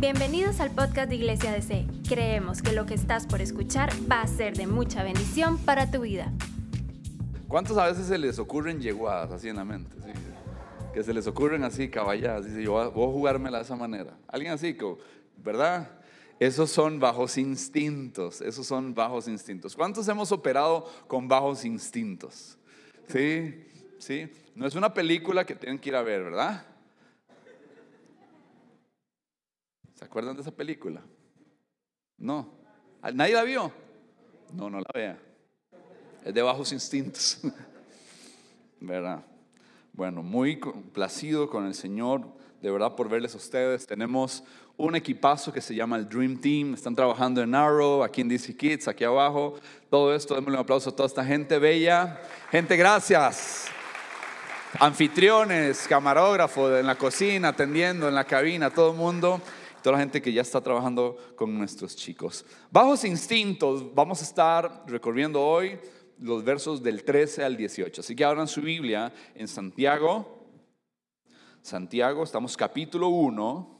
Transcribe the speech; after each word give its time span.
Bienvenidos 0.00 0.60
al 0.60 0.70
podcast 0.70 1.08
de 1.08 1.16
Iglesia 1.16 1.50
DC. 1.50 1.84
Creemos 2.08 2.62
que 2.62 2.70
lo 2.70 2.86
que 2.86 2.94
estás 2.94 3.26
por 3.26 3.40
escuchar 3.40 3.90
va 4.08 4.20
a 4.20 4.28
ser 4.28 4.56
de 4.56 4.68
mucha 4.68 5.02
bendición 5.02 5.58
para 5.58 5.90
tu 5.90 6.02
vida. 6.02 6.32
¿Cuántos 7.48 7.76
a 7.78 7.86
veces 7.86 8.06
se 8.06 8.16
les 8.16 8.38
ocurren 8.38 8.80
yeguadas 8.80 9.32
así 9.32 9.48
en 9.48 9.56
la 9.56 9.64
mente? 9.64 9.96
Que 10.94 11.02
se 11.02 11.12
les 11.12 11.26
ocurren 11.26 11.64
así 11.64 11.90
caballadas. 11.90 12.46
Dice, 12.46 12.62
yo 12.62 12.74
voy 12.92 13.08
a 13.08 13.12
jugármela 13.12 13.58
de 13.58 13.64
esa 13.64 13.74
manera. 13.74 14.16
Alguien 14.28 14.52
así, 14.52 14.78
¿verdad? 15.36 15.90
Esos 16.38 16.70
son 16.70 17.00
bajos 17.00 17.36
instintos. 17.36 18.40
Esos 18.40 18.68
son 18.68 18.94
bajos 18.94 19.26
instintos. 19.26 19.74
¿Cuántos 19.74 20.06
hemos 20.06 20.30
operado 20.30 20.88
con 21.08 21.26
bajos 21.26 21.64
instintos? 21.64 22.56
Sí, 23.08 23.66
sí. 23.98 24.30
No 24.54 24.64
es 24.64 24.76
una 24.76 24.94
película 24.94 25.44
que 25.44 25.56
tienen 25.56 25.76
que 25.80 25.88
ir 25.88 25.96
a 25.96 26.02
ver, 26.02 26.22
¿verdad? 26.22 26.67
¿Se 29.98 30.04
acuerdan 30.04 30.36
de 30.36 30.42
esa 30.42 30.52
película? 30.52 31.02
No. 32.18 32.48
¿Nadie 33.14 33.34
la 33.34 33.42
vio? 33.42 33.72
No, 34.54 34.70
no 34.70 34.78
la 34.78 34.90
vea. 34.94 35.18
Es 36.24 36.32
de 36.32 36.40
bajos 36.40 36.70
instintos. 36.70 37.40
¿Verdad? 38.80 39.24
Bueno, 39.92 40.22
muy 40.22 40.60
complacido 40.60 41.50
con 41.50 41.66
el 41.66 41.74
Señor, 41.74 42.32
de 42.62 42.70
verdad, 42.70 42.94
por 42.94 43.08
verles 43.08 43.34
a 43.34 43.38
ustedes. 43.38 43.88
Tenemos 43.88 44.44
un 44.76 44.94
equipazo 44.94 45.52
que 45.52 45.60
se 45.60 45.74
llama 45.74 45.96
el 45.96 46.08
Dream 46.08 46.40
Team. 46.40 46.74
Están 46.74 46.94
trabajando 46.94 47.42
en 47.42 47.52
Arrow, 47.56 48.04
aquí 48.04 48.20
en 48.20 48.28
DC 48.28 48.56
Kids, 48.56 48.86
aquí 48.86 49.02
abajo. 49.02 49.56
Todo 49.90 50.14
esto, 50.14 50.36
démosle 50.36 50.58
un 50.58 50.60
aplauso 50.60 50.90
a 50.90 50.94
toda 50.94 51.08
esta 51.08 51.24
gente 51.24 51.58
bella. 51.58 52.22
Gente, 52.52 52.76
gracias. 52.76 53.66
Anfitriones, 54.78 55.88
camarógrafo 55.88 56.76
en 56.76 56.86
la 56.86 56.94
cocina, 56.94 57.48
atendiendo 57.48 58.06
en 58.06 58.14
la 58.14 58.22
cabina, 58.22 58.70
todo 58.70 58.92
el 58.92 58.96
mundo 58.96 59.42
toda 59.82 59.96
la 59.96 60.00
gente 60.00 60.20
que 60.20 60.32
ya 60.32 60.42
está 60.42 60.60
trabajando 60.60 61.16
con 61.36 61.56
nuestros 61.56 61.96
chicos. 61.96 62.44
Bajos 62.70 63.04
instintos, 63.04 63.94
vamos 63.94 64.20
a 64.20 64.24
estar 64.24 64.84
recorriendo 64.86 65.42
hoy 65.42 65.78
los 66.18 66.42
versos 66.44 66.82
del 66.82 67.04
13 67.04 67.44
al 67.44 67.56
18. 67.56 68.00
Así 68.00 68.16
que 68.16 68.24
abran 68.24 68.48
su 68.48 68.60
Biblia 68.60 69.12
en 69.34 69.48
Santiago. 69.48 70.46
Santiago, 71.62 72.24
estamos 72.24 72.56
capítulo 72.56 73.08
1 73.08 73.77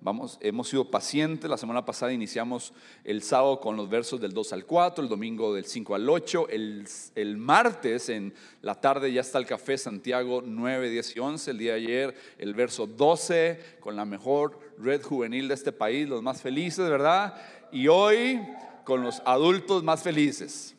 Vamos, 0.00 0.38
hemos 0.40 0.68
sido 0.68 0.88
pacientes. 0.88 1.50
La 1.50 1.56
semana 1.56 1.84
pasada 1.84 2.12
iniciamos 2.12 2.72
el 3.02 3.20
sábado 3.22 3.58
con 3.58 3.76
los 3.76 3.88
versos 3.88 4.20
del 4.20 4.32
2 4.32 4.52
al 4.52 4.64
4, 4.64 5.02
el 5.02 5.10
domingo 5.10 5.52
del 5.52 5.64
5 5.64 5.94
al 5.96 6.08
8. 6.08 6.48
El, 6.50 6.86
el, 7.16 7.36
martes 7.36 8.08
en 8.08 8.32
la 8.62 8.76
tarde 8.76 9.12
ya 9.12 9.22
está 9.22 9.38
el 9.38 9.46
café 9.46 9.76
Santiago 9.76 10.40
9, 10.44 10.88
10 10.90 11.16
y 11.16 11.18
11. 11.18 11.50
El 11.50 11.58
día 11.58 11.72
de 11.72 11.78
ayer 11.78 12.14
el 12.38 12.54
verso 12.54 12.86
12 12.86 13.78
con 13.80 13.96
la 13.96 14.04
mejor 14.04 14.60
red 14.78 15.02
juvenil 15.02 15.48
de 15.48 15.54
este 15.54 15.72
país, 15.72 16.08
los 16.08 16.22
más 16.22 16.40
felices, 16.40 16.88
¿verdad? 16.88 17.34
Y 17.72 17.88
hoy 17.88 18.40
con 18.84 19.02
los 19.02 19.20
adultos 19.24 19.82
más 19.82 20.02
felices. 20.02 20.76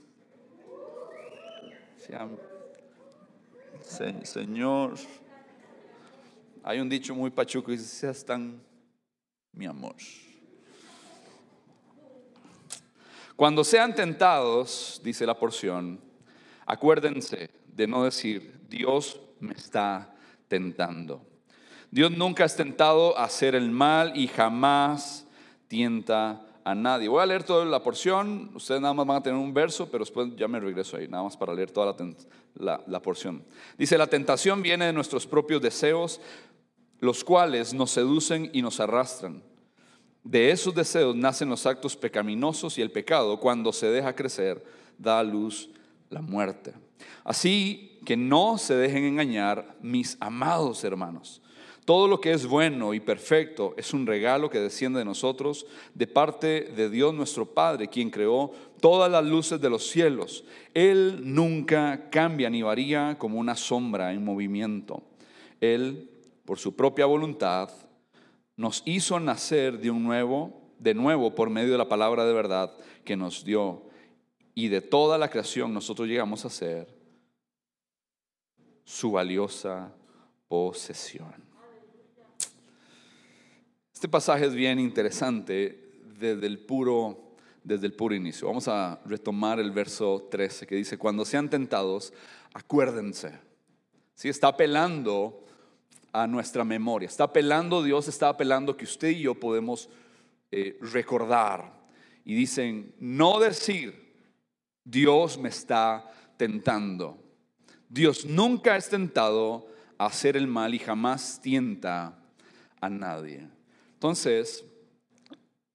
Señor, 4.23 4.95
hay 6.63 6.79
un 6.79 6.89
dicho 6.89 7.13
muy 7.13 7.29
pachuco 7.29 7.71
dice, 7.71 7.83
seas 7.83 8.25
tan 8.25 8.68
mi 9.53 9.65
amor. 9.65 9.95
Cuando 13.35 13.63
sean 13.63 13.95
tentados, 13.95 14.99
dice 15.03 15.25
la 15.25 15.37
porción, 15.37 15.99
acuérdense 16.65 17.49
de 17.67 17.87
no 17.87 18.03
decir, 18.03 18.59
Dios 18.67 19.19
me 19.39 19.53
está 19.53 20.13
tentando. 20.47 21.25
Dios 21.89 22.11
nunca 22.11 22.45
es 22.45 22.55
tentado 22.55 23.17
a 23.17 23.23
hacer 23.23 23.55
el 23.55 23.71
mal 23.71 24.11
y 24.15 24.27
jamás 24.27 25.25
tienta 25.67 26.45
a 26.63 26.75
nadie. 26.75 27.07
Voy 27.07 27.23
a 27.23 27.25
leer 27.25 27.43
toda 27.43 27.65
la 27.65 27.81
porción, 27.81 28.51
ustedes 28.53 28.81
nada 28.81 28.93
más 28.93 29.07
van 29.07 29.17
a 29.17 29.23
tener 29.23 29.39
un 29.39 29.53
verso, 29.53 29.89
pero 29.89 30.03
después 30.03 30.35
ya 30.35 30.47
me 30.47 30.59
regreso 30.59 30.97
ahí, 30.97 31.07
nada 31.07 31.23
más 31.23 31.37
para 31.37 31.53
leer 31.53 31.71
toda 31.71 31.95
la, 32.55 32.83
la 32.85 33.01
porción. 33.01 33.43
Dice, 33.77 33.97
la 33.97 34.07
tentación 34.07 34.61
viene 34.61 34.85
de 34.85 34.93
nuestros 34.93 35.25
propios 35.25 35.61
deseos, 35.61 36.21
los 36.99 37.23
cuales 37.23 37.73
nos 37.73 37.91
seducen 37.91 38.49
y 38.53 38.61
nos 38.61 38.79
arrastran. 38.79 39.43
De 40.23 40.51
esos 40.51 40.75
deseos 40.75 41.15
nacen 41.15 41.49
los 41.49 41.65
actos 41.65 41.95
pecaminosos 41.95 42.77
y 42.77 42.81
el 42.81 42.91
pecado, 42.91 43.39
cuando 43.39 43.71
se 43.71 43.87
deja 43.87 44.15
crecer, 44.15 44.63
da 44.97 45.19
a 45.19 45.23
luz 45.23 45.69
la 46.09 46.21
muerte. 46.21 46.73
Así 47.23 47.99
que 48.05 48.17
no 48.17 48.57
se 48.57 48.75
dejen 48.75 49.05
engañar, 49.05 49.77
mis 49.81 50.17
amados 50.19 50.83
hermanos. 50.83 51.41
Todo 51.85 52.07
lo 52.07 52.21
que 52.21 52.33
es 52.33 52.45
bueno 52.45 52.93
y 52.93 52.99
perfecto 52.99 53.73
es 53.75 53.93
un 53.93 54.05
regalo 54.05 54.49
que 54.49 54.59
desciende 54.59 54.99
de 54.99 55.05
nosotros, 55.05 55.65
de 55.95 56.05
parte 56.05 56.71
de 56.75 56.89
Dios 56.89 57.15
nuestro 57.15 57.47
Padre, 57.47 57.87
quien 57.87 58.11
creó 58.11 58.51
todas 58.79 59.11
las 59.11 59.25
luces 59.25 59.59
de 59.59 59.71
los 59.71 59.89
cielos. 59.89 60.43
Él 60.75 61.21
nunca 61.23 62.09
cambia 62.11 62.49
ni 62.49 62.61
varía 62.61 63.17
como 63.17 63.39
una 63.39 63.55
sombra 63.55 64.13
en 64.13 64.23
movimiento. 64.23 65.01
Él 65.59 66.11
por 66.49 66.57
su 66.57 66.75
propia 66.75 67.05
voluntad, 67.05 67.69
nos 68.57 68.81
hizo 68.83 69.19
nacer 69.19 69.77
de 69.77 69.91
un 69.91 70.03
nuevo, 70.03 70.73
de 70.79 70.95
nuevo 70.95 71.35
por 71.35 71.51
medio 71.51 71.73
de 71.73 71.77
la 71.77 71.87
palabra 71.87 72.25
de 72.25 72.33
verdad 72.33 72.75
que 73.05 73.15
nos 73.15 73.45
dio. 73.45 73.83
Y 74.55 74.69
de 74.69 74.81
toda 74.81 75.19
la 75.19 75.29
creación 75.29 75.71
nosotros 75.71 76.07
llegamos 76.07 76.45
a 76.45 76.49
ser 76.49 76.87
su 78.83 79.11
valiosa 79.11 79.93
posesión. 80.47 81.35
Este 83.93 84.07
pasaje 84.07 84.47
es 84.47 84.55
bien 84.55 84.79
interesante 84.79 86.01
desde 86.19 86.47
el 86.47 86.57
puro, 86.57 87.35
desde 87.63 87.85
el 87.85 87.93
puro 87.93 88.15
inicio. 88.15 88.47
Vamos 88.47 88.67
a 88.67 88.99
retomar 89.05 89.59
el 89.59 89.69
verso 89.69 90.27
13 90.31 90.65
que 90.65 90.77
dice, 90.77 90.97
cuando 90.97 91.25
sean 91.25 91.47
tentados, 91.47 92.11
acuérdense. 92.55 93.39
Si 94.15 94.29
está 94.29 94.47
apelando 94.47 95.45
a 96.11 96.27
nuestra 96.27 96.63
memoria. 96.63 97.07
Está 97.07 97.25
apelando, 97.25 97.83
Dios 97.83 98.07
está 98.07 98.29
apelando 98.29 98.75
que 98.75 98.85
usted 98.85 99.09
y 99.09 99.21
yo 99.21 99.35
podemos 99.35 99.89
eh, 100.51 100.77
recordar. 100.81 101.79
Y 102.25 102.35
dicen, 102.35 102.93
no 102.99 103.39
decir, 103.39 104.13
Dios 104.83 105.37
me 105.37 105.49
está 105.49 106.11
tentando. 106.37 107.17
Dios 107.87 108.25
nunca 108.25 108.75
es 108.75 108.89
tentado 108.89 109.67
a 109.97 110.05
hacer 110.07 110.37
el 110.37 110.47
mal 110.47 110.73
y 110.73 110.79
jamás 110.79 111.39
tienta 111.41 112.19
a 112.79 112.89
nadie. 112.89 113.47
Entonces, 113.93 114.63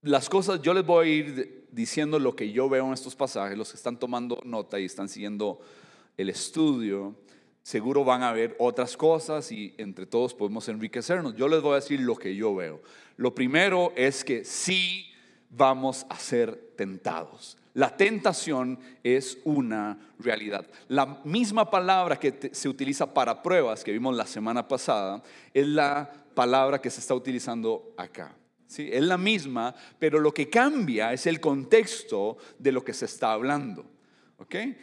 las 0.03 0.29
cosas, 0.29 0.63
yo 0.63 0.75
les 0.75 0.85
voy 0.85 1.07
a 1.07 1.11
ir 1.11 1.69
diciendo 1.71 2.19
lo 2.19 2.37
que 2.37 2.53
yo 2.53 2.69
veo 2.69 2.87
en 2.87 2.93
estos 2.93 3.17
pasajes, 3.17 3.59
los 3.59 3.71
que 3.71 3.77
están 3.77 3.99
tomando 3.99 4.41
nota 4.45 4.79
y 4.79 4.85
están 4.85 5.09
siguiendo 5.09 5.61
el 6.17 6.29
estudio 6.29 7.17
seguro 7.65 8.05
van 8.05 8.23
a 8.23 8.33
ver 8.33 8.55
otras 8.59 8.97
cosas 8.97 9.51
y 9.51 9.75
entre 9.79 10.05
todos 10.07 10.35
podemos 10.35 10.69
enriquecernos. 10.69 11.35
Yo 11.35 11.49
les 11.49 11.63
voy 11.63 11.73
a 11.73 11.77
decir 11.77 11.99
lo 11.99 12.15
que 12.15 12.37
yo 12.37 12.55
veo. 12.55 12.83
Lo 13.17 13.35
primero 13.35 13.93
es 13.97 14.23
que 14.23 14.45
sí 14.45 15.07
vamos 15.49 16.05
a 16.11 16.19
ser 16.19 16.73
tentados. 16.77 17.57
La 17.73 17.97
tentación 17.97 18.79
es 19.03 19.39
una 19.45 19.99
realidad. 20.19 20.67
La 20.89 21.23
misma 21.25 21.71
palabra 21.71 22.21
que 22.21 22.51
se 22.53 22.69
utiliza 22.69 23.13
para 23.13 23.43
pruebas 23.43 23.83
que 23.83 23.93
vimos 23.93 24.15
la 24.15 24.27
semana 24.27 24.69
pasada 24.69 25.23
es 25.55 25.67
la 25.67 26.13
palabra 26.35 26.81
que 26.81 26.91
se 26.91 27.01
está 27.01 27.15
utilizando 27.15 27.95
acá. 27.97 28.37
¿Sí? 28.67 28.91
Es 28.93 29.03
la 29.03 29.17
misma, 29.17 29.75
pero 29.99 30.21
lo 30.21 30.35
que 30.35 30.51
cambia 30.51 31.13
es 31.15 31.27
el 31.27 31.41
contexto 31.41 32.37
de 32.59 32.73
lo 32.73 32.85
que 32.85 32.93
se 32.93 33.07
está 33.07 33.33
hablando. 33.33 33.95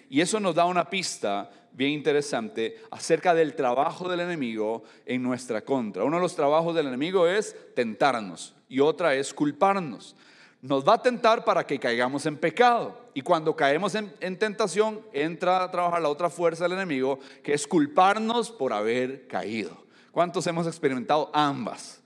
Y 0.10 0.22
eso 0.22 0.40
nos 0.40 0.56
da 0.56 0.66
una 0.66 0.90
pista 0.90 1.50
bien 1.74 1.92
interesante 1.92 2.78
acerca 2.92 3.34
del 3.34 3.56
trabajo 3.56 4.10
del 4.10 4.20
enemigo 4.20 4.84
en 5.06 5.24
nuestra 5.24 5.62
contra. 5.62 6.04
Uno 6.04 6.18
de 6.18 6.24
los 6.24 6.36
trabajos 6.36 6.76
del 6.76 6.88
enemigo 6.88 7.28
es 7.28 7.56
tentarnos 7.76 8.56
y 8.68 8.80
otra 8.80 9.16
es 9.16 9.34
culparnos. 9.34 10.16
Nos 10.62 10.88
va 10.88 10.96
a 10.96 11.02
tentar 11.02 11.44
para 11.44 11.66
que 11.66 11.80
caigamos 11.80 12.26
en 12.26 12.38
pecado. 12.38 13.10
Y 13.14 13.22
cuando 13.22 13.56
caemos 13.56 13.96
en, 13.96 14.14
en 14.20 14.38
tentación, 14.38 15.02
entra 15.12 15.64
a 15.64 15.72
trabajar 15.72 16.02
la 16.02 16.10
otra 16.10 16.30
fuerza 16.30 16.64
del 16.64 16.74
enemigo, 16.74 17.20
que 17.44 17.54
es 17.54 17.68
culparnos 17.68 18.52
por 18.52 18.72
haber 18.72 19.28
caído. 19.28 19.86
¿Cuántos 20.12 20.46
hemos 20.48 20.68
experimentado 20.68 21.32
ambas? 21.34 22.02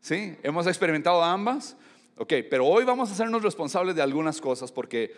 ¿Sí? 0.00 0.36
¿Hemos 0.42 0.66
experimentado 0.66 1.22
ambas? 1.22 1.76
Ok, 2.16 2.34
pero 2.50 2.66
hoy 2.66 2.84
vamos 2.84 3.08
a 3.08 3.12
hacernos 3.12 3.42
responsables 3.42 3.94
de 3.94 4.02
algunas 4.02 4.40
cosas 4.40 4.72
porque 4.72 5.14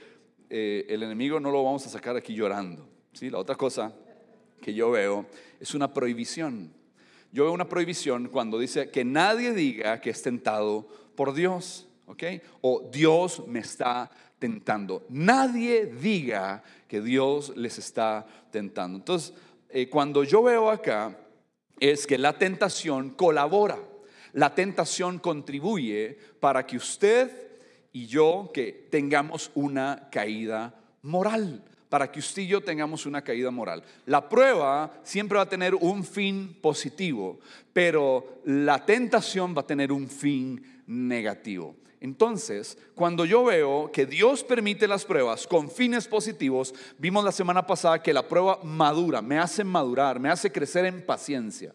eh, 0.50 0.87
el 0.88 1.02
enemigo 1.02 1.40
no 1.40 1.50
lo 1.50 1.64
vamos 1.64 1.87
a 1.87 1.88
sacar 1.88 2.17
aquí 2.17 2.35
llorando. 2.35 2.87
¿Sí? 3.14 3.31
La 3.31 3.38
otra 3.38 3.55
cosa 3.55 3.94
que 4.61 4.75
yo 4.75 4.90
veo 4.90 5.26
es 5.61 5.75
una 5.75 5.93
prohibición. 5.93 6.72
Yo 7.32 7.44
veo 7.44 7.52
una 7.52 7.69
prohibición 7.69 8.28
cuando 8.28 8.58
dice 8.58 8.90
que 8.90 9.05
nadie 9.05 9.52
diga 9.52 10.00
que 10.00 10.11
es 10.11 10.22
tentado 10.22 10.87
por 11.16 11.34
Dios. 11.34 11.88
¿ok? 12.06 12.22
O 12.61 12.88
Dios 12.93 13.43
me 13.46 13.61
está 13.61 14.11
tentando. 14.38 15.06
Nadie 15.08 15.87
diga 15.87 16.62
que 16.88 17.00
Dios 17.00 17.56
les 17.56 17.78
está 17.78 18.26
tentando. 18.50 18.99
Entonces, 18.99 19.34
eh, 19.69 19.88
cuando 19.88 20.25
yo 20.25 20.43
veo 20.43 20.70
acá, 20.70 21.19
es 21.81 22.06
que 22.06 22.19
la 22.19 22.38
tentación 22.38 23.11
colabora. 23.11 23.78
La 24.32 24.55
tentación 24.55 25.19
contribuye 25.19 26.19
para 26.40 26.66
que 26.66 26.76
usted 26.76 27.31
y 27.93 28.06
yo 28.06 28.50
que 28.52 28.88
tengamos 28.90 29.52
una 29.55 30.08
caída 30.11 30.75
moral, 31.02 31.62
para 31.94 32.11
que 32.11 32.19
usted 32.19 32.43
y 32.43 32.49
yo 32.49 32.61
tengamos 32.61 33.06
una 33.06 33.23
caída 33.23 33.52
moral. 33.52 33.81
La 34.06 34.29
prueba 34.29 34.93
siempre 35.05 35.37
va 35.37 35.44
a 35.44 35.49
tener 35.49 35.76
un 35.76 36.02
fin 36.02 36.58
positivo, 36.61 37.38
pero 37.73 38.41
la 38.46 38.85
tentación 38.85 39.55
va 39.56 39.61
a 39.61 39.67
tener 39.69 39.93
un 39.93 40.08
fin 40.08 40.82
negativo. 40.88 41.76
Entonces, 42.00 42.76
cuando 42.96 43.25
yo 43.25 43.44
veo 43.44 43.93
que 43.93 44.06
Dios 44.06 44.43
permite 44.43 44.88
las 44.88 45.05
pruebas 45.05 45.46
con 45.46 45.70
fines 45.70 46.08
positivos, 46.08 46.75
vimos 46.99 47.25
la 47.25 47.31
semana 47.31 47.64
pasada 47.64 48.02
que 48.02 48.12
la 48.12 48.26
prueba 48.26 48.58
madura, 48.64 49.23
me 49.23 49.38
hace 49.38 49.62
madurar, 49.62 50.19
me 50.19 50.31
hace 50.31 50.50
crecer 50.50 50.87
en 50.87 51.00
paciencia, 51.06 51.73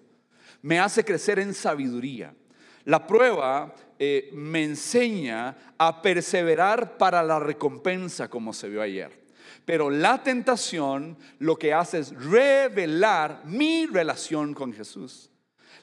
me 0.61 0.81
hace 0.81 1.05
crecer 1.05 1.39
en 1.39 1.53
sabiduría. 1.53 2.35
La 2.83 3.07
prueba 3.07 3.73
eh, 3.97 4.29
me 4.33 4.65
enseña 4.65 5.55
a 5.77 6.01
perseverar 6.01 6.97
para 6.97 7.23
la 7.23 7.39
recompensa, 7.39 8.29
como 8.29 8.51
se 8.51 8.67
vio 8.67 8.81
ayer. 8.81 9.28
Pero 9.69 9.91
la 9.91 10.23
tentación 10.23 11.15
lo 11.37 11.55
que 11.55 11.75
hace 11.75 11.99
es 11.99 12.11
revelar 12.15 13.43
mi 13.45 13.85
relación 13.85 14.55
con 14.55 14.73
Jesús. 14.73 15.29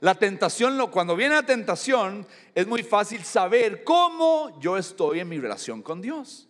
La 0.01 0.17
tentación, 0.17 0.77
cuando 0.91 1.15
viene 1.15 1.37
la 1.37 1.47
tentación, 1.47 2.27
es 2.53 2.67
muy 2.67 2.83
fácil 2.83 3.23
saber 3.23 3.85
cómo 3.85 4.59
yo 4.59 4.77
estoy 4.77 5.21
en 5.21 5.29
mi 5.29 5.39
relación 5.39 5.83
con 5.83 6.03
Dios. 6.03 6.46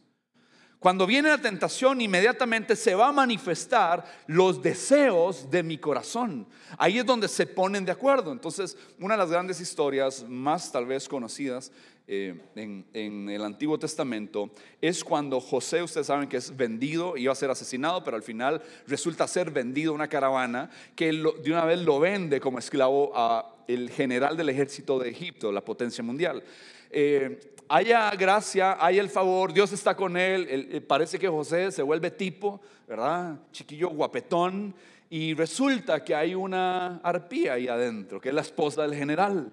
Cuando 0.78 1.06
viene 1.06 1.30
la 1.30 1.38
tentación, 1.38 2.00
inmediatamente 2.00 2.76
se 2.76 2.94
va 2.94 3.08
a 3.08 3.12
manifestar 3.12 4.04
los 4.26 4.62
deseos 4.62 5.50
de 5.50 5.62
mi 5.62 5.78
corazón. 5.78 6.46
Ahí 6.76 6.98
es 6.98 7.06
donde 7.06 7.28
se 7.28 7.46
ponen 7.46 7.84
de 7.84 7.92
acuerdo. 7.92 8.30
Entonces, 8.30 8.76
una 9.00 9.14
de 9.14 9.18
las 9.18 9.30
grandes 9.30 9.60
historias 9.60 10.24
más 10.28 10.70
tal 10.70 10.84
vez 10.86 11.08
conocidas 11.08 11.72
eh, 12.08 12.38
en, 12.54 13.28
el 13.28 13.42
Antiguo 13.42 13.78
Testamento 13.78 14.50
es 14.80 15.02
cuando 15.02 15.40
José, 15.40 15.82
ustedes 15.82 16.06
saben 16.06 16.28
que 16.28 16.36
es 16.36 16.56
vendido, 16.56 17.16
iba 17.16 17.32
a 17.32 17.36
ser 17.36 17.50
asesinado, 17.50 18.04
pero 18.04 18.16
al 18.16 18.22
final 18.22 18.62
resulta 18.86 19.26
ser 19.26 19.50
vendido 19.50 19.92
una 19.92 20.08
caravana 20.08 20.70
que 20.94 21.06
de 21.10 21.50
una 21.50 21.64
vez 21.64 21.80
lo 21.80 21.98
vende 21.98 22.38
como 22.38 22.60
esclavo 22.60 23.10
a 23.16 23.56
el 23.66 23.90
general 23.90 24.36
del 24.36 24.50
ejército 24.50 25.00
de 25.00 25.10
Egipto, 25.10 25.50
la 25.50 25.64
potencia 25.64 26.04
mundial. 26.04 26.44
Eh, 26.98 27.38
haya 27.68 28.10
gracia, 28.12 28.78
haya 28.80 29.02
el 29.02 29.10
favor, 29.10 29.52
Dios 29.52 29.70
está 29.70 29.94
con 29.94 30.16
él. 30.16 30.46
Eh, 30.48 30.80
parece 30.80 31.18
que 31.18 31.28
José 31.28 31.70
se 31.70 31.82
vuelve 31.82 32.10
tipo, 32.10 32.58
¿verdad? 32.88 33.38
Chiquillo 33.52 33.90
guapetón. 33.90 34.74
Y 35.10 35.34
resulta 35.34 36.02
que 36.02 36.14
hay 36.14 36.34
una 36.34 36.96
arpía 37.02 37.52
ahí 37.52 37.68
adentro, 37.68 38.18
que 38.18 38.30
es 38.30 38.34
la 38.34 38.40
esposa 38.40 38.80
del 38.80 38.94
general. 38.94 39.52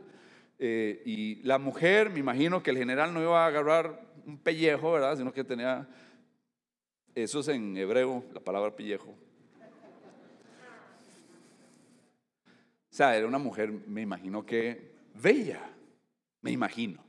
Eh, 0.58 1.02
y 1.06 1.44
la 1.44 1.60
mujer, 1.60 2.12
me 2.12 2.20
imagino 2.20 2.64
que 2.64 2.72
el 2.72 2.78
general 2.78 3.14
no 3.14 3.22
iba 3.22 3.44
a 3.44 3.48
agarrar 3.48 4.00
un 4.26 4.38
pellejo, 4.38 4.94
¿verdad? 4.94 5.18
Sino 5.18 5.34
que 5.34 5.44
tenía, 5.44 5.86
eso 7.14 7.42
es 7.42 7.50
en 7.50 7.76
hebreo, 7.76 8.24
la 8.34 8.40
palabra 8.40 8.74
pellejo. 8.74 9.10
O 12.90 12.96
sea, 12.96 13.18
era 13.18 13.28
una 13.28 13.38
mujer, 13.38 13.70
me 13.70 14.00
imagino 14.00 14.46
que 14.46 14.94
bella, 15.14 15.60
me 16.42 16.50
imagino. 16.50 17.03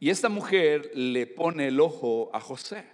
Y 0.00 0.10
esta 0.10 0.28
mujer 0.28 0.90
le 0.94 1.26
pone 1.26 1.68
el 1.68 1.80
ojo 1.80 2.30
a 2.32 2.40
José. 2.40 2.84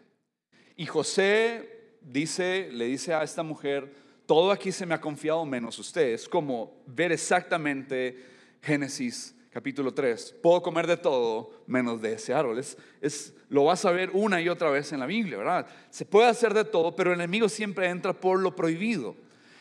Y 0.76 0.86
José 0.86 1.98
dice, 2.00 2.70
le 2.72 2.86
dice 2.86 3.12
a 3.14 3.22
esta 3.22 3.42
mujer, 3.42 3.92
todo 4.26 4.50
aquí 4.50 4.72
se 4.72 4.86
me 4.86 4.94
ha 4.94 5.00
confiado 5.00 5.44
menos 5.44 5.78
usted. 5.78 6.12
Es 6.14 6.28
como 6.28 6.82
ver 6.86 7.12
exactamente 7.12 8.24
Génesis 8.62 9.34
capítulo 9.50 9.92
3. 9.92 10.36
Puedo 10.42 10.62
comer 10.62 10.86
de 10.86 10.96
todo 10.96 11.62
menos 11.66 12.00
de 12.00 12.14
ese 12.14 12.32
árbol. 12.32 12.58
Es, 12.58 13.34
lo 13.48 13.64
vas 13.64 13.84
a 13.84 13.92
ver 13.92 14.10
una 14.12 14.40
y 14.40 14.48
otra 14.48 14.70
vez 14.70 14.92
en 14.92 15.00
la 15.00 15.06
Biblia, 15.06 15.38
¿verdad? 15.38 15.66
Se 15.90 16.04
puede 16.04 16.28
hacer 16.28 16.54
de 16.54 16.64
todo, 16.64 16.96
pero 16.96 17.12
el 17.12 17.20
enemigo 17.20 17.48
siempre 17.48 17.88
entra 17.88 18.12
por 18.12 18.40
lo 18.40 18.56
prohibido. 18.56 19.14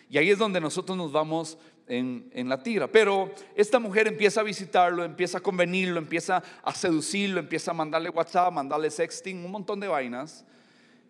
Y 0.10 0.18
ahí 0.18 0.30
es 0.30 0.38
donde 0.38 0.62
nosotros 0.62 0.98
nos 0.98 1.12
vamos 1.12 1.58
en, 1.88 2.50
la 2.50 2.62
tira. 2.62 2.88
Pero 2.88 3.32
esta 3.56 3.80
mujer 3.80 4.08
empieza 4.08 4.42
a 4.42 4.44
visitarlo, 4.44 5.04
empieza 5.04 5.38
a 5.38 5.42
convenirlo, 5.42 6.00
empieza 6.00 6.44
a 6.64 6.74
seducirlo, 6.74 7.40
empieza 7.40 7.72
a 7.72 7.74
mandarle 7.74 8.10
WhatsApp, 8.10 8.54
mandarle 8.54 8.90
sexting, 8.90 9.44
un 9.46 9.52
montón 9.52 9.80
de 9.80 9.88
vainas. 9.88 10.46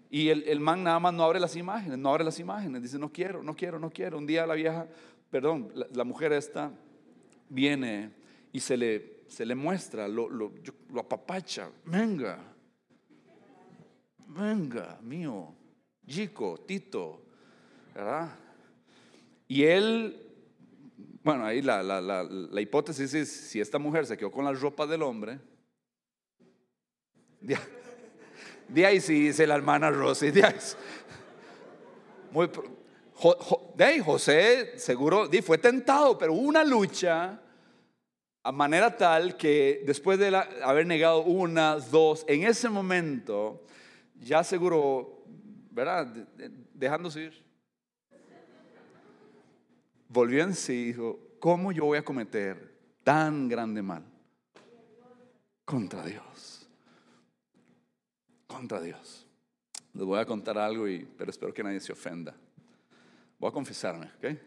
Y 0.09 0.29
el, 0.29 0.59
man 0.59 0.83
nada 0.83 0.99
más 0.99 1.13
no 1.13 1.23
abre 1.23 1.39
las 1.39 1.55
imágenes, 1.55 1.97
no 1.97 2.09
abre 2.09 2.23
las 2.23 2.39
imágenes. 2.39 2.81
Dice, 2.81 2.99
no 2.99 3.11
quiero, 3.11 3.41
no 3.41 3.55
quiero, 3.55 3.79
no 3.79 3.89
quiero. 3.89 4.17
Un 4.17 4.27
día 4.27 4.45
la 4.45 4.53
vieja, 4.53 4.87
perdón, 5.31 5.71
la, 5.91 6.03
mujer 6.03 6.33
esta 6.33 6.71
viene 7.49 8.11
y 8.51 8.59
se 8.59 8.77
le, 8.77 9.23
se 9.27 9.45
le 9.45 9.55
muestra, 9.55 10.07
lo, 10.07 10.29
lo, 10.29 10.51
lo 10.91 11.01
apapacha. 11.01 11.71
Venga, 11.85 12.39
venga, 14.27 14.99
mío, 15.01 15.55
Chico, 16.05 16.59
Tito, 16.67 17.25
¿verdad? 17.95 18.35
Y 19.47 19.63
él 19.63 20.22
bueno, 21.23 21.45
ahí 21.45 21.61
la, 21.61 21.81
la, 21.81 22.01
la, 22.01 22.61
hipótesis 22.61 23.13
es, 23.13 23.31
si 23.31 23.61
esta 23.61 23.79
mujer 23.79 24.05
se 24.05 24.17
quedó 24.17 24.29
con 24.29 24.43
la 24.43 24.51
ropa 24.51 24.85
del 24.85 25.03
hombre, 25.03 25.39
de, 28.67 28.85
ahí 28.85 28.99
sí 28.99 29.27
dice 29.27 29.47
la 29.47 29.55
hermana 29.55 29.89
Rosy, 29.89 30.31
de 30.31 30.43
ahí, 30.43 30.55
muy, 32.31 32.49
de 33.75 33.83
ahí 33.83 33.99
José 33.99 34.77
seguro 34.77 35.29
fue 35.43 35.57
tentado, 35.57 36.17
pero 36.17 36.33
una 36.33 36.63
lucha 36.63 37.39
a 38.43 38.51
manera 38.51 38.97
tal 38.97 39.37
que 39.37 39.81
después 39.85 40.19
de 40.19 40.35
haber 40.61 40.85
negado 40.85 41.23
una, 41.23 41.77
dos, 41.77 42.25
en 42.27 42.43
ese 42.43 42.67
momento, 42.67 43.63
ya 44.19 44.43
seguro, 44.43 45.23
¿verdad? 45.71 46.05
Dejándose 46.73 47.21
ir 47.21 47.42
volvió 50.13 50.43
en 50.43 50.53
sí 50.53 50.73
y 50.73 50.85
dijo, 50.85 51.19
¿cómo 51.39 51.71
yo 51.71 51.85
voy 51.85 51.97
a 51.97 52.05
cometer 52.05 52.77
tan 53.03 53.49
grande 53.49 53.81
mal? 53.81 54.05
Contra 55.65 56.05
Dios. 56.05 56.67
Contra 58.45 58.79
Dios. 58.79 59.25
Les 59.93 60.05
voy 60.05 60.19
a 60.19 60.25
contar 60.25 60.57
algo, 60.57 60.87
y, 60.87 61.05
pero 61.17 61.31
espero 61.31 61.53
que 61.53 61.63
nadie 61.63 61.79
se 61.79 61.91
ofenda. 61.91 62.35
Voy 63.39 63.49
a 63.49 63.53
confesarme, 63.53 64.11
¿ok? 64.17 64.39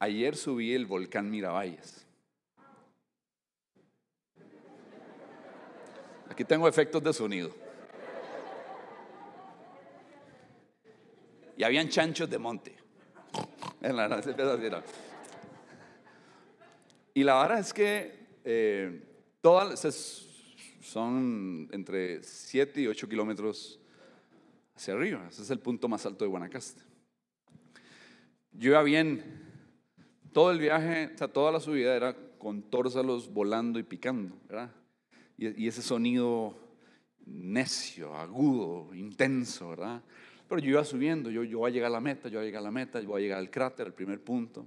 Ayer 0.00 0.36
subí 0.36 0.74
el 0.74 0.86
volcán 0.86 1.30
Miravalles. 1.30 2.06
Aquí 6.30 6.44
tengo 6.44 6.68
efectos 6.68 7.02
de 7.02 7.12
sonido. 7.12 7.67
Y 11.58 11.64
habían 11.64 11.88
chanchos 11.88 12.30
de 12.30 12.38
monte. 12.38 12.76
Y 17.12 17.24
la 17.24 17.42
verdad 17.42 17.58
es 17.58 17.74
que 17.74 18.26
eh, 18.44 19.02
todas 19.40 19.80
son 20.80 21.68
entre 21.72 22.22
7 22.22 22.80
y 22.80 22.86
8 22.86 23.08
kilómetros 23.08 23.80
hacia 24.76 24.94
arriba. 24.94 25.26
Ese 25.28 25.42
es 25.42 25.50
el 25.50 25.58
punto 25.58 25.88
más 25.88 26.06
alto 26.06 26.24
de 26.24 26.30
Guanacaste. 26.30 26.80
Yo 28.52 28.70
iba 28.70 28.82
bien, 28.84 29.24
todo 30.32 30.52
el 30.52 30.60
viaje, 30.60 31.10
o 31.12 31.18
sea, 31.18 31.26
toda 31.26 31.50
la 31.50 31.58
subida 31.58 31.96
era 31.96 32.16
con 32.38 32.62
tórsalos 32.62 33.32
volando 33.32 33.80
y 33.80 33.82
picando. 33.82 34.36
Y, 35.36 35.64
y 35.64 35.66
ese 35.66 35.82
sonido 35.82 36.56
necio, 37.26 38.14
agudo, 38.14 38.94
intenso, 38.94 39.70
¿verdad? 39.70 40.04
Pero 40.48 40.60
yo 40.60 40.70
iba 40.70 40.84
subiendo, 40.84 41.30
yo, 41.30 41.44
yo 41.44 41.58
voy 41.58 41.70
a 41.70 41.74
llegar 41.74 41.88
a 41.88 41.92
la 41.92 42.00
meta, 42.00 42.28
yo 42.28 42.38
voy 42.38 42.44
a 42.44 42.46
llegar 42.46 42.60
a 42.60 42.64
la 42.64 42.70
meta, 42.70 43.00
yo 43.00 43.08
voy 43.08 43.20
a 43.20 43.22
llegar 43.22 43.38
al 43.38 43.50
cráter, 43.50 43.86
al 43.86 43.94
primer 43.94 44.22
punto. 44.22 44.66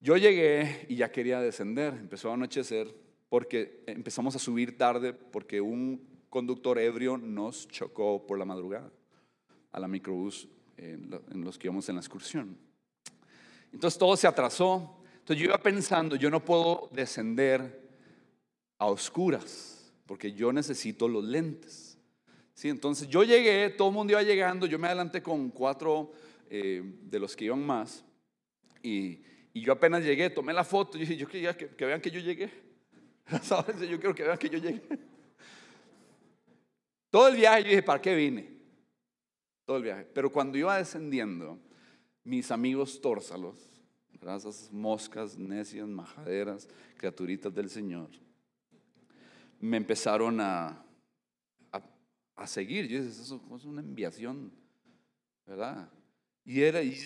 Yo 0.00 0.16
llegué 0.16 0.86
y 0.88 0.96
ya 0.96 1.10
quería 1.10 1.40
descender, 1.40 1.94
empezó 1.94 2.30
a 2.30 2.34
anochecer 2.34 2.94
porque 3.28 3.82
empezamos 3.86 4.36
a 4.36 4.38
subir 4.38 4.78
tarde 4.78 5.12
porque 5.12 5.60
un 5.60 6.06
conductor 6.30 6.78
ebrio 6.78 7.16
nos 7.18 7.66
chocó 7.68 8.26
por 8.26 8.38
la 8.38 8.44
madrugada 8.44 8.90
a 9.72 9.80
la 9.80 9.88
microbús 9.88 10.48
en 10.76 11.10
los 11.42 11.58
que 11.58 11.66
íbamos 11.66 11.88
en 11.88 11.96
la 11.96 12.00
excursión. 12.00 12.56
Entonces 13.72 13.98
todo 13.98 14.16
se 14.16 14.28
atrasó. 14.28 14.98
Entonces 15.18 15.42
yo 15.42 15.46
iba 15.46 15.58
pensando, 15.58 16.14
yo 16.16 16.30
no 16.30 16.44
puedo 16.44 16.88
descender 16.92 17.82
a 18.78 18.86
oscuras 18.86 19.92
porque 20.06 20.32
yo 20.32 20.52
necesito 20.52 21.08
los 21.08 21.24
lentes. 21.24 21.83
Sí, 22.54 22.68
entonces 22.68 23.08
yo 23.08 23.24
llegué, 23.24 23.68
todo 23.70 23.88
el 23.88 23.94
mundo 23.94 24.12
iba 24.12 24.22
llegando, 24.22 24.66
yo 24.66 24.78
me 24.78 24.86
adelanté 24.86 25.22
con 25.22 25.50
cuatro 25.50 26.12
eh, 26.48 26.82
de 27.02 27.18
los 27.18 27.34
que 27.34 27.46
iban 27.46 27.64
más 27.64 28.04
y, 28.82 29.20
yo 29.56 29.72
apenas 29.72 30.02
llegué, 30.02 30.30
tomé 30.30 30.52
la 30.52 30.64
foto 30.64 30.96
y 30.96 31.00
dije, 31.02 31.16
yo 31.16 31.28
quería 31.28 31.56
que, 31.56 31.84
vean 31.84 32.00
que 32.00 32.10
yo 32.10 32.18
llegué. 32.18 32.50
¿Sabes? 33.42 33.78
Yo 33.88 34.00
quiero 34.00 34.12
que 34.12 34.24
vean 34.24 34.36
que 34.36 34.50
yo 34.50 34.58
llegué. 34.58 34.82
Todo 37.08 37.28
el 37.28 37.36
viaje 37.36 37.62
yo 37.62 37.68
dije, 37.68 37.82
¿para 37.84 38.02
qué 38.02 38.16
vine? 38.16 38.48
Todo 39.64 39.76
el 39.76 39.84
viaje. 39.84 40.08
Pero 40.12 40.32
cuando 40.32 40.58
iba 40.58 40.76
descendiendo, 40.76 41.60
mis 42.24 42.50
amigos 42.50 43.00
tórsalos, 43.00 43.74
esas 44.32 44.72
moscas 44.72 45.36
necias, 45.36 45.86
majaderas, 45.86 46.68
criaturitas 46.96 47.54
del 47.54 47.70
Señor, 47.70 48.08
me 49.60 49.76
empezaron 49.76 50.40
a, 50.40 50.83
a 52.36 52.46
seguir. 52.46 52.86
Yo 52.86 53.00
dije, 53.00 53.10
eso 53.10 53.40
es 53.54 53.64
una 53.64 53.80
enviación, 53.80 54.52
¿verdad? 55.46 55.88
Y 56.44 56.60
era, 56.60 56.82
y, 56.82 56.96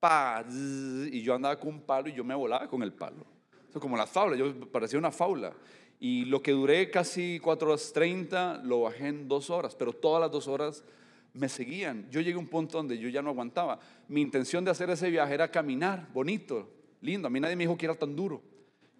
pa, 0.00 0.44
y 0.48 1.22
yo 1.22 1.34
andaba 1.34 1.58
con 1.58 1.70
un 1.70 1.80
palo 1.82 2.08
y 2.08 2.12
yo 2.12 2.24
me 2.24 2.34
volaba 2.34 2.68
con 2.68 2.82
el 2.82 2.92
palo. 2.92 3.24
Eso 3.68 3.80
como 3.80 3.96
la 3.96 4.06
faula, 4.06 4.36
yo 4.36 4.70
parecía 4.70 4.98
una 4.98 5.10
faula. 5.10 5.54
Y 6.00 6.24
lo 6.26 6.42
que 6.42 6.52
duré 6.52 6.90
casi 6.90 7.38
4 7.40 7.68
horas 7.68 7.92
30, 7.92 8.62
lo 8.64 8.82
bajé 8.82 9.08
en 9.08 9.28
2 9.28 9.50
horas, 9.50 9.74
pero 9.74 9.92
todas 9.92 10.20
las 10.20 10.30
2 10.30 10.48
horas 10.48 10.84
me 11.32 11.48
seguían. 11.48 12.08
Yo 12.10 12.20
llegué 12.20 12.36
a 12.36 12.38
un 12.38 12.48
punto 12.48 12.78
donde 12.78 12.98
yo 12.98 13.08
ya 13.08 13.22
no 13.22 13.30
aguantaba. 13.30 13.78
Mi 14.08 14.20
intención 14.20 14.64
de 14.64 14.70
hacer 14.70 14.90
ese 14.90 15.10
viaje 15.10 15.34
era 15.34 15.50
caminar, 15.50 16.08
bonito, 16.12 16.68
lindo. 17.00 17.26
A 17.26 17.30
mí 17.30 17.40
nadie 17.40 17.56
me 17.56 17.64
dijo 17.64 17.76
que 17.76 17.86
era 17.86 17.94
tan 17.94 18.14
duro. 18.14 18.42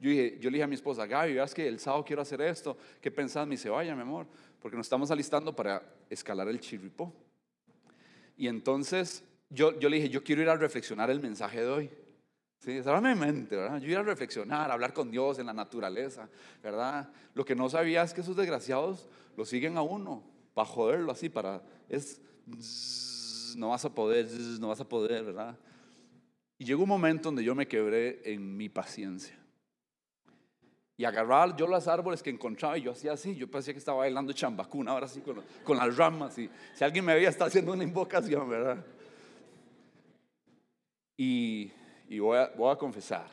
Yo, 0.05 0.11
le 0.51 0.51
dije 0.51 0.63
a 0.63 0.67
mi 0.67 0.75
esposa, 0.75 1.07
Gaby, 1.07 1.33
veas 1.33 1.55
que 1.55 1.67
el 1.67 1.81
sábado 1.81 2.05
quiero 2.05 2.21
hacer 2.21 2.39
esto. 2.43 2.77
¿Qué 3.01 3.11
pensás? 3.11 3.47
Me 3.47 3.53
dice, 3.53 3.71
vaya, 3.71 3.95
mi 3.95 4.03
amor, 4.03 4.27
porque 4.61 4.77
nos 4.77 4.85
estamos 4.85 5.11
alistando 5.11 5.57
para 5.57 5.83
escalar 6.11 6.47
el 6.49 6.61
Chirripó. 6.61 7.11
Y 8.37 8.47
entonces 8.47 9.25
yo, 9.49 9.73
le 9.73 9.97
dije, 9.97 10.11
yo 10.11 10.23
quiero 10.23 10.43
ir 10.43 10.51
a 10.51 10.57
reflexionar 10.57 11.09
el 11.11 11.21
mensaje 11.21 11.63
de 11.63 11.69
hoy. 11.69 11.91
Sí, 12.59 12.73
esa 12.73 12.91
era 12.91 13.01
mi 13.01 13.19
mente, 13.19 13.57
¿verdad? 13.57 13.81
Yo 13.81 13.89
iba 13.89 14.01
a 14.01 14.03
reflexionar, 14.03 14.71
hablar 14.71 14.93
con 14.93 15.11
Dios 15.11 15.39
en 15.39 15.47
la 15.47 15.55
naturaleza, 15.55 16.29
¿verdad? 16.63 17.11
Lo 17.33 17.47
que 17.47 17.55
no 17.55 17.71
sabía 17.71 18.03
es 18.03 18.13
que 18.13 18.21
esos 18.21 18.37
desgraciados 18.37 19.09
lo 19.39 19.47
siguen 19.47 19.79
a 19.79 19.83
uno, 19.83 20.23
para 20.53 20.67
joderlo 20.67 21.13
así, 21.13 21.31
para, 21.31 21.63
es, 21.89 22.21
no 23.57 23.71
vas 23.71 23.87
a 23.87 23.95
poder, 23.95 24.31
no 24.61 24.69
vas 24.69 24.81
a 24.81 24.89
poder, 24.89 25.25
¿verdad? 25.25 25.57
Y 26.59 26.67
llegó 26.67 26.83
un 26.83 26.91
momento 26.91 27.29
donde 27.29 27.43
yo 27.43 27.55
me 27.55 27.67
quebré 27.67 28.21
en 28.31 28.55
mi 28.55 28.69
paciencia. 28.69 29.44
Y 30.97 31.05
agarraba 31.05 31.57
yo 31.57 31.67
los 31.67 31.89
árboles 31.89 32.23
que 32.23 32.31
encontraba 32.31 32.79
y 32.79 32.83
yo 32.83 32.93
hacía 32.93 33.13
así, 33.13 33.35
yo 33.35 33.51
parecía 33.51 33.75
que 33.75 33.79
estaba 33.79 33.99
bailando 33.99 34.33
chambacuna, 34.33 34.93
ahora 34.93 35.09
sí 35.09 35.23
con, 35.23 35.77
las 35.77 35.97
ramas. 35.97 36.39
Y 36.39 36.49
si 36.73 36.85
alguien 36.85 37.05
me 37.05 37.15
veía, 37.15 37.29
está 37.29 37.47
haciendo 37.47 37.73
una 37.73 37.83
invocación, 37.83 38.49
¿verdad? 38.49 38.85
Y, 41.17 41.73
y 42.09 42.19
voy, 42.21 42.39
a, 42.39 42.53
voy 42.57 42.73
a 42.73 42.77
confesar, 42.77 43.29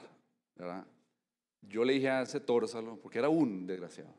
¿verdad? 0.55 0.85
Yo 1.61 1.85
le 1.85 1.93
dije 1.93 2.09
a 2.09 2.23
ese 2.23 2.39
tórsalo, 2.39 2.95
porque 2.97 3.19
era 3.19 3.29
un 3.29 3.67
desgraciado, 3.67 4.13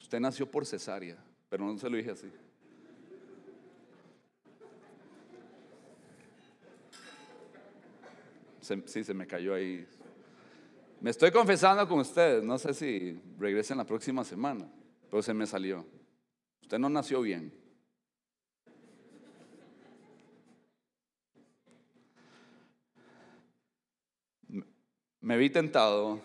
usted 0.00 0.20
nació 0.20 0.48
por 0.48 0.64
cesárea, 0.64 1.16
pero 1.48 1.64
no 1.64 1.76
se 1.76 1.90
lo 1.90 1.96
dije 1.96 2.12
así. 2.12 2.30
sí, 8.86 9.04
se 9.04 9.14
me 9.14 9.26
cayó 9.26 9.54
ahí. 9.54 9.86
Me 11.06 11.10
estoy 11.10 11.30
confesando 11.30 11.86
con 11.86 12.00
ustedes, 12.00 12.42
no 12.42 12.58
sé 12.58 12.74
si 12.74 13.16
regresen 13.38 13.78
la 13.78 13.84
próxima 13.84 14.24
semana, 14.24 14.68
pero 15.08 15.22
se 15.22 15.32
me 15.32 15.46
salió. 15.46 15.86
Usted 16.62 16.80
no 16.80 16.88
nació 16.88 17.20
bien. 17.20 17.52
Me 25.20 25.36
vi 25.36 25.48
tentado 25.48 26.18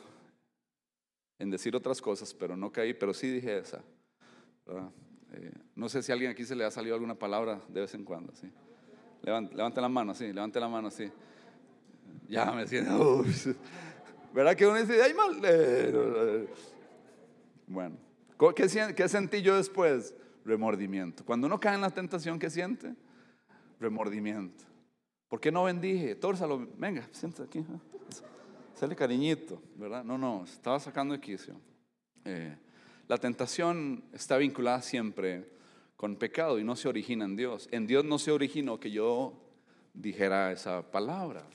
en 1.38 1.52
decir 1.52 1.76
otras 1.76 2.02
cosas, 2.02 2.34
pero 2.34 2.58
no 2.58 2.72
caí, 2.72 2.96
pero 2.96 3.14
sí 3.14 3.30
dije 3.30 3.60
esa. 3.60 3.84
Eh, 5.34 5.52
no 5.76 5.90
sé 5.90 6.02
si 6.02 6.12
a 6.12 6.14
alguien 6.14 6.32
aquí 6.32 6.44
se 6.44 6.56
le 6.56 6.66
ha 6.66 6.72
salido 6.72 6.96
alguna 6.96 7.14
palabra 7.14 7.62
de 7.68 7.82
vez 7.82 7.94
en 7.94 8.04
cuando. 8.04 8.34
¿sí? 8.34 8.52
Levante, 9.22 9.80
la 9.80 9.90
mano, 9.90 10.16
sí, 10.16 10.34
levante 10.34 10.60
la 10.60 10.68
mano, 10.68 10.90
sí. 10.90 11.08
Ya 12.28 12.52
me 12.52 12.66
siento. 12.66 13.24
¿Verdad 14.34 14.56
que 14.56 14.66
uno 14.66 14.80
dice, 14.80 15.02
ay, 15.02 15.14
mal? 15.14 16.48
Bueno, 17.68 17.98
¿qué, 18.56 18.94
¿qué 18.96 19.08
sentí 19.10 19.42
yo 19.42 19.58
después? 19.58 20.14
Remordimiento. 20.46 21.24
Cuando 21.24 21.48
uno 21.48 21.60
cae 21.60 21.76
en 21.76 21.82
la 21.82 21.92
tentación, 21.92 22.40
¿qué 22.40 22.50
siente? 22.50 22.96
Remordimiento. 23.80 24.64
¿Por 25.28 25.40
qué 25.40 25.52
no 25.52 25.64
bendije? 25.64 26.16
Tórsalo, 26.16 26.68
venga, 26.78 27.08
siéntate 27.12 27.44
aquí. 27.44 27.66
Sale 28.76 28.96
cariñito, 28.96 29.62
¿verdad? 29.76 30.04
No, 30.04 30.18
no, 30.18 30.44
estaba 30.44 30.80
sacando 30.80 31.14
de 31.14 31.22
quicio. 31.22 31.56
Eh, 32.26 32.56
la 33.08 33.18
tentación 33.18 34.04
está 34.14 34.38
vinculada 34.38 34.82
siempre 34.82 35.50
con 35.96 36.16
pecado 36.16 36.58
y 36.58 36.64
no 36.64 36.76
se 36.76 36.90
origina 36.90 37.26
en 37.26 37.36
Dios. 37.36 37.70
En 37.72 37.86
Dios 37.86 38.04
no 38.04 38.18
se 38.18 38.32
originó 38.32 38.80
que 38.80 38.90
yo 38.90 39.34
dijera 39.94 40.52
esa 40.52 40.82
palabra. 40.82 41.46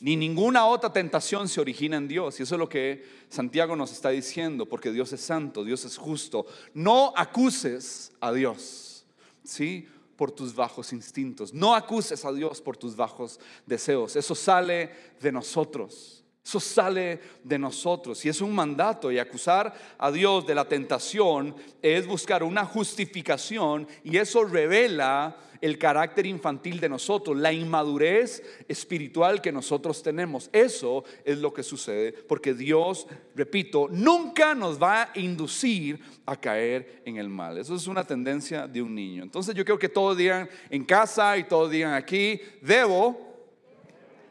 Ni 0.00 0.16
ninguna 0.16 0.64
otra 0.64 0.92
tentación 0.92 1.48
se 1.48 1.60
origina 1.60 1.98
en 1.98 2.08
Dios. 2.08 2.40
Y 2.40 2.44
eso 2.44 2.54
es 2.54 2.58
lo 2.58 2.68
que 2.68 3.04
Santiago 3.28 3.76
nos 3.76 3.92
está 3.92 4.08
diciendo, 4.10 4.66
porque 4.66 4.90
Dios 4.90 5.12
es 5.12 5.20
santo, 5.20 5.62
Dios 5.62 5.84
es 5.84 5.98
justo. 5.98 6.46
No 6.72 7.12
acuses 7.16 8.12
a 8.20 8.32
Dios, 8.32 9.04
¿sí? 9.44 9.86
Por 10.16 10.32
tus 10.32 10.54
bajos 10.54 10.92
instintos. 10.92 11.52
No 11.52 11.74
acuses 11.74 12.24
a 12.24 12.32
Dios 12.32 12.62
por 12.62 12.76
tus 12.76 12.96
bajos 12.96 13.38
deseos. 13.66 14.16
Eso 14.16 14.34
sale 14.34 14.90
de 15.20 15.32
nosotros. 15.32 16.20
Eso 16.42 16.58
sale 16.58 17.20
de 17.44 17.58
nosotros 17.58 18.24
y 18.24 18.30
es 18.30 18.40
un 18.40 18.54
mandato 18.54 19.12
y 19.12 19.18
acusar 19.18 19.74
a 19.98 20.10
Dios 20.10 20.46
de 20.46 20.54
la 20.54 20.64
tentación 20.64 21.54
es 21.82 22.06
buscar 22.06 22.42
una 22.42 22.64
justificación 22.64 23.86
y 24.02 24.16
eso 24.16 24.44
revela 24.44 25.36
el 25.60 25.78
carácter 25.78 26.26
infantil 26.26 26.80
de 26.80 26.88
nosotros, 26.88 27.36
la 27.36 27.52
inmadurez 27.52 28.42
espiritual 28.68 29.40
que 29.40 29.52
nosotros 29.52 30.02
tenemos. 30.02 30.48
Eso 30.52 31.04
es 31.24 31.38
lo 31.38 31.52
que 31.52 31.62
sucede 31.62 32.12
porque 32.12 32.54
Dios, 32.54 33.06
repito, 33.34 33.88
nunca 33.90 34.54
nos 34.54 34.80
va 34.80 35.02
a 35.02 35.18
inducir 35.18 36.00
a 36.26 36.36
caer 36.36 37.02
en 37.04 37.16
el 37.16 37.28
mal. 37.28 37.58
Eso 37.58 37.74
es 37.74 37.86
una 37.86 38.04
tendencia 38.04 38.66
de 38.66 38.82
un 38.82 38.94
niño. 38.94 39.22
Entonces 39.22 39.54
yo 39.54 39.64
creo 39.64 39.78
que 39.78 39.88
todos 39.88 40.16
digan 40.16 40.48
en 40.70 40.84
casa 40.84 41.36
y 41.36 41.44
todos 41.44 41.70
digan 41.70 41.94
aquí, 41.94 42.40
debo, 42.62 43.36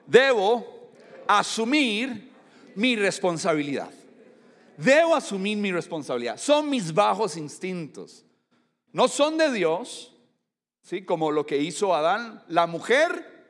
debo 0.07 0.91
asumir 1.27 2.29
mi 2.75 2.95
responsabilidad. 2.95 3.91
Debo 4.77 5.13
asumir 5.13 5.57
mi 5.57 5.71
responsabilidad. 5.71 6.37
Son 6.37 6.69
mis 6.69 6.93
bajos 6.93 7.35
instintos. 7.35 8.25
No 8.93 9.07
son 9.07 9.37
de 9.37 9.51
Dios, 9.51 10.15
¿sí? 10.81 11.03
Como 11.03 11.31
lo 11.31 11.45
que 11.45 11.57
hizo 11.57 11.93
Adán, 11.93 12.43
la 12.47 12.67
mujer, 12.67 13.45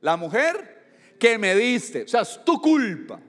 la 0.00 0.16
mujer 0.16 1.16
que 1.18 1.38
me 1.38 1.54
diste. 1.54 2.02
O 2.02 2.08
sea, 2.08 2.22
es 2.22 2.44
tu 2.44 2.60
culpa. 2.60 3.20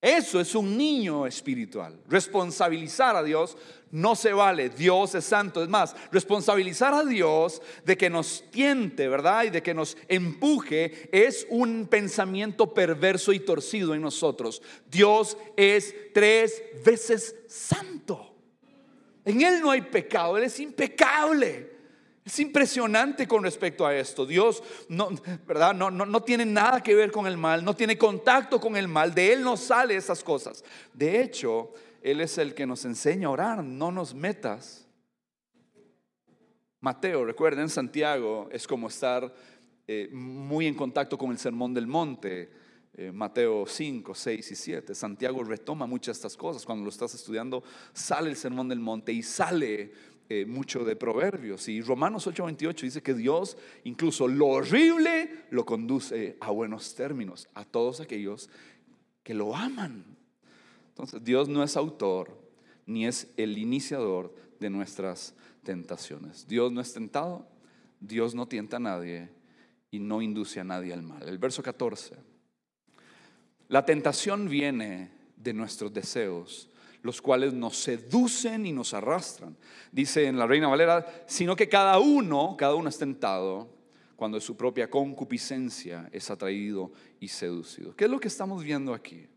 Eso 0.00 0.40
es 0.40 0.54
un 0.54 0.76
niño 0.76 1.26
espiritual. 1.26 1.98
Responsabilizar 2.06 3.16
a 3.16 3.24
Dios 3.24 3.56
no 3.90 4.14
se 4.14 4.32
vale. 4.32 4.68
Dios 4.68 5.14
es 5.14 5.24
santo. 5.24 5.62
Es 5.62 5.68
más, 5.68 5.96
responsabilizar 6.12 6.94
a 6.94 7.04
Dios 7.04 7.60
de 7.84 7.96
que 7.96 8.10
nos 8.10 8.44
tiente, 8.50 9.08
¿verdad? 9.08 9.44
Y 9.44 9.50
de 9.50 9.62
que 9.62 9.74
nos 9.74 9.96
empuje 10.06 11.08
es 11.10 11.46
un 11.50 11.88
pensamiento 11.88 12.72
perverso 12.72 13.32
y 13.32 13.40
torcido 13.40 13.94
en 13.94 14.02
nosotros. 14.02 14.62
Dios 14.88 15.36
es 15.56 15.94
tres 16.12 16.62
veces 16.84 17.34
santo. 17.48 18.34
En 19.24 19.40
Él 19.40 19.60
no 19.60 19.70
hay 19.70 19.80
pecado. 19.80 20.36
Él 20.36 20.44
es 20.44 20.60
impecable. 20.60 21.75
Es 22.26 22.40
impresionante 22.40 23.28
con 23.28 23.44
respecto 23.44 23.86
a 23.86 23.94
esto. 23.94 24.26
Dios 24.26 24.60
no, 24.88 25.10
¿verdad? 25.46 25.72
No, 25.72 25.92
no, 25.92 26.04
no, 26.04 26.24
tiene 26.24 26.44
nada 26.44 26.82
que 26.82 26.92
ver 26.92 27.12
con 27.12 27.28
el 27.28 27.36
mal, 27.36 27.64
no 27.64 27.76
tiene 27.76 27.96
contacto 27.96 28.60
con 28.60 28.76
el 28.76 28.88
mal, 28.88 29.14
de 29.14 29.32
Él 29.32 29.42
no 29.44 29.56
sale 29.56 29.94
esas 29.94 30.24
cosas. 30.24 30.64
De 30.92 31.22
hecho, 31.22 31.72
Él 32.02 32.20
es 32.20 32.36
el 32.38 32.52
que 32.52 32.66
nos 32.66 32.84
enseña 32.84 33.28
a 33.28 33.30
orar, 33.30 33.62
no 33.62 33.92
nos 33.92 34.12
metas. 34.12 34.88
Mateo, 36.80 37.24
recuerden, 37.24 37.68
Santiago 37.68 38.48
es 38.50 38.66
como 38.66 38.88
estar 38.88 39.32
eh, 39.86 40.08
muy 40.12 40.66
en 40.66 40.74
contacto 40.74 41.16
con 41.16 41.30
el 41.30 41.38
Sermón 41.38 41.74
del 41.74 41.86
Monte. 41.86 42.50
Eh, 42.92 43.12
Mateo 43.12 43.66
5, 43.68 44.14
6 44.16 44.50
y 44.50 44.56
7. 44.56 44.94
Santiago 44.96 45.44
retoma 45.44 45.86
muchas 45.86 46.16
de 46.16 46.18
estas 46.26 46.36
cosas. 46.36 46.66
Cuando 46.66 46.82
lo 46.82 46.90
estás 46.90 47.14
estudiando, 47.14 47.62
sale 47.92 48.30
el 48.30 48.36
Sermón 48.36 48.68
del 48.68 48.80
Monte 48.80 49.12
y 49.12 49.22
sale 49.22 49.92
eh, 50.28 50.44
mucho 50.44 50.84
de 50.84 50.96
proverbios. 50.96 51.68
Y 51.68 51.80
Romanos 51.82 52.26
8:28 52.26 52.80
dice 52.82 53.02
que 53.02 53.14
Dios 53.14 53.56
incluso 53.84 54.26
lo 54.26 54.48
horrible 54.48 55.44
lo 55.50 55.64
conduce 55.64 56.36
a 56.40 56.50
buenos 56.50 56.94
términos 56.94 57.48
a 57.54 57.64
todos 57.64 58.00
aquellos 58.00 58.50
que 59.22 59.34
lo 59.34 59.54
aman. 59.54 60.04
Entonces 60.88 61.22
Dios 61.22 61.48
no 61.48 61.62
es 61.62 61.76
autor 61.76 62.36
ni 62.86 63.06
es 63.06 63.32
el 63.36 63.58
iniciador 63.58 64.34
de 64.58 64.70
nuestras 64.70 65.34
tentaciones. 65.62 66.46
Dios 66.48 66.72
no 66.72 66.80
es 66.80 66.92
tentado, 66.92 67.46
Dios 68.00 68.34
no 68.34 68.48
tienta 68.48 68.78
a 68.78 68.80
nadie 68.80 69.28
y 69.90 69.98
no 69.98 70.22
induce 70.22 70.60
a 70.60 70.64
nadie 70.64 70.92
al 70.92 71.02
mal. 71.02 71.28
El 71.28 71.38
verso 71.38 71.62
14. 71.62 72.16
La 73.68 73.84
tentación 73.84 74.48
viene 74.48 75.10
de 75.36 75.52
nuestros 75.52 75.92
deseos 75.92 76.68
los 77.06 77.22
cuales 77.22 77.54
nos 77.54 77.78
seducen 77.78 78.66
y 78.66 78.72
nos 78.72 78.92
arrastran. 78.92 79.56
Dice 79.92 80.26
en 80.26 80.38
la 80.38 80.46
Reina 80.46 80.68
Valera, 80.68 81.06
sino 81.26 81.56
que 81.56 81.68
cada 81.68 81.98
uno, 81.98 82.56
cada 82.58 82.74
uno 82.74 82.88
es 82.88 82.98
tentado 82.98 83.70
cuando 84.16 84.40
su 84.40 84.56
propia 84.56 84.90
concupiscencia 84.90 86.08
es 86.12 86.30
atraído 86.30 86.92
y 87.20 87.28
seducido. 87.28 87.94
¿Qué 87.94 88.04
es 88.04 88.10
lo 88.10 88.18
que 88.18 88.28
estamos 88.28 88.64
viendo 88.64 88.92
aquí? 88.92 89.28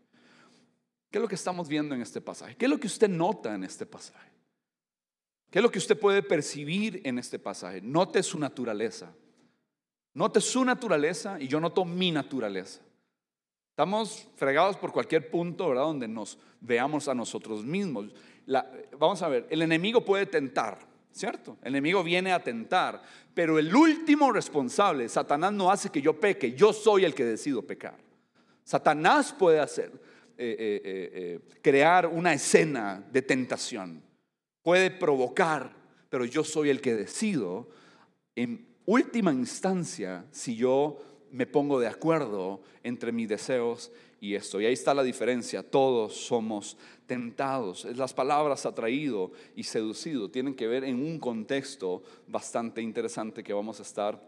¿Qué 1.10 1.18
es 1.18 1.22
lo 1.22 1.28
que 1.28 1.34
estamos 1.36 1.68
viendo 1.68 1.94
en 1.94 2.02
este 2.02 2.20
pasaje? 2.20 2.56
¿Qué 2.56 2.66
es 2.66 2.70
lo 2.70 2.78
que 2.80 2.86
usted 2.86 3.08
nota 3.08 3.54
en 3.54 3.64
este 3.64 3.86
pasaje? 3.86 4.30
¿Qué 5.50 5.58
es 5.58 5.62
lo 5.62 5.70
que 5.70 5.78
usted 5.78 5.98
puede 5.98 6.22
percibir 6.22 7.00
en 7.04 7.18
este 7.18 7.38
pasaje? 7.38 7.80
Note 7.80 8.22
su 8.22 8.38
naturaleza. 8.38 9.12
Note 10.14 10.40
su 10.40 10.64
naturaleza 10.64 11.40
y 11.40 11.48
yo 11.48 11.60
noto 11.60 11.84
mi 11.84 12.10
naturaleza. 12.10 12.80
Estamos 13.70 14.28
fregados 14.36 14.76
por 14.76 14.92
cualquier 14.92 15.30
punto, 15.30 15.68
¿verdad? 15.68 15.84
Donde 15.84 16.08
nos 16.08 16.38
veamos 16.60 17.08
a 17.08 17.14
nosotros 17.14 17.64
mismos. 17.64 18.12
vamos 18.98 19.22
a 19.22 19.28
ver, 19.28 19.46
el 19.48 19.62
enemigo 19.62 20.04
puede 20.04 20.26
tentar, 20.26 20.78
¿cierto? 21.12 21.56
El 21.62 21.68
enemigo 21.68 22.02
viene 22.02 22.32
a 22.32 22.42
tentar, 22.42 23.00
pero 23.32 23.58
el 23.58 23.74
último 23.74 24.32
responsable, 24.32 25.08
Satanás 25.08 25.52
no 25.52 25.70
hace 25.70 25.90
que 25.90 26.02
yo 26.02 26.18
peque, 26.18 26.52
yo 26.52 26.72
soy 26.72 27.04
el 27.04 27.14
que 27.14 27.24
decido 27.24 27.62
pecar. 27.62 27.96
Satanás 28.64 29.34
puede 29.36 29.60
hacer, 29.60 29.90
eh, 30.36 30.56
eh, 30.58 30.80
eh, 30.84 31.40
crear 31.62 32.06
una 32.06 32.32
escena 32.32 33.04
de 33.10 33.22
tentación, 33.22 34.02
puede 34.62 34.90
provocar, 34.90 35.74
pero 36.08 36.24
yo 36.24 36.44
soy 36.44 36.70
el 36.70 36.80
que 36.80 36.94
decido 36.94 37.70
en 38.34 38.68
última 38.86 39.32
instancia 39.32 40.26
si 40.30 40.56
yo 40.56 40.98
me 41.32 41.46
pongo 41.46 41.78
de 41.80 41.86
acuerdo 41.86 42.60
entre 42.82 43.12
mis 43.12 43.28
deseos 43.28 43.90
y 44.20 44.34
esto. 44.34 44.60
Y 44.60 44.66
ahí 44.66 44.72
está 44.72 44.94
la 44.94 45.02
diferencia, 45.02 45.62
todos 45.62 46.14
somos 46.14 46.76
tentados. 47.06 47.84
Las 47.96 48.12
palabras 48.12 48.66
atraído 48.66 49.32
y 49.56 49.62
seducido 49.62 50.30
tienen 50.30 50.54
que 50.54 50.66
ver 50.66 50.84
en 50.84 50.96
un 50.96 51.18
contexto 51.18 52.02
bastante 52.26 52.82
interesante 52.82 53.42
que 53.42 53.52
vamos 53.52 53.80
a 53.80 53.82
estar 53.82 54.20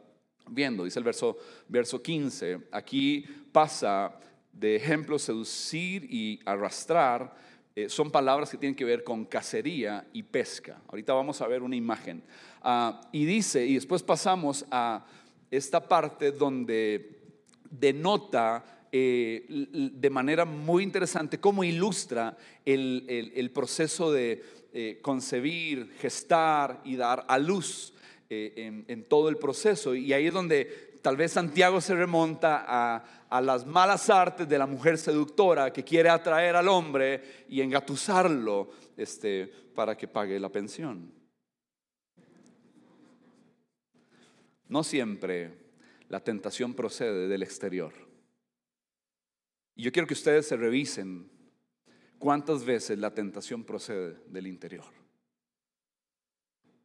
viendo. 0.49 0.85
Dice 0.85 0.99
el 0.99 1.05
verso, 1.05 1.37
verso 1.69 2.03
15, 2.03 2.61
aquí 2.73 3.25
pasa 3.53 4.19
de 4.53 4.77
ejemplo 4.77 5.19
seducir 5.19 6.05
y 6.11 6.41
arrastrar, 6.45 7.35
eh, 7.75 7.89
son 7.89 8.11
palabras 8.11 8.51
que 8.51 8.59
tienen 8.59 8.75
que 8.75 8.85
ver 8.85 9.03
con 9.03 9.25
cacería 9.25 10.07
y 10.13 10.23
pesca. 10.23 10.83
Ahorita 10.89 11.15
vamos 11.15 11.41
a 11.41 11.47
ver 11.47 11.63
una 11.63 11.77
imagen. 11.77 12.23
Ah, 12.61 13.01
y 13.13 13.25
dice, 13.25 13.65
y 13.65 13.75
después 13.75 14.03
pasamos 14.03 14.67
a 14.71 15.07
esta 15.53 15.87
parte 15.87 16.33
donde 16.33 17.21
denota 17.71 18.89
eh, 18.91 19.47
de 19.95 20.11
manera 20.11 20.45
muy 20.45 20.83
interesante 20.83 21.39
cómo 21.39 21.63
ilustra 21.63 22.37
el, 22.65 23.51
proceso 23.55 24.11
de 24.11 24.43
eh, 24.73 24.99
concebir, 25.01 25.93
gestar 26.01 26.81
y 26.85 26.97
dar 26.97 27.25
a 27.29 27.39
luz 27.39 27.95
en, 28.29 28.85
en 28.89 29.05
todo 29.05 29.29
el 29.29 29.37
proceso. 29.37 29.95
Y 29.95 30.13
ahí 30.13 30.27
es 30.27 30.35
donde 30.35 30.93
tal 31.03 31.17
vez 31.17 31.33
Santiago 31.33 31.81
se 31.81 31.95
remonta 31.95 32.65
a, 32.67 33.41
las 33.41 33.67
malas 33.67 34.09
artes 34.09 34.49
de 34.49 34.59
la 34.59 34.67
mujer 34.67 34.99
seductora 34.99 35.73
que 35.73 35.83
quiere 35.83 36.11
atraer 36.11 36.55
al 36.55 36.69
hombre 36.69 37.45
y 37.49 37.63
engatusarlo 37.63 38.71
este, 38.97 39.51
para 39.75 39.97
que 39.97 40.07
pague 40.07 40.39
la 40.39 40.51
pensión. 40.51 41.11
No 44.73 44.83
siempre 44.83 45.53
la 46.09 46.21
tentación 46.21 46.73
procede 46.73 47.29
del 47.29 47.43
exterior. 47.43 47.93
Y 49.75 49.83
yo 49.83 49.93
quiero 49.93 50.09
que 50.09 50.15
ustedes 50.15 50.47
se 50.47 50.57
revisen 50.57 51.29
cuántas 52.19 52.65
veces 52.65 52.99
la 52.99 53.13
tentación 53.13 53.65
procede 53.65 54.17
del 54.29 54.47
interior. 54.47 54.87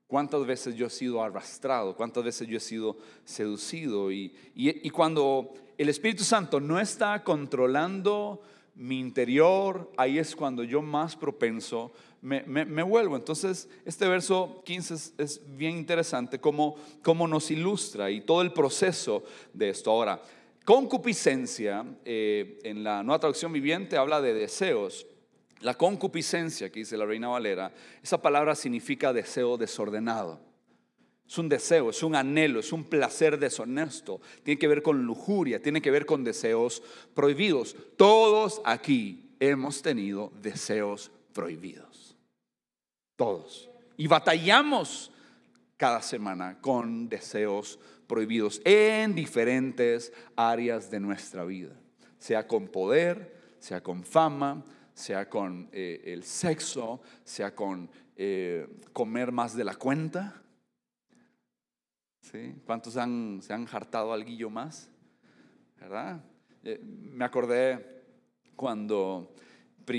¿Cuántas 0.06 0.46
veces 0.46 0.76
yo 0.76 0.88
he 0.88 0.90
sido 0.90 1.24
arrastrado? 1.24 1.96
¿Cuántas 1.96 2.26
veces 2.26 2.46
yo 2.50 2.58
he 2.58 2.60
sido 2.60 2.98
seducido? 3.24 4.12
Y, 4.12 4.90
cuando 4.90 5.54
el 5.78 5.88
Espíritu 5.88 6.26
Santo 6.26 6.60
no 6.60 6.82
está 6.82 7.24
controlando 7.24 8.42
mi 8.76 9.00
interior, 9.00 9.90
ahí 9.96 10.20
es 10.20 10.36
cuando 10.36 10.66
yo 10.66 10.82
más 10.82 11.16
propenso 11.16 11.94
me, 12.22 12.84
vuelvo. 12.84 13.16
Entonces, 13.16 13.70
este 13.86 14.08
verso 14.08 14.62
15 14.66 15.14
es, 15.18 15.42
bien 15.56 15.78
interesante 15.78 16.40
como, 16.40 16.76
como, 17.02 17.28
nos 17.28 17.52
ilustra 17.52 18.10
y 18.12 18.22
todo 18.22 18.42
el 18.42 18.54
proceso 18.54 19.24
de 19.54 19.70
esto. 19.70 19.92
Ahora, 19.92 20.22
concupiscencia, 20.66 21.86
eh, 22.06 22.60
en 22.64 22.84
la 22.84 23.04
nueva 23.04 23.20
traducción 23.20 23.54
viviente 23.54 23.98
habla 23.98 24.22
de 24.22 24.34
deseos. 24.34 25.06
La 25.62 25.74
concupiscencia, 25.74 26.72
que 26.72 26.80
dice 26.80 26.98
la 26.98 27.06
Reina 27.06 27.30
Valera, 27.30 27.74
esa 28.04 28.22
palabra 28.22 28.56
significa 28.56 29.14
deseo 29.14 29.58
desordenado. 29.58 30.40
Es 31.28 31.38
un 31.38 31.50
deseo, 31.50 31.90
es 31.90 32.04
un 32.04 32.16
anhelo, 32.16 32.60
es 32.60 32.72
un 32.72 32.86
placer 32.86 33.38
deshonesto. 33.38 34.22
Tiene 34.44 34.58
que 34.58 34.68
ver 34.68 34.82
con 34.82 35.04
lujuria, 35.04 35.62
tiene 35.62 35.82
que 35.82 35.92
ver 35.92 36.06
con 36.06 36.24
deseos 36.24 36.82
prohibidos. 37.14 37.76
Todos 37.98 38.62
aquí 38.64 39.32
hemos 39.40 39.82
tenido 39.82 40.32
deseos 40.42 41.12
prohibidos. 41.34 42.07
Todos. 43.18 43.70
Y 43.98 44.08
batallamos 44.08 45.12
cada 45.76 46.02
semana 46.02 46.62
con 46.62 47.10
deseos 47.10 47.80
prohibidos 48.08 48.62
en 48.64 49.14
diferentes 49.14 50.14
áreas 50.36 50.90
de 50.90 51.00
nuestra 51.00 51.44
vida. 51.44 51.74
Sea 52.20 52.48
con 52.48 52.68
poder, 52.68 53.56
sea 53.60 53.82
con 53.82 54.04
fama, 54.04 54.64
sea 54.94 55.30
con 55.30 55.68
eh, 55.72 56.02
el 56.06 56.24
sexo, 56.24 57.02
sea 57.24 57.54
con 57.54 57.90
eh, 58.16 58.68
comer 58.94 59.32
más 59.32 59.56
de 59.56 59.64
la 59.64 59.76
cuenta. 59.76 60.42
¿Sí? 62.22 62.56
¿Cuántos 62.66 62.94
se 62.94 63.00
han 63.00 63.68
hartado 63.72 64.14
al 64.14 64.26
guillo 64.26 64.50
más? 64.50 64.90
¿Verdad? 65.80 66.24
Eh, 66.64 66.80
me 66.84 67.26
acordé 67.26 68.04
cuando, 68.56 69.34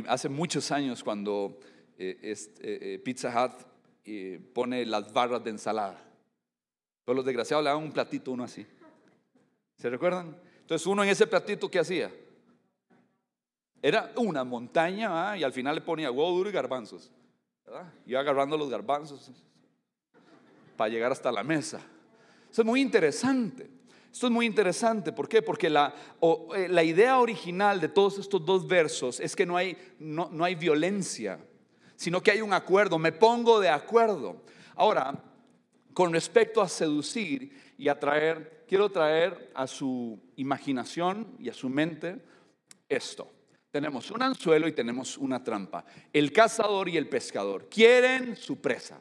hace 0.07 0.29
muchos 0.29 0.71
años, 0.71 1.03
cuando 1.03 1.59
Pizza 3.03 3.45
Hut 3.45 3.67
pone 4.53 4.87
las 4.87 5.13
barras 5.13 5.43
de 5.43 5.51
ensalada. 5.51 6.01
Todos 7.05 7.17
los 7.17 7.25
desgraciados 7.25 7.65
le 7.65 7.71
dan 7.71 7.79
un 7.83 7.93
platito 7.93 8.31
uno 8.31 8.45
así. 8.45 8.67
¿Se 9.77 9.91
recuerdan? 9.91 10.37
Entonces 10.61 10.87
uno 10.87 11.03
en 11.03 11.09
ese 11.09 11.27
platito, 11.27 11.71
¿qué 11.71 11.79
hacía? 11.79 12.13
Era 13.81 14.13
una 14.17 14.45
montaña 14.45 15.37
y 15.37 15.43
al 15.43 15.53
final 15.53 15.77
le 15.77 15.81
ponía 15.81 16.11
huevo 16.11 16.31
duro 16.33 16.51
y 16.51 16.53
garbanzos. 16.53 17.11
Iba 18.07 18.21
agarrando 18.21 18.57
los 18.57 18.71
garbanzos 18.71 19.31
para 20.77 20.91
llegar 20.91 21.13
hasta 21.13 21.33
la 21.33 21.43
mesa. 21.43 21.81
Eso 22.51 22.63
es 22.63 22.67
muy 22.67 22.81
interesante. 22.81 23.71
Esto 24.13 24.27
es 24.27 24.33
muy 24.33 24.47
interesante. 24.47 25.13
¿Por 25.13 25.29
qué? 25.29 25.43
Porque 25.43 25.69
la, 25.69 25.95
eh, 26.57 26.85
idea 26.85 27.19
original 27.19 27.81
de 27.81 27.89
todos 27.89 28.19
estos 28.19 28.45
dos 28.45 28.67
versos 28.67 29.21
es 29.21 29.37
que 29.37 29.47
no 29.47 29.57
hay 29.57 30.55
violencia, 30.57 31.39
sino 31.99 32.23
que 32.23 32.31
hay 32.31 32.41
un 32.41 32.53
acuerdo. 32.53 32.97
Me 32.97 33.11
pongo 33.11 33.59
de 33.59 33.69
acuerdo. 33.69 34.45
Ahora, 34.77 35.21
con 35.93 36.13
respecto 36.13 36.63
a 36.63 36.69
seducir 36.69 37.75
y 37.77 37.89
atraer, 37.89 38.65
quiero 38.69 38.89
traer 38.89 39.51
a 39.53 39.67
su 39.67 40.17
imaginación 40.37 41.35
y 41.41 41.49
a 41.49 41.55
su 41.55 41.69
mente 41.69 42.23
esto. 42.89 43.29
Tenemos 43.73 44.13
un 44.13 44.23
anzuelo 44.23 44.69
y 44.69 44.73
tenemos 44.73 45.19
una 45.19 45.43
trampa. 45.43 45.85
El 46.13 46.33
cazador 46.33 46.89
y 46.89 46.97
el 46.97 47.09
pescador 47.09 47.69
quieren 47.69 48.37
su 48.37 48.61
presa. 48.61 49.01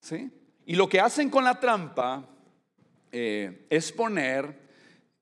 ¿Sí? 0.00 0.30
Y 0.64 0.76
lo 0.76 0.88
que 0.88 1.00
hacen 1.00 1.28
con 1.28 1.42
la 1.42 1.58
trampa 1.58 2.24
eh, 3.10 3.66
es 3.68 3.90
poner 3.90 4.68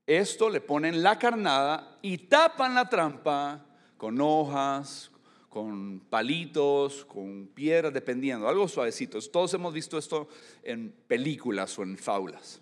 esto, 0.06 0.50
le 0.50 0.60
ponen 0.60 1.02
la 1.02 1.18
carnada 1.18 1.98
y 2.02 2.18
tapan 2.18 2.74
la 2.74 2.90
trampa 2.90 3.64
con 3.96 4.20
hojas, 4.20 5.10
con 5.56 6.00
palitos, 6.10 7.06
con 7.06 7.46
piedras, 7.46 7.90
dependiendo, 7.90 8.46
algo 8.46 8.68
suavecito. 8.68 9.18
Todos 9.22 9.54
hemos 9.54 9.72
visto 9.72 9.96
esto 9.96 10.28
en 10.62 10.92
películas 11.08 11.78
o 11.78 11.82
en 11.82 11.96
faulas. 11.96 12.60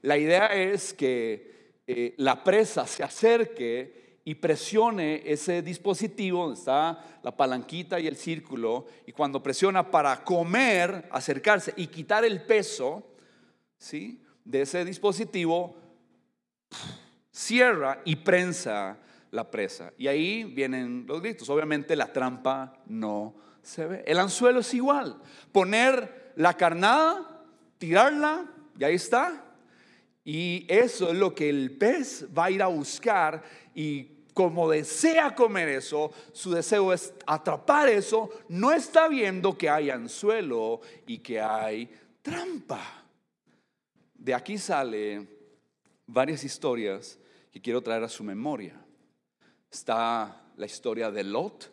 La 0.00 0.16
idea 0.16 0.46
es 0.54 0.94
que 0.94 1.72
eh, 1.88 2.14
la 2.18 2.44
presa 2.44 2.86
se 2.86 3.02
acerque 3.02 4.20
y 4.24 4.36
presione 4.36 5.22
ese 5.26 5.60
dispositivo 5.60 6.42
donde 6.44 6.60
está 6.60 7.18
la 7.24 7.36
palanquita 7.36 7.98
y 7.98 8.06
el 8.06 8.14
círculo, 8.14 8.86
y 9.08 9.10
cuando 9.10 9.42
presiona 9.42 9.90
para 9.90 10.22
comer, 10.22 11.08
acercarse 11.10 11.74
y 11.76 11.88
quitar 11.88 12.24
el 12.24 12.42
peso 12.42 13.02
¿sí? 13.76 14.22
de 14.44 14.62
ese 14.62 14.84
dispositivo, 14.84 15.74
cierra 17.32 18.02
y 18.04 18.14
prensa 18.14 19.00
la 19.34 19.50
presa. 19.50 19.92
Y 19.98 20.06
ahí 20.06 20.44
vienen 20.44 21.04
los 21.06 21.20
gritos. 21.20 21.50
Obviamente 21.50 21.96
la 21.96 22.12
trampa 22.12 22.80
no 22.86 23.34
se 23.62 23.86
ve. 23.86 24.04
El 24.06 24.18
anzuelo 24.18 24.60
es 24.60 24.72
igual. 24.72 25.20
Poner 25.52 26.32
la 26.36 26.54
carnada, 26.56 27.44
tirarla, 27.78 28.46
y 28.78 28.84
ahí 28.84 28.94
está. 28.94 29.44
Y 30.24 30.64
eso 30.68 31.10
es 31.10 31.18
lo 31.18 31.34
que 31.34 31.50
el 31.50 31.76
pez 31.76 32.26
va 32.36 32.46
a 32.46 32.50
ir 32.50 32.62
a 32.62 32.68
buscar 32.68 33.42
y 33.74 34.10
como 34.32 34.68
desea 34.68 35.34
comer 35.34 35.68
eso, 35.68 36.12
su 36.32 36.50
deseo 36.50 36.92
es 36.92 37.14
atrapar 37.24 37.88
eso, 37.88 38.30
no 38.48 38.72
está 38.72 39.06
viendo 39.06 39.56
que 39.56 39.70
hay 39.70 39.90
anzuelo 39.90 40.80
y 41.06 41.18
que 41.18 41.40
hay 41.40 41.88
trampa. 42.20 43.04
de 44.14 44.34
aquí 44.34 44.58
sale 44.58 45.28
varias 46.06 46.42
historias 46.42 47.18
que 47.52 47.60
quiero 47.60 47.80
traer 47.80 48.02
a 48.02 48.08
su 48.08 48.24
memoria. 48.24 48.83
Está 49.74 50.40
la 50.56 50.66
historia 50.66 51.10
de 51.10 51.24
Lot, 51.24 51.68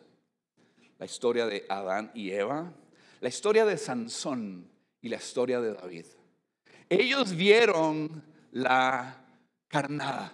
la 0.98 1.06
historia 1.06 1.46
de 1.46 1.64
Adán 1.68 2.10
y 2.16 2.32
Eva, 2.32 2.72
la 3.20 3.28
historia 3.28 3.64
de 3.64 3.78
Sansón 3.78 4.68
y 5.00 5.08
la 5.08 5.18
historia 5.18 5.60
de 5.60 5.72
David. 5.72 6.06
Ellos 6.88 7.32
vieron 7.36 8.24
la 8.50 9.24
carnada. 9.68 10.32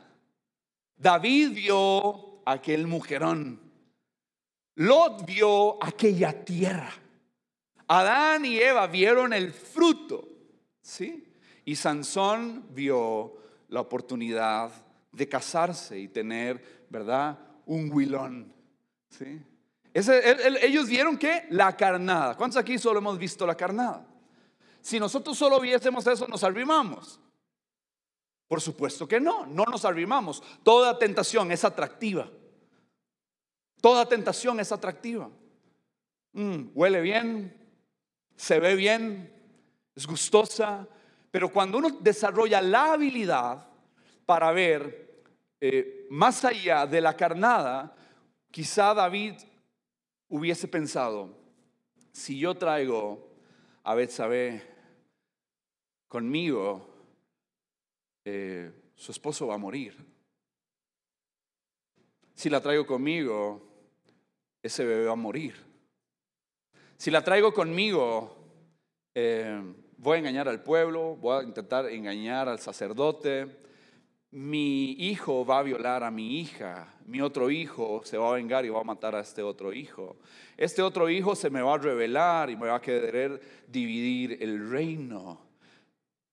David 0.97 1.51
vio 1.51 2.41
aquel 2.47 2.87
mujerón. 2.87 3.61
Lot 4.77 5.27
vio 5.27 5.77
aquella 5.85 6.43
tierra. 6.43 6.95
Adán 7.87 8.47
y 8.47 8.57
Eva 8.57 8.87
vieron 8.87 9.35
el 9.35 9.53
fruto, 9.53 10.27
¿sí? 10.81 11.35
Y 11.67 11.77
Sansón 11.77 12.69
vio 12.71 13.37
la 13.69 13.83
oportunidad 13.83 14.73
de 15.13 15.29
casarse 15.29 15.99
y 15.99 16.09
tener, 16.09 16.87
¿verdad? 16.89 17.45
Un 17.69 17.93
huilón, 17.93 18.51
¿sí? 19.11 19.43
ellos 19.93 20.89
vieron 20.89 21.19
que 21.19 21.47
la 21.51 21.77
carnada. 21.77 22.35
¿Cuántos 22.35 22.57
aquí 22.57 22.79
solo 22.79 22.99
hemos 22.99 23.19
visto 23.19 23.47
la 23.47 23.55
carnada? 23.55 24.07
Si 24.81 24.99
nosotros 24.99 25.37
solo 25.37 25.61
viésemos 25.61 26.07
eso, 26.07 26.27
nos 26.27 26.43
arrimamos. 26.45 27.21
Por 28.47 28.63
supuesto 28.63 29.07
que 29.07 29.21
no, 29.21 29.45
no 29.45 29.65
nos 29.65 29.85
arrimamos. 29.85 30.43
Toda 30.63 30.99
tentación 30.99 31.53
es 31.53 31.63
atractiva. 31.63 32.31
Toda 33.83 34.07
tentación 34.07 34.61
es 34.61 34.73
atractiva. 34.73 35.31
Mm, 36.33 36.71
huele 36.75 37.03
bien, 37.03 37.55
se 38.35 38.61
ve 38.61 38.77
bien, 38.77 39.31
es 39.95 40.07
gustosa, 40.07 40.89
pero 41.31 41.53
cuando 41.53 41.77
uno 41.77 41.91
desarrolla 42.01 42.63
la 42.63 42.95
habilidad 42.95 43.67
para 44.25 44.53
ver 44.53 45.08
eh, 45.61 46.07
más 46.11 46.45
allá 46.45 46.87
de 46.87 47.01
la 47.01 47.17
carnada, 47.17 47.95
quizá 48.51 48.95
David 48.95 49.35
hubiese 50.29 50.69
pensado, 50.69 51.37
si 52.13 52.39
yo 52.39 52.57
traigo 52.57 53.29
a 53.83 53.95
Betsabé 53.95 54.63
conmigo, 56.09 56.87
eh, 58.25 58.73
su 58.95 59.13
esposo 59.13 59.47
va 59.47 59.55
a 59.55 59.59
morir. 59.59 59.97
Si 62.35 62.51
la 62.51 62.61
traigo 62.61 62.87
conmigo, 62.87 63.63
ese 64.63 64.85
bebé 64.85 65.07
va 65.07 65.13
a 65.13 65.17
morir. 65.17 65.55
Si 66.97 67.11
la 67.11 67.23
traigo 67.23 67.53
conmigo, 67.53 68.37
eh, 69.15 69.61
voy 69.97 70.17
a 70.17 70.19
engañar 70.19 70.49
al 70.49 70.63
pueblo, 70.63 71.17
voy 71.17 71.41
a 71.41 71.47
intentar 71.47 71.87
engañar 71.87 72.49
al 72.49 72.59
sacerdote, 72.59 73.68
mi 74.31 74.93
hijo 74.93 75.45
va 75.45 75.61
a 75.61 75.63
violar 75.63 76.05
a 76.05 76.11
mi 76.11 76.41
hija, 76.41 76.95
mi 77.07 77.21
otro 77.21 77.51
hijo 77.51 78.03
se 78.05 78.19
va 78.19 78.31
a 78.31 78.35
vengar 78.35 78.65
y 78.65 78.69
va 78.69 78.81
a 78.81 78.85
matar 78.85 79.15
a 79.15 79.21
este 79.21 79.43
otro 79.43 79.73
hijo. 79.73 80.17
Este 80.57 80.83
otro 80.83 81.09
hijo 81.09 81.35
se 81.35 81.49
me 81.49 81.63
va 81.63 81.75
a 81.75 81.79
revelar 81.79 82.51
y 82.51 82.57
me 82.57 82.67
va 82.67 82.77
a 82.77 82.83
querer 82.83 83.41
dividir 83.67 84.43
el 84.43 84.69
reino. 84.69 85.41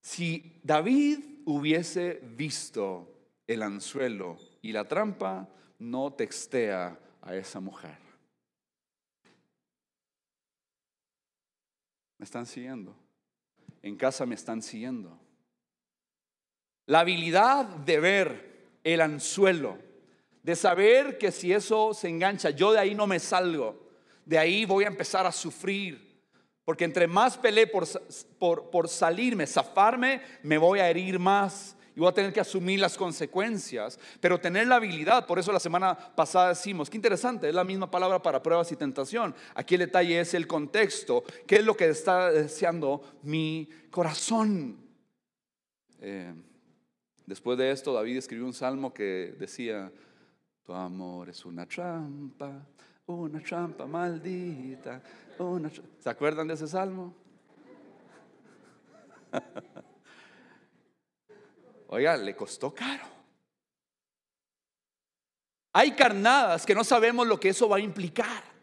Si 0.02 0.60
David 0.64 1.20
hubiese 1.46 2.22
visto 2.36 3.12
el 3.48 3.64
anzuelo 3.64 4.38
y 4.62 4.72
la 4.72 4.88
trampa, 4.88 5.48
no 5.80 6.14
textea 6.14 7.00
a 7.22 7.36
esa 7.36 7.60
mujer. 7.60 7.98
¿Me 12.18 12.26
están 12.26 12.46
siguiendo? 12.46 12.96
En 13.82 13.96
casa 13.96 14.26
me 14.26 14.36
están 14.36 14.62
siguiendo. 14.62 15.25
La 16.86 17.00
habilidad 17.00 17.66
de 17.66 18.00
ver 18.00 18.56
el 18.84 19.02
anzuelo, 19.02 19.78
de 20.44 20.56
saber 20.56 21.18
que 21.18 21.32
si 21.32 21.52
eso 21.52 21.94
se 21.94 22.08
engancha, 22.08 22.52
yo 22.52 22.72
de 22.72 22.80
ahí 22.80 22.94
no 22.94 23.08
me 23.08 23.20
salgo, 23.20 23.90
de 24.26 24.38
ahí 24.38 24.66
voy 24.66 24.84
a 24.84 24.90
empezar 24.90 25.26
a 25.26 25.32
sufrir. 25.32 26.06
Porque 26.64 26.84
entre 26.84 27.08
más 27.08 27.38
peleé 27.38 27.68
por, 27.68 27.88
por, 28.70 28.90
salirme, 28.90 29.46
zafarme, 29.46 30.22
me 30.42 30.58
voy 30.58 30.80
a 30.80 30.90
herir 30.90 31.20
más 31.20 31.76
y 31.96 32.00
voy 32.00 32.10
a 32.10 32.14
tener 32.14 32.34
que 32.34 32.40
asumir 32.40 32.80
las 32.80 32.98
consecuencias, 32.98 34.00
pero 34.20 34.40
tener 34.40 34.68
la 34.68 34.76
habilidad, 34.76 35.26
por 35.26 35.40
eso 35.40 35.52
la 35.52 35.60
semana 35.60 35.96
pasada 35.96 36.50
decimos, 36.50 36.90
qué 36.90 36.98
interesante, 36.98 37.48
es 37.48 37.56
la 37.56 37.64
misma 37.64 37.90
palabra 37.90 38.22
para 38.22 38.42
pruebas 38.44 38.72
y 38.72 38.76
tentación. 38.76 39.34
Aquí 39.54 39.76
el 39.76 39.82
detalle 39.82 40.20
es 40.20 40.34
el 40.34 40.48
contexto, 40.48 41.24
qué 41.48 41.58
es 41.58 41.64
lo 41.64 41.78
que 41.78 41.88
está 41.88 42.32
deseando 42.32 43.02
mi 43.22 43.70
corazón. 43.92 44.78
Eh, 46.02 46.34
Después 47.26 47.58
de 47.58 47.72
esto, 47.72 47.94
David 47.94 48.18
escribió 48.18 48.46
un 48.46 48.54
salmo 48.54 48.94
que 48.94 49.36
decía, 49.40 49.92
tu 50.64 50.74
amor 50.74 51.30
es 51.30 51.44
una 51.46 51.66
trampa, 51.66 52.66
una 53.08 53.40
trampa 53.42 53.86
maldita. 53.86 55.02
¿Se 56.00 56.10
acuerdan 56.10 56.48
de 56.48 56.54
ese 56.54 56.68
salmo? 56.68 57.16
Oiga, 61.88 62.18
le 62.18 62.36
costó 62.36 62.74
caro. 62.74 63.06
Hay 65.74 65.92
carnadas 65.92 66.66
que 66.66 66.74
no 66.74 66.84
sabemos 66.84 67.28
lo 67.28 67.40
que 67.40 67.50
eso 67.50 67.68
va 67.68 67.78
a 67.78 67.82
implicar. 67.82 68.55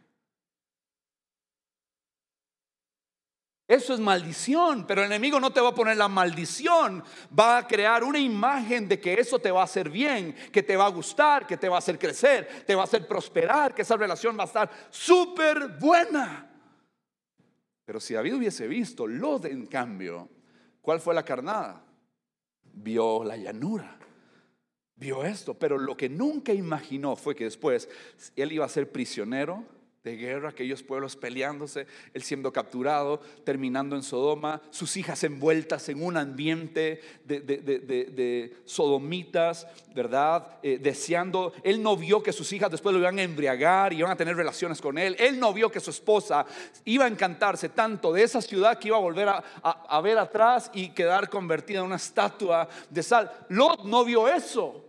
Eso 3.73 3.95
es 3.95 4.01
maldición, 4.01 4.87
pero 4.87 5.01
el 5.01 5.07
enemigo 5.07 5.41
no 5.41 5.51
te 5.51 5.59
va 5.63 5.71
a 5.71 5.75
poner 5.75 5.97
la 5.97 6.07
maldición, 6.07 7.03
va 7.39 7.57
a 7.57 7.67
crear 7.67 8.05
una 8.05 8.19
imagen 8.19 8.87
de 8.87 9.01
que 9.01 9.15
eso 9.15 9.39
te 9.39 9.51
va 9.51 9.63
a 9.63 9.65
hacer 9.65 9.89
bien, 9.89 10.35
que 10.53 10.63
te 10.63 10.77
va 10.77 10.85
a 10.85 10.91
gustar, 10.91 11.47
que 11.47 11.57
te 11.57 11.71
va 11.71 11.77
a 11.77 11.79
hacer 11.79 11.99
crecer, 11.99 12.65
te 12.67 12.75
va 12.75 12.83
a 12.83 12.85
hacer 12.85 13.07
prosperar, 13.07 13.75
que 13.75 13.81
esa 13.81 13.97
relación 13.97 14.37
va 14.39 14.43
a 14.43 14.47
estar 14.47 14.71
súper 14.91 15.69
buena. 15.81 16.51
Pero 17.87 17.99
si 17.99 18.13
David 18.13 18.35
hubiese 18.35 18.69
visto 18.69 19.07
Lot 19.07 19.47
en 19.47 19.65
cambio, 19.65 20.29
¿cuál 20.83 21.01
fue 21.01 21.15
la 21.15 21.25
carnada? 21.25 21.83
Vio 22.75 23.25
la 23.25 23.39
llanura, 23.39 23.97
vio 24.97 25.25
esto, 25.25 25.55
pero 25.55 25.79
lo 25.79 25.97
que 25.97 26.11
nunca 26.11 26.53
imaginó 26.53 27.17
fue 27.17 27.35
que 27.35 27.45
después 27.45 27.89
él 28.37 28.53
iba 28.53 28.67
a 28.67 28.69
ser 28.69 28.93
prisionero 28.93 29.65
de 30.05 30.17
guerra, 30.17 30.49
aquellos 30.49 30.83
pueblos 30.83 31.15
peleándose, 31.15 31.87
él 32.12 32.23
siendo 32.25 32.53
capturado, 32.53 33.21
terminando 33.45 33.95
en 33.95 34.03
Sodoma, 34.03 34.61
sus 34.71 34.97
hijas 34.97 35.23
envueltas 35.23 35.88
en 35.88 36.03
un 36.03 36.17
ambiente 36.17 37.01
de, 37.25 38.57
sodomitas, 38.65 39.69
¿verdad? 39.95 40.59
Eh, 40.65 40.79
deseando, 40.83 41.53
él 41.62 41.81
no 41.81 41.97
vio 41.97 42.21
que 42.21 42.33
sus 42.33 42.53
hijas 42.53 42.69
después 42.69 42.93
lo 42.93 42.99
iban 42.99 43.21
a 43.21 43.23
embriagar 43.23 43.93
y 43.93 43.99
iban 43.99 44.11
a 44.11 44.17
tener 44.17 44.35
relaciones 44.35 44.81
con 44.81 44.99
él, 44.99 45.15
él 45.21 45.38
no 45.38 45.53
vio 45.53 45.71
que 45.71 45.79
su 45.79 45.91
esposa 45.91 46.47
iba 46.85 47.05
a 47.05 47.09
encantarse 47.09 47.69
tanto 47.69 48.12
de 48.12 48.25
esa 48.25 48.43
ciudad 48.43 48.81
que 48.81 48.88
iba 48.88 48.97
a 48.97 49.01
volver 49.01 49.29
a, 49.29 49.37
a 49.62 50.01
ver 50.01 50.19
atrás 50.19 50.69
y 50.75 50.88
quedar 50.88 51.31
convertida 51.31 51.79
en 51.79 51.85
una 51.85 51.97
estatua 51.97 52.69
de 52.91 53.05
sal. 53.05 53.31
Lot 53.51 53.85
no 53.85 54.05
vio 54.05 54.27
eso, 54.27 54.85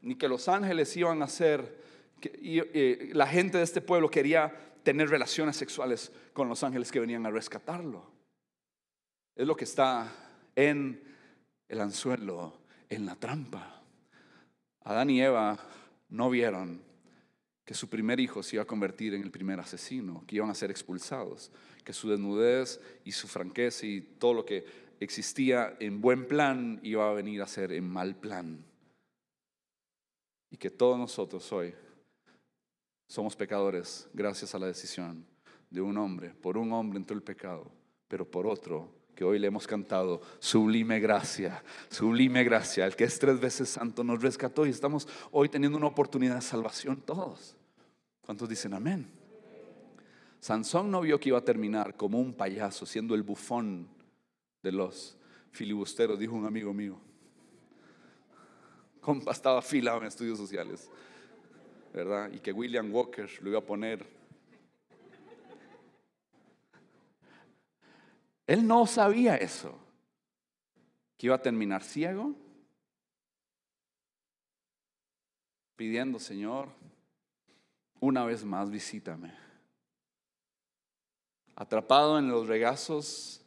ni 0.00 0.14
que 0.14 0.28
los 0.28 0.46
ángeles 0.46 0.94
iban 0.94 1.22
a 1.22 1.28
ser 1.28 1.85
y, 2.22 3.12
la 3.12 3.26
gente 3.26 3.58
de 3.58 3.64
este 3.64 3.80
pueblo 3.80 4.10
quería 4.10 4.54
tener 4.82 5.08
relaciones 5.08 5.56
sexuales 5.56 6.12
con 6.32 6.48
los 6.48 6.62
ángeles 6.62 6.90
que 6.90 7.00
venían 7.00 7.26
a 7.26 7.30
rescatarlo. 7.30 8.10
Es 9.34 9.46
lo 9.46 9.56
que 9.56 9.64
está 9.64 10.12
en 10.54 11.02
el 11.68 11.80
anzuelo, 11.80 12.60
en 12.88 13.04
la 13.04 13.16
trampa. 13.16 13.82
Adán 14.84 15.10
y 15.10 15.20
Eva 15.20 15.58
no 16.08 16.30
vieron 16.30 16.82
que 17.64 17.74
su 17.74 17.88
primer 17.88 18.20
hijo 18.20 18.42
se 18.42 18.56
iba 18.56 18.62
a 18.62 18.66
convertir 18.66 19.12
en 19.14 19.22
el 19.22 19.32
primer 19.32 19.58
asesino, 19.58 20.22
que 20.26 20.36
iban 20.36 20.50
a 20.50 20.54
ser 20.54 20.70
expulsados, 20.70 21.50
que 21.84 21.92
su 21.92 22.08
desnudez 22.08 22.80
y 23.04 23.10
su 23.10 23.26
franqueza 23.26 23.84
y 23.86 24.00
todo 24.00 24.34
lo 24.34 24.46
que 24.46 24.64
existía 25.00 25.76
en 25.80 26.00
buen 26.00 26.28
plan 26.28 26.78
iba 26.82 27.10
a 27.10 27.12
venir 27.12 27.42
a 27.42 27.48
ser 27.48 27.72
en 27.72 27.88
mal 27.88 28.14
plan. 28.14 28.64
Y 30.48 30.56
que 30.58 30.70
todos 30.70 30.96
nosotros 30.96 31.52
hoy 31.52 31.74
somos 33.06 33.36
pecadores 33.36 34.08
gracias 34.12 34.54
a 34.54 34.58
la 34.58 34.66
decisión 34.66 35.24
de 35.70 35.80
un 35.80 35.96
hombre. 35.98 36.30
Por 36.30 36.56
un 36.56 36.72
hombre 36.72 36.98
entró 36.98 37.16
el 37.16 37.22
pecado, 37.22 37.70
pero 38.08 38.28
por 38.28 38.46
otro 38.46 38.88
que 39.14 39.24
hoy 39.24 39.38
le 39.38 39.46
hemos 39.46 39.66
cantado, 39.66 40.20
sublime 40.38 41.00
gracia, 41.00 41.64
sublime 41.88 42.44
gracia, 42.44 42.84
el 42.84 42.94
que 42.94 43.04
es 43.04 43.18
tres 43.18 43.40
veces 43.40 43.70
santo 43.70 44.04
nos 44.04 44.20
rescató 44.20 44.66
y 44.66 44.70
estamos 44.70 45.08
hoy 45.32 45.48
teniendo 45.48 45.78
una 45.78 45.86
oportunidad 45.86 46.34
de 46.34 46.42
salvación 46.42 47.00
todos. 47.00 47.56
¿Cuántos 48.20 48.48
dicen 48.48 48.74
amén? 48.74 49.08
Sansón 50.40 50.90
no 50.90 51.00
vio 51.00 51.18
que 51.18 51.30
iba 51.30 51.38
a 51.38 51.44
terminar 51.44 51.96
como 51.96 52.20
un 52.20 52.34
payaso, 52.34 52.84
siendo 52.84 53.14
el 53.14 53.22
bufón 53.22 53.88
de 54.62 54.72
los 54.72 55.16
filibusteros, 55.50 56.18
dijo 56.18 56.34
un 56.34 56.44
amigo 56.44 56.74
mío. 56.74 56.98
Compa 59.00 59.32
estaba 59.32 59.60
afilado 59.60 59.98
en 59.98 60.08
estudios 60.08 60.36
sociales. 60.36 60.90
Y 62.32 62.40
que 62.40 62.52
William 62.52 62.94
Walker 62.94 63.26
lo 63.40 63.48
iba 63.48 63.58
a 63.58 63.64
poner. 63.64 64.04
Él 68.46 68.66
no 68.66 68.86
sabía 68.86 69.36
eso. 69.36 69.78
que 71.16 71.28
iba 71.28 71.36
a 71.36 71.40
terminar 71.40 71.82
ciego, 71.82 72.34
pidiendo, 75.74 76.18
Señor, 76.18 76.68
una 78.00 78.26
vez 78.26 78.44
más 78.44 78.70
visítame. 78.70 79.32
Atrapado 81.54 82.18
en 82.18 82.28
los 82.28 82.46
regazos 82.46 83.40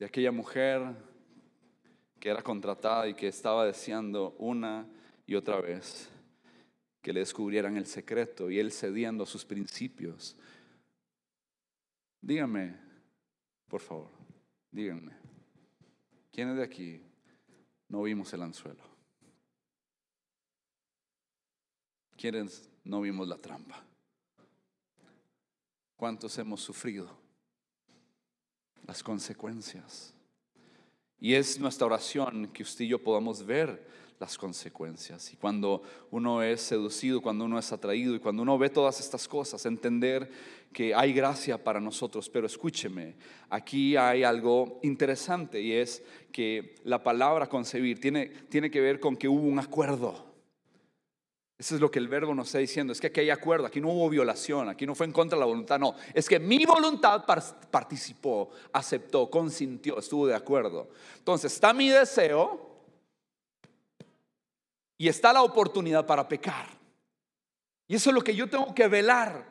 de 0.00 0.06
aquella 0.06 0.32
mujer 0.32 0.82
que 2.18 2.30
era 2.30 2.42
contratada 2.42 3.06
y 3.06 3.14
que 3.14 3.28
estaba 3.28 3.64
deseando 3.64 4.34
una 4.38 4.88
y 5.24 5.36
otra 5.36 5.60
vez 5.60 6.10
que 7.02 7.12
le 7.12 7.20
descubrieran 7.20 7.76
el 7.76 7.86
secreto 7.86 8.48
y 8.48 8.60
él 8.60 8.70
cediendo 8.70 9.24
a 9.24 9.26
sus 9.26 9.44
principios. 9.44 10.36
Díganme, 12.20 12.76
por 13.68 13.80
favor, 13.80 14.08
díganme, 14.70 15.12
¿quiénes 16.30 16.56
de 16.56 16.62
aquí 16.62 17.02
no 17.88 18.02
vimos 18.02 18.32
el 18.32 18.42
anzuelo? 18.42 18.84
¿Quiénes 22.16 22.70
no 22.84 23.00
vimos 23.00 23.26
la 23.26 23.36
trampa? 23.36 23.84
¿Cuántos 25.96 26.38
hemos 26.38 26.60
sufrido 26.60 27.18
las 28.86 29.02
consecuencias? 29.02 30.14
Y 31.18 31.34
es 31.34 31.58
nuestra 31.58 31.86
oración 31.86 32.48
que 32.52 32.62
usted 32.62 32.84
y 32.84 32.88
yo 32.88 33.02
podamos 33.02 33.44
ver 33.44 34.01
las 34.22 34.38
consecuencias. 34.38 35.32
Y 35.32 35.36
cuando 35.36 35.82
uno 36.12 36.44
es 36.44 36.62
seducido, 36.62 37.20
cuando 37.20 37.44
uno 37.44 37.58
es 37.58 37.72
atraído 37.72 38.14
y 38.14 38.20
cuando 38.20 38.42
uno 38.42 38.56
ve 38.56 38.70
todas 38.70 39.00
estas 39.00 39.26
cosas, 39.26 39.66
entender 39.66 40.30
que 40.72 40.94
hay 40.94 41.12
gracia 41.12 41.62
para 41.62 41.80
nosotros. 41.80 42.30
Pero 42.30 42.46
escúcheme, 42.46 43.16
aquí 43.50 43.96
hay 43.96 44.22
algo 44.22 44.78
interesante 44.84 45.60
y 45.60 45.72
es 45.72 46.04
que 46.30 46.76
la 46.84 47.02
palabra 47.02 47.48
concebir 47.48 48.00
tiene, 48.00 48.26
tiene 48.48 48.70
que 48.70 48.80
ver 48.80 49.00
con 49.00 49.16
que 49.16 49.26
hubo 49.26 49.42
un 49.42 49.58
acuerdo. 49.58 50.32
Eso 51.58 51.74
es 51.74 51.80
lo 51.80 51.90
que 51.90 51.98
el 51.98 52.06
verbo 52.06 52.32
nos 52.32 52.46
está 52.46 52.58
diciendo. 52.58 52.92
Es 52.92 53.00
que 53.00 53.08
aquí 53.08 53.20
hay 53.20 53.30
acuerdo, 53.30 53.66
aquí 53.66 53.80
no 53.80 53.88
hubo 53.88 54.08
violación, 54.08 54.68
aquí 54.68 54.86
no 54.86 54.94
fue 54.94 55.06
en 55.06 55.12
contra 55.12 55.36
de 55.36 55.40
la 55.40 55.46
voluntad, 55.46 55.80
no. 55.80 55.96
Es 56.14 56.28
que 56.28 56.38
mi 56.38 56.64
voluntad 56.64 57.24
participó, 57.70 58.50
aceptó, 58.72 59.28
consintió, 59.28 59.98
estuvo 59.98 60.28
de 60.28 60.34
acuerdo. 60.36 60.90
Entonces, 61.18 61.52
está 61.52 61.72
mi 61.72 61.88
deseo, 61.88 62.71
y 64.98 65.08
está 65.08 65.32
la 65.32 65.42
oportunidad 65.42 66.06
para 66.06 66.28
pecar. 66.28 66.66
Y 67.86 67.96
eso 67.96 68.10
es 68.10 68.14
lo 68.14 68.22
que 68.22 68.34
yo 68.34 68.48
tengo 68.48 68.74
que 68.74 68.88
velar. 68.88 69.50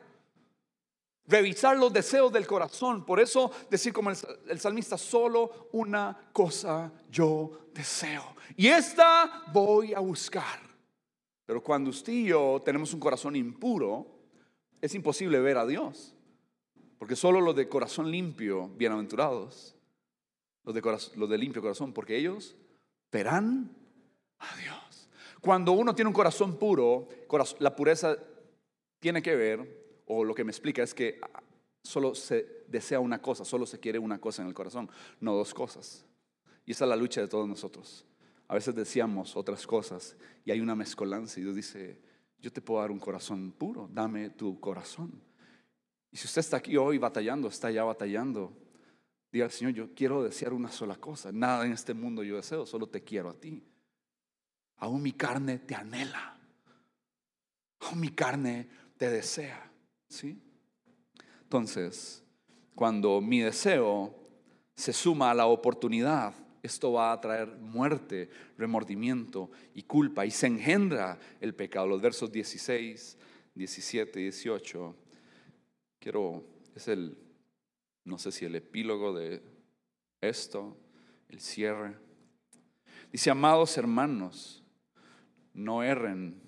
Revisar 1.26 1.76
los 1.76 1.92
deseos 1.92 2.32
del 2.32 2.46
corazón. 2.46 3.04
Por 3.04 3.20
eso 3.20 3.52
decir 3.70 3.92
como 3.92 4.10
el, 4.10 4.60
salmista, 4.60 4.98
solo 4.98 5.68
una 5.72 6.30
cosa 6.32 6.90
yo 7.08 7.68
deseo. 7.72 8.34
Y 8.56 8.66
esta 8.68 9.44
voy 9.52 9.94
a 9.94 10.00
buscar. 10.00 10.60
Pero 11.46 11.62
cuando 11.62 11.90
usted 11.90 12.12
y 12.12 12.24
yo 12.26 12.60
tenemos 12.64 12.92
un 12.92 13.00
corazón 13.00 13.36
impuro, 13.36 14.06
es 14.80 14.94
imposible 14.94 15.38
ver 15.40 15.58
a 15.58 15.66
Dios. 15.66 16.14
Porque 16.98 17.16
solo 17.16 17.40
los 17.40 17.54
de 17.54 17.68
corazón 17.68 18.10
limpio, 18.10 18.68
bienaventurados, 18.76 19.76
los 20.64 20.74
de, 20.74 20.80
los 21.16 21.28
de 21.28 21.38
limpio 21.38 21.62
corazón, 21.62 21.92
porque 21.92 22.16
ellos 22.16 22.56
verán 23.10 23.70
a 24.38 24.56
Dios. 24.56 24.91
Cuando 25.42 25.72
uno 25.72 25.92
tiene 25.92 26.08
un 26.08 26.14
corazón 26.14 26.56
puro, 26.56 27.08
la 27.58 27.74
pureza 27.74 28.16
tiene 29.00 29.20
que 29.20 29.34
ver, 29.34 30.04
o 30.06 30.22
lo 30.22 30.36
que 30.36 30.44
me 30.44 30.52
explica 30.52 30.84
es 30.84 30.94
que 30.94 31.20
solo 31.82 32.14
se 32.14 32.62
desea 32.68 33.00
una 33.00 33.20
cosa, 33.20 33.44
solo 33.44 33.66
se 33.66 33.80
quiere 33.80 33.98
una 33.98 34.20
cosa 34.20 34.42
en 34.42 34.48
el 34.48 34.54
corazón, 34.54 34.88
no 35.18 35.34
dos 35.34 35.52
cosas. 35.52 36.04
Y 36.64 36.70
esa 36.70 36.84
es 36.84 36.88
la 36.88 36.94
lucha 36.94 37.20
de 37.20 37.26
todos 37.26 37.48
nosotros. 37.48 38.06
A 38.46 38.54
veces 38.54 38.72
decíamos 38.76 39.34
otras 39.34 39.66
cosas 39.66 40.16
y 40.44 40.52
hay 40.52 40.60
una 40.60 40.76
mezcolanza 40.76 41.40
y 41.40 41.42
Dios 41.42 41.56
dice, 41.56 41.98
yo 42.38 42.52
te 42.52 42.60
puedo 42.60 42.80
dar 42.80 42.92
un 42.92 43.00
corazón 43.00 43.50
puro, 43.50 43.90
dame 43.92 44.30
tu 44.30 44.60
corazón. 44.60 45.10
Y 46.12 46.18
si 46.18 46.26
usted 46.26 46.38
está 46.38 46.58
aquí 46.58 46.76
hoy 46.76 46.98
batallando, 46.98 47.48
está 47.48 47.68
ya 47.68 47.82
batallando, 47.82 48.52
diga, 49.32 49.50
Señor, 49.50 49.74
yo 49.74 49.92
quiero 49.92 50.22
desear 50.22 50.52
una 50.52 50.70
sola 50.70 50.94
cosa, 50.94 51.32
nada 51.32 51.66
en 51.66 51.72
este 51.72 51.94
mundo 51.94 52.22
yo 52.22 52.36
deseo, 52.36 52.64
solo 52.64 52.86
te 52.86 53.02
quiero 53.02 53.28
a 53.28 53.34
ti 53.34 53.60
aún 54.82 55.00
mi 55.00 55.12
carne 55.12 55.58
te 55.60 55.76
anhela, 55.76 56.36
aún 57.78 58.00
mi 58.00 58.08
carne 58.08 58.68
te 58.96 59.08
desea. 59.08 59.70
¿sí? 60.08 60.36
Entonces, 61.42 62.24
cuando 62.74 63.20
mi 63.20 63.38
deseo 63.38 64.12
se 64.74 64.92
suma 64.92 65.30
a 65.30 65.34
la 65.34 65.46
oportunidad, 65.46 66.34
esto 66.64 66.94
va 66.94 67.12
a 67.12 67.20
traer 67.20 67.46
muerte, 67.58 68.28
remordimiento 68.58 69.52
y 69.72 69.84
culpa 69.84 70.26
y 70.26 70.32
se 70.32 70.48
engendra 70.48 71.16
el 71.40 71.54
pecado. 71.54 71.86
Los 71.86 72.02
versos 72.02 72.32
16, 72.32 73.18
17 73.54 74.18
y 74.18 74.22
18, 74.24 74.96
quiero, 76.00 76.44
es 76.74 76.88
el, 76.88 77.16
no 78.04 78.18
sé 78.18 78.32
si 78.32 78.46
el 78.46 78.56
epílogo 78.56 79.12
de 79.14 79.44
esto, 80.20 80.76
el 81.28 81.38
cierre. 81.38 81.94
Dice, 83.12 83.30
amados 83.30 83.78
hermanos, 83.78 84.61
no 85.54 85.82
erren. 85.82 86.40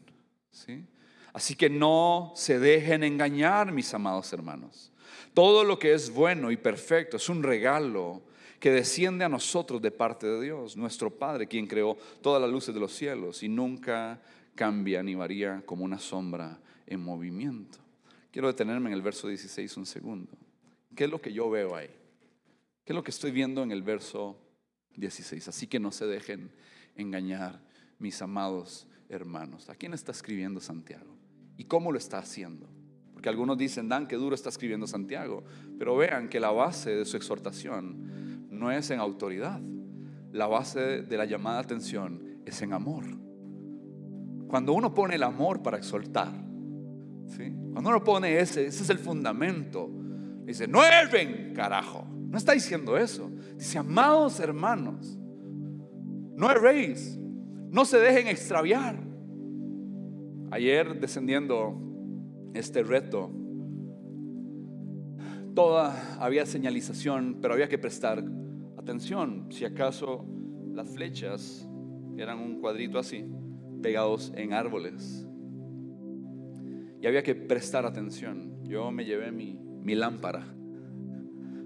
¿sí? 0.51 0.85
Así 1.33 1.57
que 1.57 1.69
no 1.69 2.33
se 2.37 2.59
dejen 2.59 3.03
engañar, 3.03 3.73
mis 3.73 3.93
amados 3.93 4.33
hermanos. 4.33 4.93
Todo 5.35 5.65
lo 5.65 5.79
que 5.79 5.93
es 5.93 6.11
bueno 6.11 6.51
y 6.51 6.57
perfecto 6.57 7.17
es 7.17 7.29
un 7.29 7.43
regalo 7.43 8.23
que 8.61 8.71
desciende 8.71 9.25
a 9.25 9.29
nosotros 9.29 9.83
de 9.83 9.91
parte 9.91 10.27
de 10.27 10.41
Dios, 10.41 10.77
nuestro 10.77 11.11
Padre, 11.11 11.49
quien 11.49 11.67
creó 11.67 11.99
todas 12.23 12.41
las 12.41 12.51
luces 12.51 12.73
de 12.73 12.81
los 12.81 12.95
cielos 12.95 13.43
y 13.43 13.49
nunca 13.49 14.23
cambia 14.55 15.03
ni 15.03 15.15
varía 15.15 15.63
como 15.67 15.85
una 15.85 15.99
sombra 15.99 16.59
en 16.87 17.01
movimiento. 17.01 17.79
Quiero 18.31 18.49
detenerme 18.49 18.91
en 18.91 18.95
el 18.95 19.03
verso 19.03 19.29
16 19.29 19.77
un 19.77 19.87
segundo. 19.87 20.33
¿Qué 20.95 21.05
es 21.05 21.11
lo 21.11 21.21
que 21.21 21.33
yo 21.33 21.51
veo 21.51 21.75
ahí? 21.75 21.91
¿Qué 22.85 22.93
es 22.93 22.95
lo 22.95 23.03
que 23.03 23.11
estoy 23.11 23.33
viendo 23.33 23.63
en 23.63 23.73
el 23.73 23.83
verso 23.83 24.39
16? 24.97 25.49
Así 25.49 25.67
que 25.67 25.81
no 25.81 25.91
se 25.91 26.07
dejen 26.07 26.53
engañar, 26.97 27.61
mis 27.99 28.23
amados 28.23 28.87
hermanos. 29.09 29.69
¿A 29.69 29.75
quién 29.75 29.95
está 29.95 30.13
escribiendo 30.13 30.61
Santiago? 30.61 31.17
¿Y 31.57 31.65
cómo 31.65 31.93
lo 31.93 31.99
está 31.99 32.19
haciendo? 32.19 32.69
Porque 33.13 33.29
algunos 33.29 33.57
dicen, 33.57 33.89
Dan, 33.89 34.07
qué 34.07 34.17
duro 34.17 34.35
está 34.35 34.49
escribiendo 34.49 34.87
Santiago. 34.87 35.45
Pero 35.79 35.97
vean 35.97 36.29
que 36.29 36.41
la 36.41 36.51
base 36.51 36.91
de 36.91 37.05
su 37.05 37.17
exhortación 37.17 38.49
no 38.51 38.71
es 38.71 38.91
en 38.91 39.01
autoridad. 39.01 39.61
La 40.33 40.47
base 40.47 41.03
de 41.03 41.17
la 41.17 41.25
llamada 41.25 41.61
atención 41.61 42.41
es 42.45 42.61
en 42.63 42.73
amor. 42.73 43.05
Cuando 44.49 44.73
uno 44.73 44.95
pone 44.95 45.15
el 45.15 45.23
amor 45.23 45.63
para 45.63 45.79
exhortar, 45.79 46.33
cuando 47.73 47.91
uno 47.91 48.05
pone 48.05 48.39
ese, 48.39 48.67
ese 48.67 48.83
es 48.85 48.91
el 48.91 48.99
fundamento. 48.99 49.91
Dice, 50.45 50.69
no 50.69 50.85
erren, 50.85 51.53
carajo. 51.55 52.07
No 52.29 52.39
está 52.39 52.53
diciendo 52.53 52.97
eso. 52.97 53.31
Dice, 53.57 53.79
amados 53.79 54.39
hermanos, 54.41 55.19
no 56.37 56.51
erréis 56.51 57.19
no 57.75 57.85
se 57.85 57.99
dejen 57.99 58.29
extraviar. 58.29 59.03
Ayer 60.53 61.01
descendiendo 61.01 61.77
este 62.55 62.85
reto, 62.85 63.33
toda 65.57 66.17
había 66.21 66.47
señalización, 66.47 67.39
pero 67.43 67.55
había 67.55 67.69
que 67.69 67.77
prestar 67.77 68.23
atención. 68.79 69.49
Si 69.51 69.65
acaso 69.65 70.25
las 70.73 70.89
flechas 70.89 71.69
eran 72.17 72.39
un 72.39 72.61
cuadrito 72.61 73.01
así, 73.01 73.25
pegados 73.83 74.33
en 74.37 74.53
árboles. 74.53 75.27
Y 77.03 77.09
había 77.09 77.25
que 77.25 77.35
prestar 77.35 77.87
atención. 77.87 78.63
Yo 78.63 78.93
me 78.93 79.05
llevé 79.05 79.33
mi, 79.33 79.59
mi 79.83 79.97
lámpara. 79.97 80.47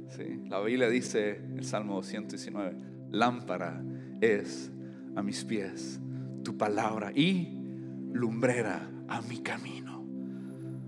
Sí, 0.09 0.41
la 0.49 0.59
Biblia 0.61 0.89
dice, 0.89 1.43
el 1.55 1.65
Salmo 1.65 1.97
219, 1.97 2.77
lámpara 3.11 3.85
es 4.23 4.73
a 5.19 5.23
mis 5.23 5.45
pies 5.45 6.01
tu 6.45 6.57
palabra 6.57 7.13
y 7.13 7.49
lumbrera 8.13 8.89
a 9.09 9.21
mi 9.23 9.39
camino. 9.39 10.05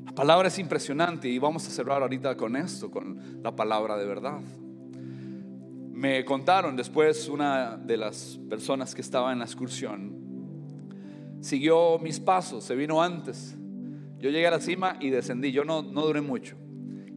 La 0.06 0.12
palabra 0.12 0.48
es 0.48 0.58
impresionante 0.58 1.28
y 1.28 1.38
vamos 1.38 1.66
a 1.66 1.70
cerrar 1.70 2.00
ahorita 2.02 2.36
con 2.36 2.56
esto, 2.56 2.90
con 2.90 3.42
la 3.42 3.54
palabra 3.54 3.96
de 3.96 4.06
verdad. 4.06 4.40
Me 5.92 6.24
contaron 6.24 6.76
después 6.76 7.28
una 7.28 7.76
de 7.76 7.96
las 7.96 8.38
personas 8.48 8.94
que 8.94 9.00
estaba 9.00 9.32
en 9.32 9.40
la 9.40 9.44
excursión, 9.44 10.14
siguió 11.40 11.98
mis 11.98 12.20
pasos, 12.20 12.64
se 12.64 12.74
vino 12.74 13.02
antes. 13.02 13.56
Yo 14.18 14.30
llegué 14.30 14.46
a 14.46 14.52
la 14.52 14.60
cima 14.60 14.96
y 15.00 15.10
descendí, 15.10 15.50
yo 15.50 15.64
no, 15.64 15.82
no 15.82 16.06
duré 16.06 16.20
mucho 16.20 16.56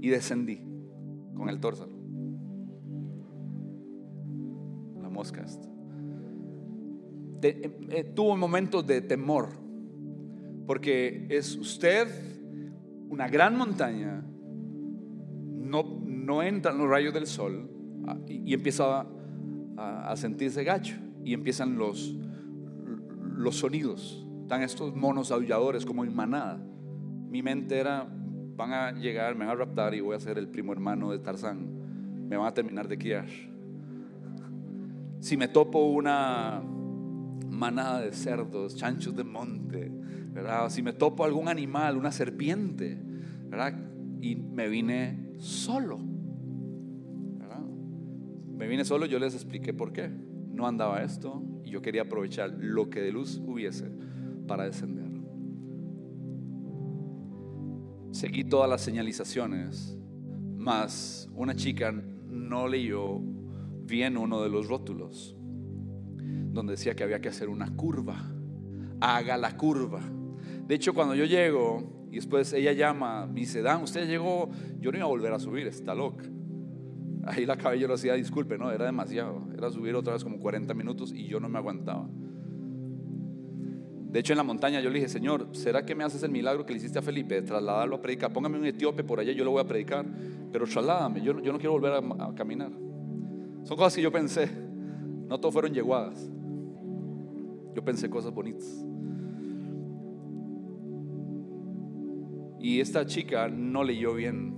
y 0.02 0.10
descendí 0.10 0.62
con 1.36 1.50
el 1.50 1.60
torso. 1.60 1.88
La 5.02 5.10
mosca 5.10 5.42
esta. 5.42 5.73
Eh, 7.44 7.72
eh, 7.90 8.04
tuvo 8.16 8.38
momentos 8.38 8.88
de 8.88 9.02
temor, 9.02 9.50
porque 10.66 11.28
es 11.30 11.58
usted 11.58 12.08
una 13.10 13.28
gran 13.28 13.58
montaña, 13.58 14.24
no, 15.52 16.02
no 16.06 16.42
entran 16.42 16.78
los 16.78 16.88
rayos 16.88 17.14
del 17.14 17.28
sol 17.28 17.70
ah, 18.08 18.18
y, 18.28 18.54
empieza 18.54 19.06
a, 19.76 20.12
a 20.12 20.16
sentirse 20.16 20.64
gacho 20.64 20.96
y 21.26 21.34
empiezan 21.34 21.78
los, 21.78 22.16
los 23.36 23.58
sonidos. 23.58 24.26
Están 24.42 24.62
estos 24.62 24.96
monos 24.96 25.32
aulladores 25.32 25.86
como 25.86 26.06
en 26.06 26.16
manada. 26.16 26.64
Mi 27.30 27.42
mente 27.42 27.78
era, 27.78 28.08
van 28.56 28.72
a 28.72 28.92
llegar, 28.94 29.36
me 29.36 29.46
van 29.46 29.56
a 29.56 29.56
raptar 29.56 29.94
y 29.94 30.00
voy 30.00 30.16
a 30.16 30.20
ser 30.20 30.38
el 30.38 30.48
primo 30.48 30.72
hermano 30.72 31.12
de 31.12 31.20
Tarzán. 31.20 32.28
Me 32.30 32.38
van 32.38 32.48
a 32.48 32.54
terminar 32.54 32.88
de 32.88 32.98
criar. 32.98 33.28
Si 35.20 35.38
me 35.38 35.48
topo 35.48 35.86
una 35.86 36.62
manada 37.54 38.02
de 38.02 38.12
cerdos, 38.12 38.76
chanchos 38.76 39.16
de 39.16 39.24
monte, 39.24 39.92
¿verdad? 40.34 40.70
Si 40.70 40.82
me 40.82 40.94
topo 40.94 41.24
algún 41.24 41.48
animal, 41.48 41.98
una 41.98 42.12
serpiente, 42.12 42.98
¿verdad? 43.50 43.74
Y 44.22 44.36
me 44.36 44.68
vine 44.68 45.34
solo. 45.38 46.00
Me 48.58 48.68
vine 48.68 48.86
solo, 48.86 49.06
yo 49.06 49.20
les 49.20 49.34
expliqué 49.34 49.74
por 49.74 49.92
qué. 49.92 50.10
No 50.10 50.68
andaba 50.68 51.04
esto 51.04 51.44
y 51.64 51.72
yo 51.72 51.82
quería 51.82 52.04
aprovechar 52.04 52.52
lo 52.60 52.90
que 52.90 53.02
de 53.02 53.12
luz 53.12 53.42
hubiese 53.46 53.90
para 54.48 54.66
descender. 54.66 55.04
Seguí 58.12 58.44
todas 58.44 58.70
las 58.70 58.82
señalizaciones, 58.82 59.98
mas 60.56 61.30
una 61.34 61.56
chica 61.56 61.92
no 61.92 62.68
leyó 62.68 63.20
bien 63.86 64.18
uno 64.18 64.42
de 64.44 64.50
los 64.50 64.68
rótulos, 64.68 65.36
donde 66.54 66.74
decía 66.74 66.96
que 66.96 67.04
había 67.04 67.20
que 67.20 67.30
hacer 67.30 67.50
una 67.50 67.76
curva. 67.76 68.16
Haga 69.02 69.36
la 69.38 69.58
curva. 69.58 70.02
De 70.68 70.76
hecho, 70.76 70.94
cuando 70.94 71.16
yo 71.16 71.26
llego 71.26 72.08
y 72.12 72.16
después 72.16 72.54
ella 72.54 72.72
llama, 72.72 73.26
me 73.26 73.42
dice, 73.42 73.62
Dan, 73.62 73.82
usted 73.84 74.08
llegó, 74.08 74.50
yo 74.80 74.92
no 74.92 74.98
iba 74.98 75.06
a 75.06 75.10
volver 75.10 75.34
a 75.34 75.40
subir, 75.40 75.68
está 75.68 75.94
loca. 75.94 76.26
Ahí 77.26 77.46
la 77.46 77.58
caballerosidad, 77.58 78.16
disculpe, 78.16 78.58
no, 78.58 78.72
era 78.72 78.86
demasiado. 78.86 79.48
Era 79.58 79.70
subir 79.70 79.96
otra 79.96 80.14
vez 80.14 80.24
como 80.24 80.40
40 80.40 80.74
minutos 80.74 81.12
y 81.14 81.28
yo 81.28 81.40
no 81.40 81.50
me 81.50 81.58
aguantaba. 81.58 82.08
De 84.14 84.20
hecho, 84.20 84.34
en 84.34 84.38
la 84.38 84.44
montaña 84.44 84.80
yo 84.80 84.90
le 84.92 85.00
dije, 85.00 85.10
Señor, 85.10 85.48
¿será 85.54 85.86
que 85.86 85.96
me 85.96 86.04
haces 86.04 86.22
el 86.22 86.30
milagro 86.30 86.68
que 86.68 86.74
le 86.74 86.78
hiciste 86.78 87.00
a 87.00 87.02
Felipe? 87.02 87.42
Trasladarlo 87.42 87.96
a 87.96 88.02
predicar. 88.02 88.32
Póngame 88.32 88.60
un 88.60 88.66
etíope 88.66 89.04
por 89.04 89.20
allá, 89.20 89.32
yo 89.32 89.44
lo 89.44 89.50
voy 89.50 89.62
a 89.62 89.68
predicar. 89.68 90.06
Pero 90.52 90.66
trasládame, 90.66 91.22
yo, 91.22 91.42
yo 91.42 91.52
no 91.52 91.58
quiero 91.58 91.72
volver 91.72 91.94
a, 91.94 92.36
caminar. 92.36 92.70
Son 93.64 93.76
cosas 93.76 93.96
que 93.96 94.04
yo 94.04 94.12
pensé. 94.12 94.50
No 95.28 95.40
todo 95.40 95.52
fueron 95.52 95.74
yeguadas. 95.74 96.30
Yo 97.76 97.84
pensé 97.84 98.10
cosas 98.10 98.34
bonitas. 98.34 98.86
Y 102.60 102.80
esta 102.80 103.06
chica 103.06 103.50
no 103.50 103.84
leyó 103.84 104.14
bien 104.14 104.56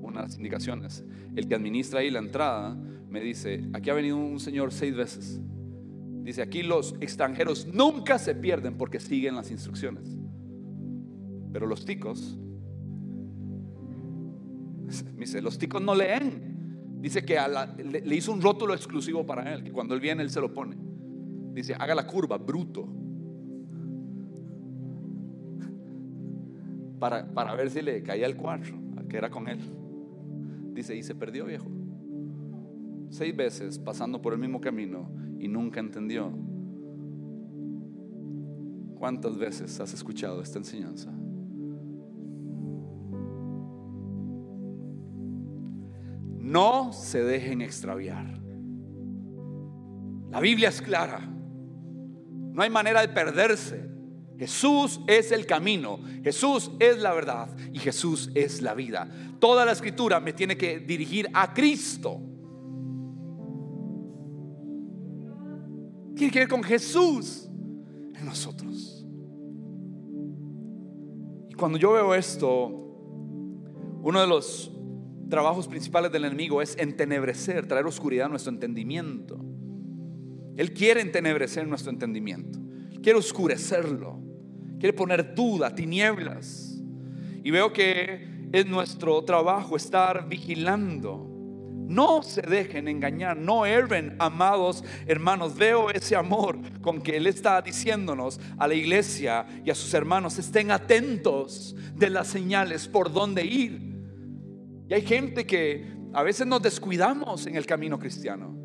unas 0.00 0.36
indicaciones. 0.36 1.04
El 1.34 1.48
que 1.48 1.56
administra 1.56 2.00
ahí 2.00 2.10
la 2.10 2.20
entrada 2.20 2.76
me 3.08 3.20
dice, 3.20 3.68
aquí 3.72 3.90
ha 3.90 3.94
venido 3.94 4.16
un 4.16 4.38
señor 4.38 4.72
seis 4.72 4.94
veces. 4.94 5.40
Dice, 6.22 6.42
aquí 6.42 6.62
los 6.62 6.94
extranjeros 7.00 7.66
nunca 7.66 8.18
se 8.18 8.34
pierden 8.36 8.76
porque 8.78 9.00
siguen 9.00 9.34
las 9.34 9.50
instrucciones. 9.50 10.16
Pero 11.52 11.66
los 11.66 11.84
ticos, 11.84 12.38
dice, 15.18 15.42
los 15.42 15.58
ticos 15.58 15.82
no 15.82 15.94
leen. 15.94 16.98
Dice 17.00 17.24
que 17.24 17.38
le, 17.90 18.02
le, 18.02 18.14
hizo 18.14 18.30
un 18.30 18.40
rótulo 18.42 18.74
exclusivo 18.74 19.26
para 19.26 19.52
él, 19.54 19.64
que 19.64 19.72
cuando 19.72 19.94
él 19.94 20.00
viene 20.00 20.22
él 20.22 20.30
se 20.30 20.40
lo 20.40 20.52
pone. 20.52 20.89
Dice, 21.60 21.74
haga 21.78 21.94
la 21.94 22.06
curva, 22.06 22.38
bruto. 22.38 22.88
Para, 26.98 27.30
para 27.34 27.54
ver 27.54 27.68
si 27.68 27.82
le 27.82 28.02
caía 28.02 28.24
el 28.24 28.34
cuatro, 28.34 28.78
que 29.06 29.18
era 29.18 29.28
con 29.28 29.46
él. 29.46 29.58
Dice, 30.72 30.96
y 30.96 31.02
se 31.02 31.14
perdió 31.14 31.44
viejo. 31.44 31.66
Seis 33.10 33.36
veces 33.36 33.78
pasando 33.78 34.22
por 34.22 34.32
el 34.32 34.38
mismo 34.38 34.58
camino 34.58 35.10
y 35.38 35.48
nunca 35.48 35.80
entendió. 35.80 36.32
¿Cuántas 38.98 39.36
veces 39.36 39.78
has 39.80 39.92
escuchado 39.92 40.40
esta 40.40 40.58
enseñanza? 40.58 41.12
No 46.38 46.94
se 46.94 47.22
dejen 47.22 47.60
extraviar. 47.60 48.40
La 50.30 50.40
Biblia 50.40 50.70
es 50.70 50.80
clara. 50.80 51.36
No 52.52 52.62
hay 52.62 52.70
manera 52.70 53.00
de 53.00 53.08
perderse. 53.08 53.88
Jesús 54.38 55.00
es 55.06 55.32
el 55.32 55.44
camino, 55.44 56.00
Jesús 56.24 56.70
es 56.78 56.98
la 56.98 57.12
verdad 57.12 57.54
y 57.74 57.78
Jesús 57.78 58.30
es 58.34 58.62
la 58.62 58.72
vida. 58.72 59.06
Toda 59.38 59.66
la 59.66 59.72
escritura 59.72 60.18
me 60.18 60.32
tiene 60.32 60.56
que 60.56 60.80
dirigir 60.80 61.28
a 61.34 61.52
Cristo. 61.52 62.22
Tiene 66.16 66.32
que 66.32 66.38
ver 66.38 66.48
con 66.48 66.62
Jesús 66.62 67.50
en 68.14 68.24
nosotros. 68.24 69.04
Y 71.50 71.54
cuando 71.54 71.76
yo 71.76 71.92
veo 71.92 72.14
esto, 72.14 72.68
uno 74.02 74.20
de 74.22 74.26
los 74.26 74.72
trabajos 75.28 75.68
principales 75.68 76.12
del 76.12 76.24
enemigo 76.24 76.62
es 76.62 76.78
entenebrecer, 76.78 77.66
traer 77.66 77.84
oscuridad 77.84 78.26
a 78.26 78.28
nuestro 78.30 78.52
entendimiento. 78.52 79.49
Él 80.60 80.74
quiere 80.74 81.00
entenebrecer 81.00 81.66
nuestro 81.66 81.90
entendimiento, 81.90 82.58
quiere 83.02 83.18
oscurecerlo, 83.18 84.20
quiere 84.78 84.92
poner 84.92 85.34
duda, 85.34 85.74
tinieblas. 85.74 86.78
Y 87.42 87.50
veo 87.50 87.72
que 87.72 88.50
es 88.52 88.66
nuestro 88.66 89.24
trabajo 89.24 89.74
estar 89.74 90.28
vigilando. 90.28 91.26
No 91.88 92.22
se 92.22 92.42
dejen 92.42 92.88
engañar, 92.88 93.38
no 93.38 93.64
erren, 93.64 94.16
amados 94.18 94.84
hermanos. 95.06 95.56
Veo 95.56 95.88
ese 95.88 96.14
amor 96.14 96.58
con 96.82 97.00
que 97.00 97.16
Él 97.16 97.26
está 97.26 97.62
diciéndonos 97.62 98.38
a 98.58 98.68
la 98.68 98.74
iglesia 98.74 99.46
y 99.64 99.70
a 99.70 99.74
sus 99.74 99.94
hermanos, 99.94 100.38
estén 100.38 100.72
atentos 100.72 101.74
de 101.94 102.10
las 102.10 102.28
señales 102.28 102.86
por 102.86 103.10
dónde 103.10 103.46
ir. 103.46 103.80
Y 104.90 104.92
hay 104.92 105.06
gente 105.06 105.46
que 105.46 105.86
a 106.12 106.22
veces 106.22 106.46
nos 106.46 106.60
descuidamos 106.60 107.46
en 107.46 107.56
el 107.56 107.64
camino 107.64 107.98
cristiano. 107.98 108.59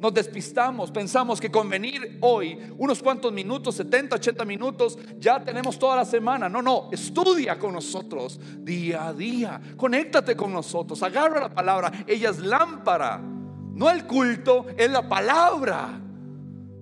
Nos 0.00 0.14
despistamos, 0.14 0.90
pensamos 0.90 1.38
que 1.38 1.50
con 1.50 1.68
venir 1.68 2.16
hoy 2.22 2.58
unos 2.78 3.02
cuantos 3.02 3.30
minutos, 3.32 3.74
70, 3.74 4.16
80 4.16 4.44
minutos, 4.46 4.98
ya 5.18 5.44
tenemos 5.44 5.78
toda 5.78 5.96
la 5.96 6.06
semana. 6.06 6.48
No, 6.48 6.62
no, 6.62 6.88
estudia 6.90 7.58
con 7.58 7.74
nosotros 7.74 8.40
día 8.60 9.08
a 9.08 9.12
día. 9.12 9.60
Conéctate 9.76 10.34
con 10.34 10.54
nosotros, 10.54 11.02
agarra 11.02 11.40
la 11.40 11.54
palabra. 11.54 11.92
Ella 12.06 12.30
es 12.30 12.38
lámpara. 12.38 13.20
No 13.20 13.90
el 13.90 14.06
culto, 14.06 14.66
es 14.78 14.90
la 14.90 15.06
palabra. 15.06 16.00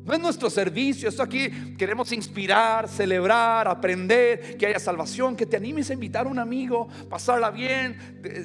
No 0.08 0.14
es 0.14 0.20
nuestro 0.20 0.48
servicio, 0.48 1.06
esto 1.06 1.22
aquí 1.22 1.50
queremos 1.76 2.12
inspirar, 2.12 2.88
celebrar, 2.88 3.68
aprender, 3.68 4.56
que 4.56 4.64
haya 4.64 4.78
salvación, 4.78 5.36
que 5.36 5.44
te 5.44 5.58
animes 5.58 5.90
a 5.90 5.92
invitar 5.92 6.26
a 6.26 6.30
un 6.30 6.38
amigo, 6.38 6.88
pasarla 7.10 7.50
bien, 7.50 7.94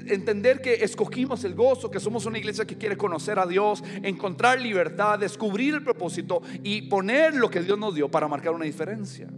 entender 0.07 0.59
que 0.59 0.73
escogimos 0.83 1.45
el 1.45 1.55
gozo, 1.55 1.89
que 1.89 2.01
somos 2.01 2.25
una 2.25 2.37
iglesia 2.37 2.65
que 2.65 2.77
quiere 2.77 2.97
conocer 2.97 3.39
a 3.39 3.45
Dios, 3.45 3.81
encontrar 4.03 4.59
libertad, 4.59 5.17
descubrir 5.17 5.75
el 5.75 5.83
propósito 5.85 6.41
y 6.63 6.81
poner 6.81 7.33
lo 7.35 7.49
que 7.49 7.61
Dios 7.61 7.79
nos 7.79 7.95
dio 7.95 8.11
para 8.11 8.27
marcar 8.27 8.53
una 8.53 8.65
diferencia. 8.65 9.29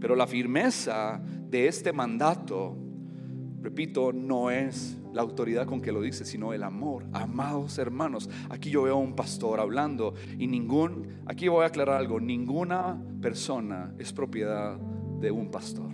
Pero 0.00 0.16
la 0.16 0.26
firmeza 0.26 1.20
de 1.22 1.68
este 1.68 1.92
mandato, 1.92 2.78
repito, 3.60 4.10
no 4.10 4.50
es 4.50 4.96
la 5.12 5.22
autoridad 5.22 5.66
con 5.66 5.80
que 5.80 5.92
lo 5.92 6.00
dice, 6.00 6.24
sino 6.24 6.52
el 6.52 6.62
amor. 6.62 7.06
Amados 7.12 7.78
hermanos, 7.78 8.28
aquí 8.50 8.70
yo 8.70 8.82
veo 8.82 8.94
a 8.94 8.98
un 8.98 9.14
pastor 9.14 9.60
hablando 9.60 10.14
y 10.38 10.46
ningún, 10.46 11.22
aquí 11.26 11.48
voy 11.48 11.64
a 11.64 11.68
aclarar 11.68 11.96
algo, 11.96 12.20
ninguna 12.20 13.02
persona 13.20 13.94
es 13.98 14.12
propiedad 14.12 14.78
de 15.20 15.30
un 15.30 15.50
pastor. 15.50 15.90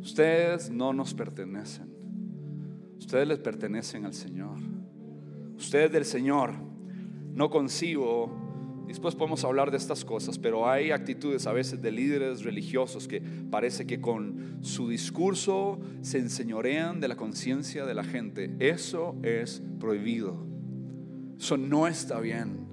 Ustedes 0.00 0.70
no 0.70 0.92
nos 0.92 1.14
pertenecen. 1.14 1.90
Ustedes 2.98 3.28
les 3.28 3.38
pertenecen 3.38 4.04
al 4.04 4.14
Señor. 4.14 4.58
Ustedes 5.56 5.92
del 5.92 6.04
Señor. 6.04 6.52
No 7.34 7.50
concibo 7.50 8.49
Después 8.90 9.14
podemos 9.14 9.44
hablar 9.44 9.70
de 9.70 9.76
estas 9.76 10.04
cosas, 10.04 10.36
pero 10.36 10.68
hay 10.68 10.90
actitudes 10.90 11.46
a 11.46 11.52
veces 11.52 11.80
de 11.80 11.92
líderes 11.92 12.42
religiosos 12.42 13.06
que 13.06 13.20
parece 13.20 13.86
que 13.86 14.00
con 14.00 14.58
su 14.62 14.88
discurso 14.88 15.78
se 16.02 16.18
enseñorean 16.18 16.98
de 16.98 17.06
la 17.06 17.14
conciencia 17.14 17.86
de 17.86 17.94
la 17.94 18.02
gente. 18.02 18.50
Eso 18.58 19.14
es 19.22 19.62
prohibido. 19.78 20.44
Eso 21.38 21.56
no 21.56 21.86
está 21.86 22.18
bien. 22.18 22.66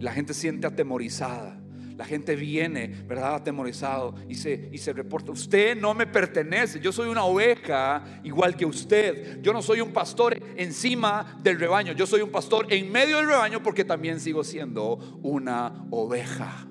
La 0.00 0.12
gente 0.12 0.34
siente 0.34 0.66
atemorizada. 0.66 1.55
La 1.96 2.04
gente 2.04 2.36
viene, 2.36 2.88
¿verdad? 3.06 3.36
Atemorizado 3.36 4.14
y 4.28 4.34
se, 4.34 4.68
y 4.70 4.78
se 4.78 4.92
reporta, 4.92 5.32
usted 5.32 5.76
no 5.76 5.94
me 5.94 6.06
pertenece, 6.06 6.78
yo 6.78 6.92
soy 6.92 7.08
una 7.08 7.24
oveja 7.24 8.20
igual 8.22 8.54
que 8.54 8.66
usted. 8.66 9.40
Yo 9.40 9.52
no 9.52 9.62
soy 9.62 9.80
un 9.80 9.92
pastor 9.92 10.36
encima 10.56 11.38
del 11.42 11.58
rebaño, 11.58 11.92
yo 11.92 12.06
soy 12.06 12.20
un 12.20 12.30
pastor 12.30 12.66
en 12.70 12.92
medio 12.92 13.16
del 13.16 13.26
rebaño 13.26 13.62
porque 13.62 13.84
también 13.84 14.20
sigo 14.20 14.44
siendo 14.44 15.18
una 15.22 15.86
oveja. 15.90 16.68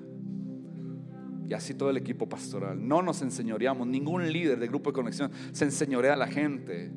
Y 1.48 1.54
así 1.54 1.74
todo 1.74 1.90
el 1.90 1.96
equipo 1.96 2.28
pastoral. 2.28 2.86
No 2.86 3.02
nos 3.02 3.22
enseñoreamos, 3.22 3.86
ningún 3.86 4.32
líder 4.32 4.58
de 4.58 4.66
grupo 4.66 4.90
de 4.90 4.94
conexión 4.94 5.30
se 5.52 5.64
enseñorea 5.64 6.14
a 6.14 6.16
la 6.16 6.26
gente. 6.26 6.90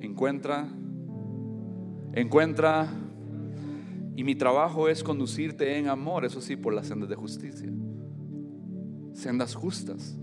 Encuentra, 0.00 0.68
encuentra 2.14 2.88
Y 4.16 4.24
mi 4.24 4.34
trabajo 4.34 4.88
es 4.88 5.04
conducirte 5.04 5.76
en 5.76 5.88
amor, 5.88 6.24
eso 6.24 6.40
sí, 6.40 6.56
por 6.56 6.72
las 6.72 6.86
sendas 6.86 7.08
de 7.10 7.16
justicia. 7.16 7.70
Sendas 9.12 9.54
justas. 9.54 10.18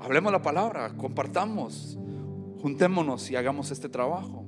Hablemos 0.00 0.32
la 0.32 0.40
palabra, 0.40 0.96
compartamos, 0.96 1.98
juntémonos 2.60 3.30
y 3.30 3.36
hagamos 3.36 3.70
este 3.70 3.90
trabajo. 3.90 4.46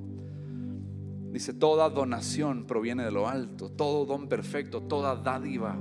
Dice, 1.31 1.53
toda 1.53 1.89
donación 1.89 2.65
proviene 2.65 3.03
de 3.03 3.11
lo 3.11 3.27
alto, 3.27 3.69
todo 3.69 4.05
don 4.05 4.27
perfecto, 4.27 4.81
toda 4.81 5.15
dádiva 5.15 5.77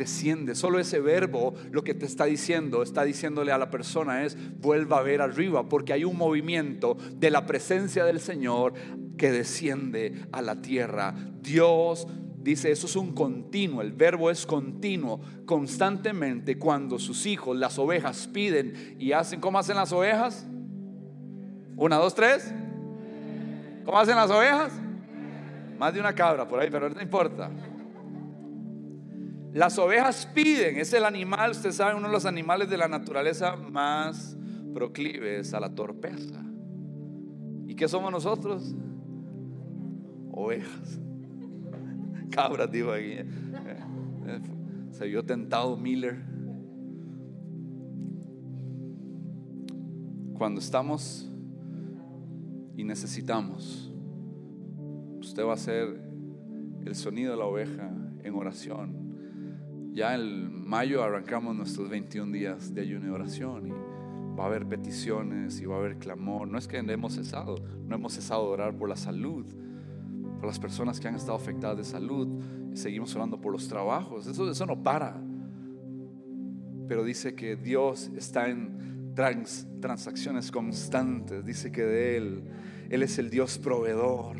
desciende. 0.00 0.54
Solo 0.54 0.78
ese 0.78 0.98
verbo 0.98 1.54
lo 1.70 1.84
que 1.84 1.94
te 1.94 2.06
está 2.06 2.24
diciendo, 2.24 2.82
está 2.82 3.04
diciéndole 3.04 3.52
a 3.52 3.58
la 3.58 3.70
persona 3.70 4.24
es, 4.24 4.36
vuelva 4.58 4.98
a 4.98 5.02
ver 5.02 5.20
arriba, 5.20 5.68
porque 5.68 5.92
hay 5.92 6.04
un 6.04 6.16
movimiento 6.16 6.96
de 7.14 7.30
la 7.30 7.46
presencia 7.46 8.04
del 8.04 8.18
Señor 8.18 8.72
que 9.20 9.30
desciende 9.30 10.24
a 10.32 10.40
la 10.40 10.62
tierra. 10.62 11.14
Dios 11.42 12.06
dice, 12.38 12.70
eso 12.70 12.86
es 12.86 12.96
un 12.96 13.12
continuo, 13.12 13.82
el 13.82 13.92
verbo 13.92 14.30
es 14.30 14.46
continuo, 14.46 15.20
constantemente 15.44 16.58
cuando 16.58 16.98
sus 16.98 17.26
hijos, 17.26 17.54
las 17.54 17.78
ovejas, 17.78 18.26
piden 18.28 18.96
y 18.98 19.12
hacen, 19.12 19.38
¿cómo 19.38 19.58
hacen 19.58 19.76
las 19.76 19.92
ovejas? 19.92 20.46
Una, 21.76 21.96
dos, 21.96 22.14
tres. 22.14 22.50
¿Cómo 23.84 23.98
hacen 23.98 24.16
las 24.16 24.30
ovejas? 24.30 24.72
Más 25.78 25.92
de 25.92 26.00
una 26.00 26.14
cabra 26.14 26.48
por 26.48 26.58
ahí, 26.58 26.70
pero 26.70 26.88
no 26.88 27.02
importa. 27.02 27.50
Las 29.52 29.78
ovejas 29.78 30.30
piden, 30.32 30.78
es 30.78 30.94
el 30.94 31.04
animal, 31.04 31.50
usted 31.50 31.72
sabe, 31.72 31.94
uno 31.94 32.06
de 32.06 32.12
los 32.14 32.24
animales 32.24 32.70
de 32.70 32.78
la 32.78 32.88
naturaleza 32.88 33.54
más 33.56 34.34
proclives 34.72 35.52
a 35.52 35.60
la 35.60 35.74
torpeza. 35.74 36.42
¿Y 37.66 37.74
qué 37.74 37.86
somos 37.86 38.10
nosotros? 38.10 38.74
Ovejas. 40.32 41.00
Cabras, 42.30 42.70
digo 42.70 42.92
aquí. 42.92 43.12
Eh, 43.12 43.26
eh, 44.26 44.40
se 44.90 45.06
vio 45.06 45.24
tentado 45.24 45.76
Miller. 45.76 46.16
Cuando 50.34 50.60
estamos 50.60 51.30
y 52.76 52.84
necesitamos, 52.84 53.92
usted 55.20 55.44
va 55.44 55.52
a 55.52 55.58
ser 55.58 56.00
el 56.84 56.94
sonido 56.94 57.32
de 57.32 57.38
la 57.38 57.44
oveja 57.44 57.92
en 58.22 58.34
oración 58.34 59.00
ya 59.92 60.14
en 60.14 60.68
mayo 60.68 61.02
arrancamos 61.02 61.56
nuestros 61.56 61.88
21 61.90 62.32
días 62.32 62.72
de 62.74 62.82
ayuno 62.82 63.08
y 63.08 63.10
oración 63.10 63.66
y 63.66 63.70
va 64.38 64.44
a 64.44 64.46
haber 64.46 64.66
peticiones 64.66 65.60
y 65.60 65.66
va 65.66 65.76
a 65.76 65.78
haber 65.78 65.98
clamor. 65.98 66.46
No 66.46 66.58
es 66.58 66.68
que 66.68 66.78
hemos 66.78 67.14
cesado, 67.14 67.56
no 67.86 67.96
hemos 67.96 68.14
cesado 68.14 68.46
de 68.46 68.52
orar 68.52 68.76
por 68.76 68.88
la 68.88 68.96
salud, 68.96 69.46
por 70.40 70.46
las 70.46 70.58
personas 70.58 70.98
que 70.98 71.06
han 71.06 71.14
estado 71.14 71.36
afectadas 71.36 71.76
de 71.76 71.84
salud. 71.84 72.42
Seguimos 72.72 73.14
orando 73.14 73.40
por 73.40 73.52
los 73.52 73.68
trabajos. 73.68 74.26
Eso, 74.26 74.50
eso 74.50 74.66
no 74.66 74.82
para. 74.82 75.20
Pero 76.88 77.04
dice 77.04 77.34
que 77.34 77.56
Dios 77.56 78.10
está 78.16 78.48
en 78.48 79.12
transacciones 79.80 80.50
constantes. 80.50 81.44
Dice 81.44 81.70
que 81.70 81.82
de 81.82 82.16
Él, 82.16 82.44
Él 82.88 83.02
es 83.02 83.18
el 83.18 83.28
Dios 83.28 83.58
proveedor. 83.58 84.36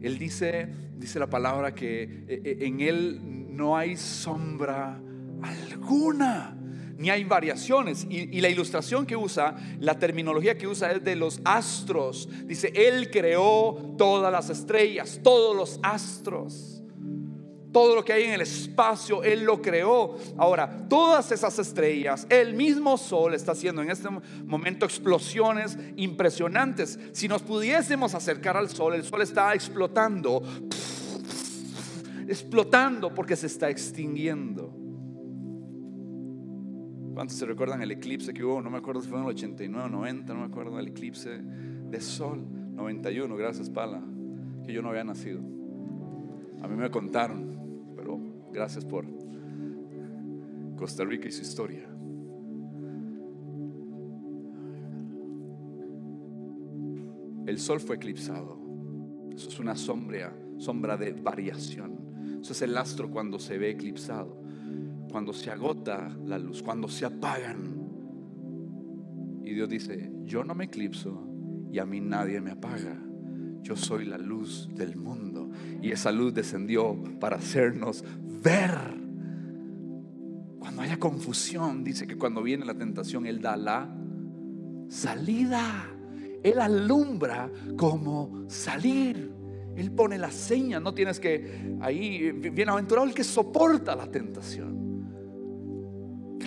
Él 0.00 0.18
dice, 0.18 0.68
dice 0.96 1.18
la 1.18 1.28
palabra 1.28 1.74
que 1.74 2.02
eh, 2.02 2.42
eh, 2.44 2.58
en 2.60 2.80
Él 2.80 3.20
no 3.50 3.76
hay 3.76 3.96
sombra 3.96 5.00
alguna, 5.42 6.56
ni 7.00 7.08
hay 7.08 7.24
variaciones. 7.24 8.06
Y, 8.10 8.40
la 8.40 8.50
ilustración 8.50 9.06
que 9.06 9.16
usa, 9.16 9.56
la 9.80 9.98
terminología 9.98 10.58
que 10.58 10.68
usa 10.68 10.92
es 10.92 11.02
de 11.02 11.16
los 11.16 11.40
astros. 11.44 12.28
Dice, 12.44 12.70
Él 12.74 13.10
creó 13.10 13.94
todas 13.96 14.30
las 14.30 14.50
estrellas, 14.50 15.18
todos 15.22 15.56
los 15.56 15.80
astros. 15.82 16.82
Todo 17.72 17.94
lo 17.94 18.04
que 18.04 18.12
hay 18.12 18.24
en 18.24 18.32
el 18.32 18.42
espacio, 18.42 19.22
Él 19.22 19.44
lo 19.44 19.62
creó. 19.62 20.18
Ahora, 20.36 20.86
todas 20.88 21.32
esas 21.32 21.58
estrellas, 21.58 22.26
el 22.28 22.52
mismo 22.52 22.98
Sol 22.98 23.32
está 23.32 23.52
haciendo 23.52 23.80
en 23.80 23.90
este 23.90 24.08
momento 24.44 24.84
explosiones 24.84 25.78
impresionantes. 25.96 26.98
Si 27.12 27.28
nos 27.28 27.40
pudiésemos 27.40 28.14
acercar 28.14 28.58
al 28.58 28.68
Sol, 28.68 28.94
el 28.94 29.04
Sol 29.04 29.22
está 29.22 29.54
explotando 29.54 30.42
explotando 32.28 33.12
porque 33.12 33.34
se 33.34 33.48
está 33.48 33.70
extinguiendo. 33.70 34.79
¿Cuántos 37.20 37.36
se 37.36 37.44
recuerdan 37.44 37.82
el 37.82 37.90
eclipse 37.90 38.32
que 38.32 38.42
hubo? 38.42 38.62
No 38.62 38.70
me 38.70 38.78
acuerdo 38.78 39.02
si 39.02 39.10
fue 39.10 39.18
en 39.18 39.24
el 39.24 39.30
89 39.32 39.88
o 39.88 39.90
90, 39.90 40.32
no 40.32 40.40
me 40.40 40.46
acuerdo 40.46 40.78
el 40.78 40.88
eclipse 40.88 41.28
de 41.28 42.00
sol. 42.00 42.46
91, 42.72 43.36
gracias 43.36 43.68
Pala, 43.68 44.02
que 44.64 44.72
yo 44.72 44.80
no 44.80 44.88
había 44.88 45.04
nacido. 45.04 45.40
A 46.62 46.66
mí 46.66 46.76
me 46.76 46.90
contaron, 46.90 47.92
pero 47.94 48.18
gracias 48.50 48.86
por 48.86 49.04
Costa 50.78 51.04
Rica 51.04 51.28
y 51.28 51.30
su 51.30 51.42
historia. 51.42 51.86
El 57.44 57.58
sol 57.58 57.80
fue 57.80 57.96
eclipsado. 57.96 58.58
Eso 59.34 59.50
es 59.50 59.60
una 59.60 59.76
sombra, 59.76 60.34
sombra 60.56 60.96
de 60.96 61.12
variación. 61.12 62.38
Eso 62.40 62.54
es 62.54 62.62
el 62.62 62.74
astro 62.78 63.10
cuando 63.10 63.38
se 63.38 63.58
ve 63.58 63.72
eclipsado, 63.72 64.39
cuando 65.10 65.32
se 65.32 65.50
agota 65.50 66.16
la 66.24 66.38
luz, 66.38 66.62
cuando 66.62 66.88
se 66.88 67.04
apagan. 67.04 67.80
Y 69.44 69.54
Dios 69.54 69.68
dice, 69.68 70.12
yo 70.24 70.44
no 70.44 70.54
me 70.54 70.64
eclipso 70.66 71.26
y 71.72 71.78
a 71.78 71.86
mí 71.86 72.00
nadie 72.00 72.40
me 72.40 72.52
apaga. 72.52 72.96
Yo 73.62 73.76
soy 73.76 74.06
la 74.06 74.18
luz 74.18 74.68
del 74.74 74.96
mundo. 74.96 75.50
Y 75.82 75.92
esa 75.92 76.12
luz 76.12 76.32
descendió 76.32 76.96
para 77.20 77.36
hacernos 77.36 78.04
ver. 78.42 78.70
Cuando 80.58 80.82
haya 80.82 80.98
confusión, 80.98 81.84
dice 81.84 82.06
que 82.06 82.16
cuando 82.16 82.42
viene 82.42 82.64
la 82.64 82.74
tentación, 82.74 83.26
Él 83.26 83.40
da 83.40 83.56
la 83.56 83.88
salida. 84.88 85.88
Él 86.42 86.60
alumbra 86.60 87.50
como 87.76 88.44
salir. 88.48 89.30
Él 89.76 89.92
pone 89.92 90.18
la 90.18 90.30
seña, 90.30 90.80
no 90.80 90.92
tienes 90.94 91.20
que 91.20 91.76
ahí, 91.80 92.32
bienaventurado 92.32 93.06
el 93.06 93.14
que 93.14 93.24
soporta 93.24 93.94
la 93.94 94.10
tentación. 94.10 94.79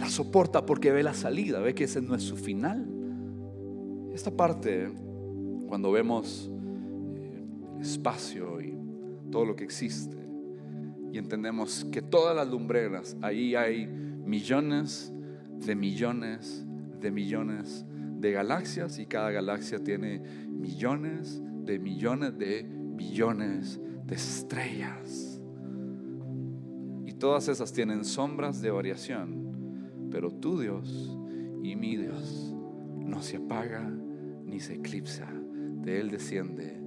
La 0.03 0.09
soporta 0.09 0.65
porque 0.65 0.91
ve 0.91 1.01
la 1.01 1.13
salida, 1.13 1.61
ve 1.61 1.73
que 1.73 1.85
ese 1.85 2.01
no 2.01 2.13
es 2.13 2.23
su 2.23 2.35
final. 2.35 2.85
Esta 4.13 4.31
parte, 4.31 4.91
cuando 5.65 5.93
vemos 5.93 6.51
eh, 7.15 7.45
el 7.77 7.81
espacio 7.81 8.59
y 8.59 8.77
todo 9.31 9.45
lo 9.45 9.55
que 9.55 9.63
existe, 9.63 10.17
y 11.09 11.17
entendemos 11.17 11.85
que 11.85 12.01
todas 12.01 12.35
las 12.35 12.49
lumbreras, 12.49 13.15
ahí 13.21 13.55
hay 13.55 13.87
millones 13.87 15.13
de 15.65 15.73
millones 15.73 16.65
de 16.99 17.09
millones 17.09 17.85
de 18.19 18.31
galaxias 18.33 18.99
y 18.99 19.05
cada 19.05 19.31
galaxia 19.31 19.81
tiene 19.81 20.19
millones 20.49 21.41
de 21.63 21.79
millones 21.79 22.37
de 22.37 22.67
billones 22.67 23.79
de 24.05 24.15
estrellas. 24.15 25.39
Y 27.05 27.13
todas 27.13 27.47
esas 27.47 27.71
tienen 27.71 28.03
sombras 28.03 28.61
de 28.61 28.69
variación, 28.69 29.52
pero 30.13 30.29
tu 30.29 30.59
Dios 30.59 31.17
y 31.63 31.75
mi 31.75 31.97
Dios 31.97 32.55
no 32.95 33.23
se 33.23 33.37
apaga 33.37 33.91
ni 34.45 34.59
se 34.59 34.75
eclipsa. 34.75 35.27
De 35.81 35.99
Él 35.99 36.11
desciende 36.11 36.79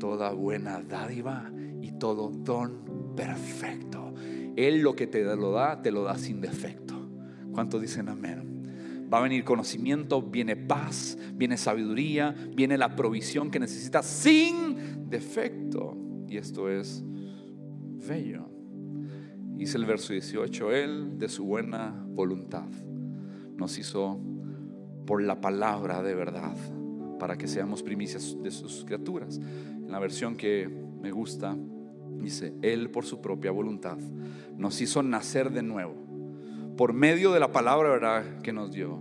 toda 0.00 0.32
buena 0.32 0.82
dádiva 0.82 1.52
y 1.80 1.92
todo 1.92 2.28
don 2.28 3.14
perfecto. 3.14 4.12
Él 4.56 4.82
lo 4.82 4.96
que 4.96 5.06
te 5.06 5.22
lo 5.22 5.52
da, 5.52 5.80
te 5.80 5.92
lo 5.92 6.02
da 6.02 6.18
sin 6.18 6.40
defecto. 6.40 7.08
¿Cuántos 7.52 7.80
dicen 7.80 8.08
amén? 8.08 9.08
Va 9.12 9.18
a 9.18 9.22
venir 9.22 9.44
conocimiento, 9.44 10.20
viene 10.20 10.56
paz, 10.56 11.16
viene 11.34 11.56
sabiduría, 11.56 12.34
viene 12.52 12.76
la 12.78 12.96
provisión 12.96 13.52
que 13.52 13.60
necesitas 13.60 14.06
sin 14.06 15.08
defecto. 15.08 15.96
Y 16.28 16.36
esto 16.36 16.68
es 16.68 17.04
bello. 18.08 18.51
Dice 19.62 19.78
el 19.78 19.84
verso 19.84 20.12
18, 20.12 20.72
Él 20.72 21.18
de 21.20 21.28
su 21.28 21.44
buena 21.44 21.94
voluntad 22.08 22.66
nos 23.56 23.78
hizo 23.78 24.18
por 25.06 25.22
la 25.22 25.40
palabra 25.40 26.02
de 26.02 26.16
verdad, 26.16 26.56
para 27.20 27.38
que 27.38 27.46
seamos 27.46 27.84
primicias 27.84 28.36
de 28.42 28.50
sus 28.50 28.84
criaturas. 28.84 29.38
En 29.38 29.92
la 29.92 30.00
versión 30.00 30.34
que 30.34 30.68
me 31.00 31.12
gusta, 31.12 31.56
dice, 32.18 32.56
Él 32.60 32.90
por 32.90 33.04
su 33.04 33.20
propia 33.20 33.52
voluntad 33.52 33.98
nos 34.58 34.80
hizo 34.80 35.00
nacer 35.00 35.52
de 35.52 35.62
nuevo 35.62 35.94
por 36.76 36.92
medio 36.92 37.30
de 37.30 37.38
la 37.38 37.52
palabra 37.52 37.88
verdad 37.90 38.40
que 38.42 38.52
nos 38.52 38.72
dio 38.72 39.00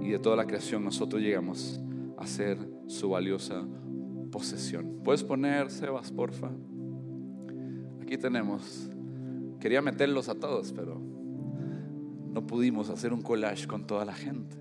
y 0.00 0.08
de 0.08 0.18
toda 0.18 0.36
la 0.36 0.46
creación, 0.46 0.84
nosotros 0.84 1.20
llegamos 1.20 1.82
a 2.16 2.26
ser 2.26 2.56
su 2.86 3.10
valiosa 3.10 3.62
posesión. 4.32 5.02
¿Puedes 5.04 5.22
poner, 5.22 5.70
Sebas, 5.70 6.10
porfa? 6.10 6.50
Aquí 8.00 8.16
tenemos. 8.16 8.87
Quería 9.60 9.82
meterlos 9.82 10.28
a 10.28 10.34
todos, 10.34 10.72
pero 10.72 11.00
no 12.32 12.46
pudimos 12.46 12.90
hacer 12.90 13.12
un 13.12 13.22
collage 13.22 13.66
con 13.66 13.86
toda 13.86 14.04
la 14.04 14.14
gente. 14.14 14.56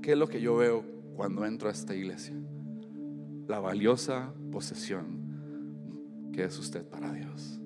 ¿Qué 0.00 0.12
es 0.12 0.18
lo 0.18 0.28
que 0.28 0.40
yo 0.40 0.56
veo 0.56 0.84
cuando 1.16 1.44
entro 1.44 1.68
a 1.68 1.72
esta 1.72 1.94
iglesia? 1.94 2.34
La 3.46 3.58
valiosa 3.58 4.32
posesión 4.50 5.28
que 6.32 6.44
es 6.44 6.58
usted 6.58 6.84
para 6.84 7.12
Dios. 7.12 7.60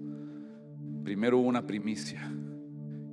primero 1.05 1.39
hubo 1.39 1.49
una 1.49 1.67
primicia. 1.67 2.33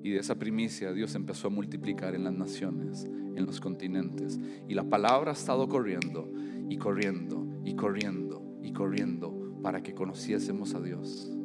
Y 0.01 0.11
de 0.11 0.19
esa 0.19 0.35
primicia 0.35 0.93
Dios 0.93 1.13
empezó 1.15 1.47
a 1.47 1.51
multiplicar 1.51 2.15
en 2.15 2.23
las 2.23 2.33
naciones, 2.33 3.03
en 3.03 3.45
los 3.45 3.59
continentes. 3.59 4.39
Y 4.67 4.73
la 4.73 4.85
palabra 4.85 5.31
ha 5.31 5.33
estado 5.33 5.67
corriendo 5.67 6.31
y 6.69 6.77
corriendo 6.77 7.45
y 7.65 7.75
corriendo 7.75 8.41
y 8.63 8.71
corriendo 8.71 9.59
para 9.61 9.83
que 9.83 9.93
conociésemos 9.93 10.73
a 10.73 10.81
Dios. 10.81 11.38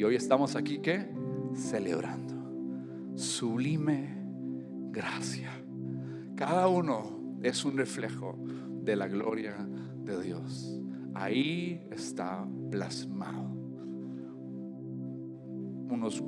Y 0.00 0.02
hoy 0.02 0.14
estamos 0.14 0.56
aquí, 0.56 0.78
¿qué? 0.78 1.10
Celebrando. 1.52 2.32
Sublime 3.16 4.16
gracia. 4.90 5.50
Cada 6.34 6.68
uno 6.68 7.36
es 7.42 7.66
un 7.66 7.76
reflejo 7.76 8.34
de 8.82 8.96
la 8.96 9.08
gloria 9.08 9.56
de 10.02 10.22
Dios. 10.22 10.80
Ahí 11.12 11.86
está 11.90 12.48
plasmado. 12.70 13.44
Unos 15.90 16.24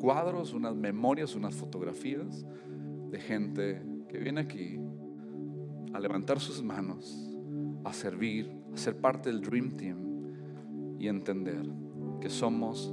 cuadros, 0.00 0.54
unas 0.54 0.74
memorias, 0.74 1.34
unas 1.34 1.54
fotografías 1.54 2.46
de 3.10 3.20
gente 3.20 3.82
que 4.08 4.16
viene 4.16 4.40
aquí 4.40 4.80
a 5.92 6.00
levantar 6.00 6.40
sus 6.40 6.62
manos, 6.62 7.30
a 7.84 7.92
servir, 7.92 8.50
a 8.72 8.78
ser 8.78 8.96
parte 8.96 9.28
del 9.28 9.42
Dream 9.42 9.72
Team 9.72 9.98
y 10.98 11.08
entender 11.08 11.87
que 12.20 12.30
somos 12.30 12.92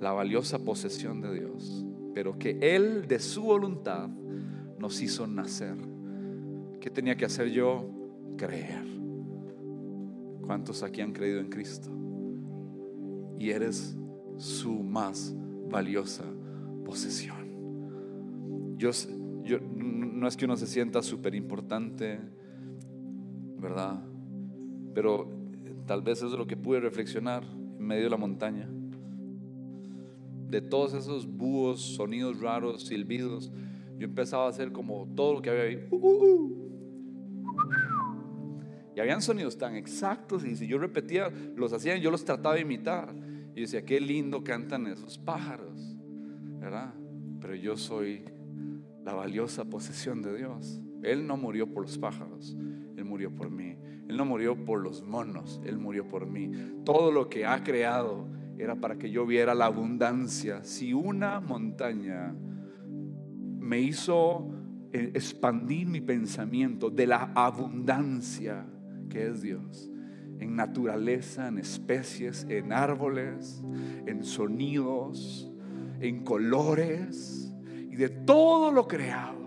la 0.00 0.12
valiosa 0.12 0.58
posesión 0.58 1.20
de 1.20 1.34
Dios, 1.34 1.84
pero 2.14 2.38
que 2.38 2.58
Él 2.60 3.06
de 3.06 3.18
su 3.18 3.42
voluntad 3.42 4.08
nos 4.78 5.00
hizo 5.02 5.26
nacer. 5.26 5.76
¿Qué 6.80 6.90
tenía 6.90 7.16
que 7.16 7.26
hacer 7.26 7.50
yo? 7.50 7.88
Creer. 8.36 8.84
¿Cuántos 10.40 10.82
aquí 10.82 11.02
han 11.02 11.12
creído 11.12 11.40
en 11.40 11.50
Cristo? 11.50 11.90
Y 13.38 13.50
eres 13.50 13.96
su 14.38 14.72
más 14.82 15.34
valiosa 15.68 16.24
posesión. 16.84 18.76
Yo, 18.78 18.90
yo, 19.44 19.58
no 19.60 20.26
es 20.26 20.36
que 20.36 20.46
uno 20.46 20.56
se 20.56 20.66
sienta 20.66 21.02
súper 21.02 21.34
importante, 21.34 22.18
¿verdad? 23.58 24.02
Pero 24.94 25.28
tal 25.86 26.00
vez 26.00 26.22
es 26.22 26.32
lo 26.32 26.46
que 26.46 26.56
pude 26.56 26.80
reflexionar 26.80 27.44
medio 27.80 28.04
de 28.04 28.10
la 28.10 28.16
montaña. 28.16 28.68
De 30.48 30.60
todos 30.60 30.94
esos 30.94 31.26
búhos, 31.26 31.80
sonidos 31.80 32.40
raros, 32.40 32.86
silbidos, 32.86 33.52
yo 33.98 34.06
empezaba 34.06 34.46
a 34.46 34.48
hacer 34.50 34.72
como 34.72 35.06
todo 35.14 35.34
lo 35.34 35.42
que 35.42 35.50
había 35.50 35.62
ahí. 35.62 35.88
Uh, 35.90 35.96
uh, 35.96 36.24
uh. 36.24 36.60
Y 38.96 39.00
habían 39.00 39.22
sonidos 39.22 39.56
tan 39.56 39.76
exactos 39.76 40.44
y 40.44 40.56
si 40.56 40.66
yo 40.66 40.78
repetía, 40.78 41.30
los 41.56 41.72
hacían, 41.72 42.00
yo 42.00 42.10
los 42.10 42.24
trataba 42.24 42.54
de 42.54 42.62
imitar. 42.62 43.14
Y 43.54 43.62
decía, 43.62 43.84
qué 43.84 44.00
lindo 44.00 44.42
cantan 44.42 44.86
esos 44.86 45.18
pájaros, 45.18 45.98
¿verdad? 46.58 46.94
Pero 47.40 47.54
yo 47.54 47.76
soy 47.76 48.24
la 49.04 49.14
valiosa 49.14 49.64
posesión 49.64 50.22
de 50.22 50.36
Dios. 50.36 50.80
Él 51.02 51.26
no 51.26 51.36
murió 51.36 51.72
por 51.72 51.82
los 51.82 51.98
pájaros, 51.98 52.56
Él 52.96 53.04
murió 53.04 53.34
por 53.34 53.50
mí. 53.50 53.76
Él 54.08 54.16
no 54.16 54.24
murió 54.24 54.64
por 54.64 54.80
los 54.80 55.04
monos, 55.04 55.60
Él 55.64 55.78
murió 55.78 56.08
por 56.08 56.26
mí. 56.26 56.50
Todo 56.84 57.12
lo 57.12 57.28
que 57.28 57.46
ha 57.46 57.62
creado 57.62 58.28
era 58.58 58.74
para 58.76 58.98
que 58.98 59.10
yo 59.10 59.24
viera 59.24 59.54
la 59.54 59.66
abundancia. 59.66 60.64
Si 60.64 60.92
una 60.92 61.40
montaña 61.40 62.34
me 63.58 63.80
hizo 63.80 64.50
eh, 64.92 65.12
expandir 65.14 65.86
mi 65.86 66.00
pensamiento 66.00 66.90
de 66.90 67.06
la 67.06 67.32
abundancia 67.34 68.66
que 69.08 69.28
es 69.28 69.42
Dios, 69.42 69.90
en 70.40 70.56
naturaleza, 70.56 71.48
en 71.48 71.58
especies, 71.58 72.46
en 72.48 72.72
árboles, 72.72 73.62
en 74.06 74.24
sonidos, 74.24 75.52
en 76.00 76.24
colores 76.24 77.54
y 77.90 77.96
de 77.96 78.08
todo 78.08 78.72
lo 78.72 78.88
creado. 78.88 79.39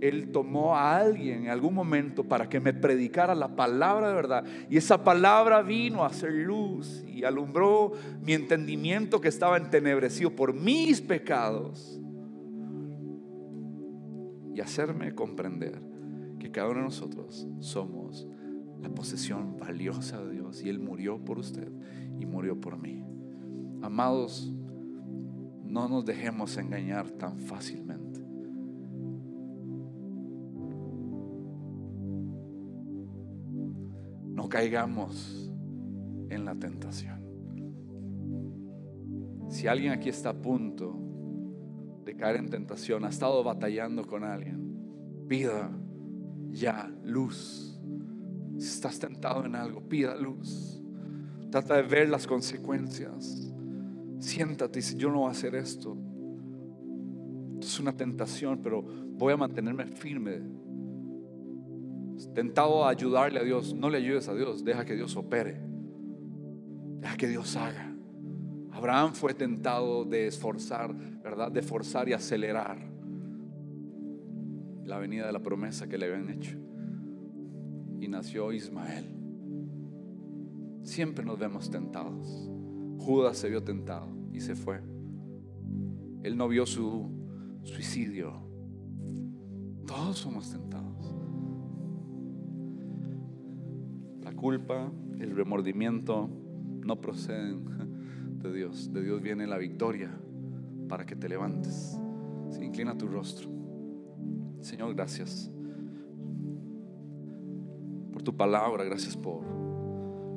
Él 0.00 0.30
tomó 0.30 0.76
a 0.76 0.96
alguien 0.96 1.44
en 1.44 1.50
algún 1.50 1.74
momento 1.74 2.24
para 2.24 2.48
que 2.48 2.60
me 2.60 2.72
predicara 2.72 3.34
la 3.34 3.56
palabra 3.56 4.08
de 4.08 4.14
verdad. 4.14 4.44
Y 4.68 4.76
esa 4.76 5.02
palabra 5.02 5.62
vino 5.62 6.02
a 6.02 6.08
hacer 6.08 6.32
luz 6.32 7.04
y 7.06 7.24
alumbró 7.24 7.92
mi 8.22 8.34
entendimiento 8.34 9.20
que 9.20 9.28
estaba 9.28 9.56
entenebrecido 9.56 10.30
por 10.30 10.54
mis 10.54 11.00
pecados. 11.00 12.00
Y 14.54 14.60
hacerme 14.60 15.14
comprender 15.14 15.80
que 16.38 16.50
cada 16.50 16.68
uno 16.68 16.78
de 16.78 16.84
nosotros 16.84 17.46
somos 17.60 18.26
la 18.80 18.88
posesión 18.90 19.58
valiosa 19.58 20.22
de 20.22 20.32
Dios. 20.32 20.62
Y 20.62 20.68
Él 20.68 20.78
murió 20.78 21.18
por 21.18 21.38
usted 21.38 21.70
y 22.18 22.26
murió 22.26 22.60
por 22.60 22.78
mí. 22.78 23.02
Amados, 23.82 24.52
no 25.64 25.88
nos 25.88 26.04
dejemos 26.04 26.56
engañar 26.56 27.10
tan 27.10 27.40
fácilmente. 27.40 28.05
Caigamos 34.48 35.50
en 36.30 36.44
la 36.44 36.54
tentación. 36.54 37.24
Si 39.48 39.66
alguien 39.66 39.92
aquí 39.92 40.08
está 40.08 40.30
a 40.30 40.34
punto 40.34 40.98
de 42.04 42.16
caer 42.16 42.36
en 42.36 42.48
tentación, 42.48 43.04
ha 43.04 43.08
estado 43.08 43.42
batallando 43.44 44.06
con 44.06 44.24
alguien, 44.24 45.26
pida 45.28 45.70
ya 46.50 46.92
luz 47.04 47.66
si 48.58 48.68
estás 48.68 48.98
tentado 48.98 49.44
en 49.44 49.54
algo, 49.54 49.82
pida 49.82 50.16
luz. 50.16 50.80
Trata 51.50 51.76
de 51.76 51.82
ver 51.82 52.08
las 52.08 52.26
consecuencias. 52.26 53.52
Siéntate 54.18 54.78
y 54.78 54.82
dice, 54.82 54.96
yo 54.96 55.10
no 55.10 55.20
voy 55.20 55.28
a 55.28 55.32
hacer 55.32 55.54
esto. 55.54 55.96
Es 57.60 57.78
una 57.78 57.92
tentación, 57.92 58.60
pero 58.62 58.82
voy 58.82 59.34
a 59.34 59.36
mantenerme 59.36 59.86
firme. 59.86 60.40
Tentado 62.34 62.84
a 62.84 62.90
ayudarle 62.90 63.40
a 63.40 63.44
Dios, 63.44 63.74
no 63.74 63.90
le 63.90 63.98
ayudes 63.98 64.28
a 64.28 64.34
Dios, 64.34 64.64
deja 64.64 64.84
que 64.84 64.94
Dios 64.94 65.16
opere. 65.16 65.60
Deja 67.00 67.16
que 67.16 67.28
Dios 67.28 67.56
haga. 67.56 67.94
Abraham 68.72 69.14
fue 69.14 69.34
tentado 69.34 70.04
de 70.04 70.26
esforzar, 70.26 70.94
¿verdad? 70.94 71.50
De 71.50 71.62
forzar 71.62 72.08
y 72.08 72.12
acelerar 72.12 72.78
la 74.84 74.98
venida 74.98 75.26
de 75.26 75.32
la 75.32 75.40
promesa 75.40 75.88
que 75.88 75.98
le 75.98 76.06
habían 76.06 76.30
hecho 76.30 76.58
y 78.00 78.08
nació 78.08 78.52
Ismael. 78.52 79.04
Siempre 80.82 81.24
nos 81.24 81.38
vemos 81.38 81.70
tentados. 81.70 82.50
Judas 82.98 83.36
se 83.38 83.48
vio 83.48 83.62
tentado 83.62 84.08
y 84.32 84.40
se 84.40 84.54
fue. 84.54 84.80
Él 86.22 86.36
no 86.36 86.48
vio 86.48 86.66
su 86.66 87.10
suicidio. 87.64 88.32
Todos 89.86 90.18
somos 90.18 90.50
tentados. 90.50 90.85
Culpa, 94.36 94.90
el 95.18 95.34
remordimiento 95.34 96.30
no 96.84 97.00
proceden 97.00 97.64
de 98.42 98.52
Dios. 98.52 98.92
De 98.92 99.02
Dios 99.02 99.20
viene 99.22 99.46
la 99.46 99.58
victoria 99.58 100.10
para 100.88 101.04
que 101.04 101.16
te 101.16 101.28
levantes. 101.28 101.98
Se 102.50 102.64
inclina 102.64 102.96
tu 102.96 103.08
rostro. 103.08 103.48
Señor, 104.60 104.94
gracias 104.94 105.50
tu 108.26 108.36
palabra, 108.36 108.82
gracias 108.82 109.16
por 109.16 109.44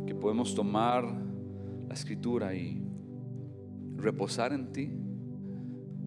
que 0.05 0.13
podemos 0.13 0.53
tomar 0.53 1.05
la 1.87 1.93
escritura 1.95 2.53
y 2.53 2.83
reposar 3.97 4.53
en 4.53 4.71
ti, 4.71 4.93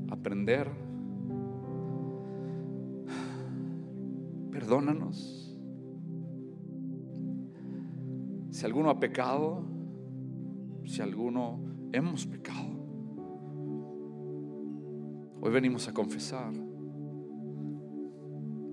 aprender. 0.09 0.71
Perdónanos. 4.53 5.42
Si 8.63 8.67
alguno 8.67 8.91
ha 8.91 9.01
pecado, 9.01 9.65
si 10.85 11.03
alguno 11.03 11.59
hemos 11.91 12.25
pecado, 12.27 12.69
hoy 15.41 15.51
venimos 15.51 15.89
a 15.89 15.93
confesar. 15.93 16.53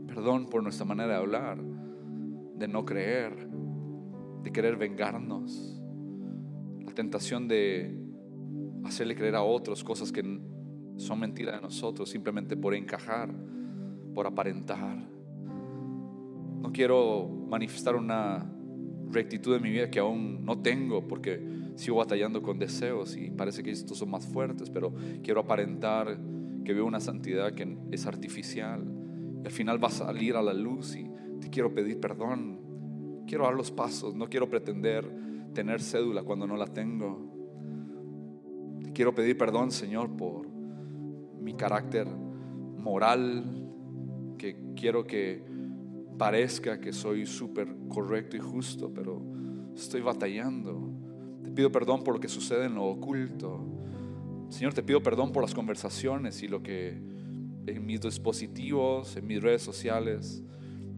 Perdón 0.05 0.45
por 0.45 0.61
nuestra 0.61 0.85
manera 0.85 1.13
de 1.13 1.15
hablar 1.15 1.57
de 1.59 2.67
no 2.67 2.85
creer, 2.85 3.49
de 4.43 4.51
querer 4.51 4.77
vengarnos, 4.77 5.81
la 6.85 6.91
tentación 6.93 7.47
de 7.47 7.99
hacerle 8.83 9.15
creer 9.15 9.33
a 9.33 9.41
otros 9.41 9.83
cosas 9.83 10.11
que 10.11 10.21
son 10.97 11.19
mentiras 11.19 11.55
de 11.55 11.61
nosotros 11.61 12.11
simplemente 12.11 12.55
por 12.55 12.75
encajar, 12.75 13.33
por 14.13 14.27
aparentar. 14.27 15.09
No 16.61 16.71
quiero 16.71 17.27
manifestar 17.49 17.95
una 17.95 18.53
rectitud 19.11 19.55
en 19.55 19.63
mi 19.63 19.69
vida 19.71 19.89
que 19.89 19.99
aún 19.99 20.45
no 20.45 20.59
tengo 20.59 21.07
porque 21.07 21.41
sigo 21.75 21.97
batallando 21.97 22.41
con 22.41 22.59
deseos 22.59 23.15
y 23.15 23.29
parece 23.31 23.63
que 23.63 23.71
estos 23.71 23.97
son 23.97 24.09
más 24.11 24.27
fuertes, 24.27 24.69
pero 24.69 24.93
quiero 25.23 25.41
aparentar 25.41 26.19
que 26.63 26.73
veo 26.73 26.85
una 26.85 26.99
santidad 26.99 27.53
que 27.53 27.77
es 27.91 28.05
artificial 28.05 28.83
y 29.43 29.45
al 29.45 29.51
final 29.51 29.83
va 29.83 29.87
a 29.87 29.91
salir 29.91 30.35
a 30.35 30.41
la 30.41 30.53
luz 30.53 30.95
y 30.95 31.09
te 31.39 31.49
quiero 31.49 31.73
pedir 31.73 31.99
perdón. 31.99 32.59
Quiero 33.25 33.45
dar 33.45 33.53
los 33.53 33.71
pasos. 33.71 34.15
No 34.15 34.27
quiero 34.27 34.49
pretender 34.49 35.09
tener 35.53 35.81
cédula 35.81 36.23
cuando 36.23 36.47
no 36.47 36.57
la 36.57 36.67
tengo. 36.67 37.27
quiero 38.93 39.13
pedir 39.15 39.37
perdón, 39.37 39.71
Señor, 39.71 40.15
por 40.17 40.47
mi 41.39 41.53
carácter 41.53 42.07
moral, 42.07 43.45
que 44.37 44.57
quiero 44.75 45.05
que 45.05 45.41
parezca 46.19 46.81
que 46.81 46.91
soy 46.91 47.25
súper 47.25 47.73
correcto 47.87 48.35
y 48.35 48.39
justo, 48.39 48.93
pero 48.93 49.23
estoy 49.73 50.01
batallando. 50.01 50.91
Te 51.41 51.49
pido 51.49 51.71
perdón 51.71 52.03
por 52.03 52.15
lo 52.15 52.19
que 52.19 52.27
sucede 52.27 52.65
en 52.65 52.75
lo 52.75 52.83
oculto. 52.83 53.65
Señor, 54.49 54.73
te 54.73 54.83
pido 54.83 55.01
perdón 55.01 55.31
por 55.31 55.41
las 55.41 55.55
conversaciones 55.55 56.43
y 56.43 56.49
lo 56.49 56.61
que 56.61 57.01
en 57.65 57.85
mis 57.85 58.01
dispositivos, 58.01 59.15
en 59.15 59.27
mis 59.27 59.41
redes 59.41 59.61
sociales 59.61 60.43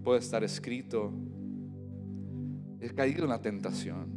puede 0.03 0.19
estar 0.19 0.43
escrito. 0.43 1.13
He 2.79 2.89
caído 2.89 3.23
en 3.23 3.29
la 3.29 3.41
tentación, 3.41 4.07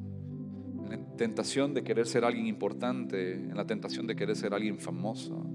en 0.84 0.90
la 0.90 1.16
tentación 1.16 1.74
de 1.74 1.84
querer 1.84 2.06
ser 2.06 2.24
alguien 2.24 2.46
importante, 2.46 3.34
en 3.34 3.56
la 3.56 3.66
tentación 3.66 4.06
de 4.06 4.16
querer 4.16 4.36
ser 4.36 4.54
alguien 4.54 4.78
famoso, 4.78 5.46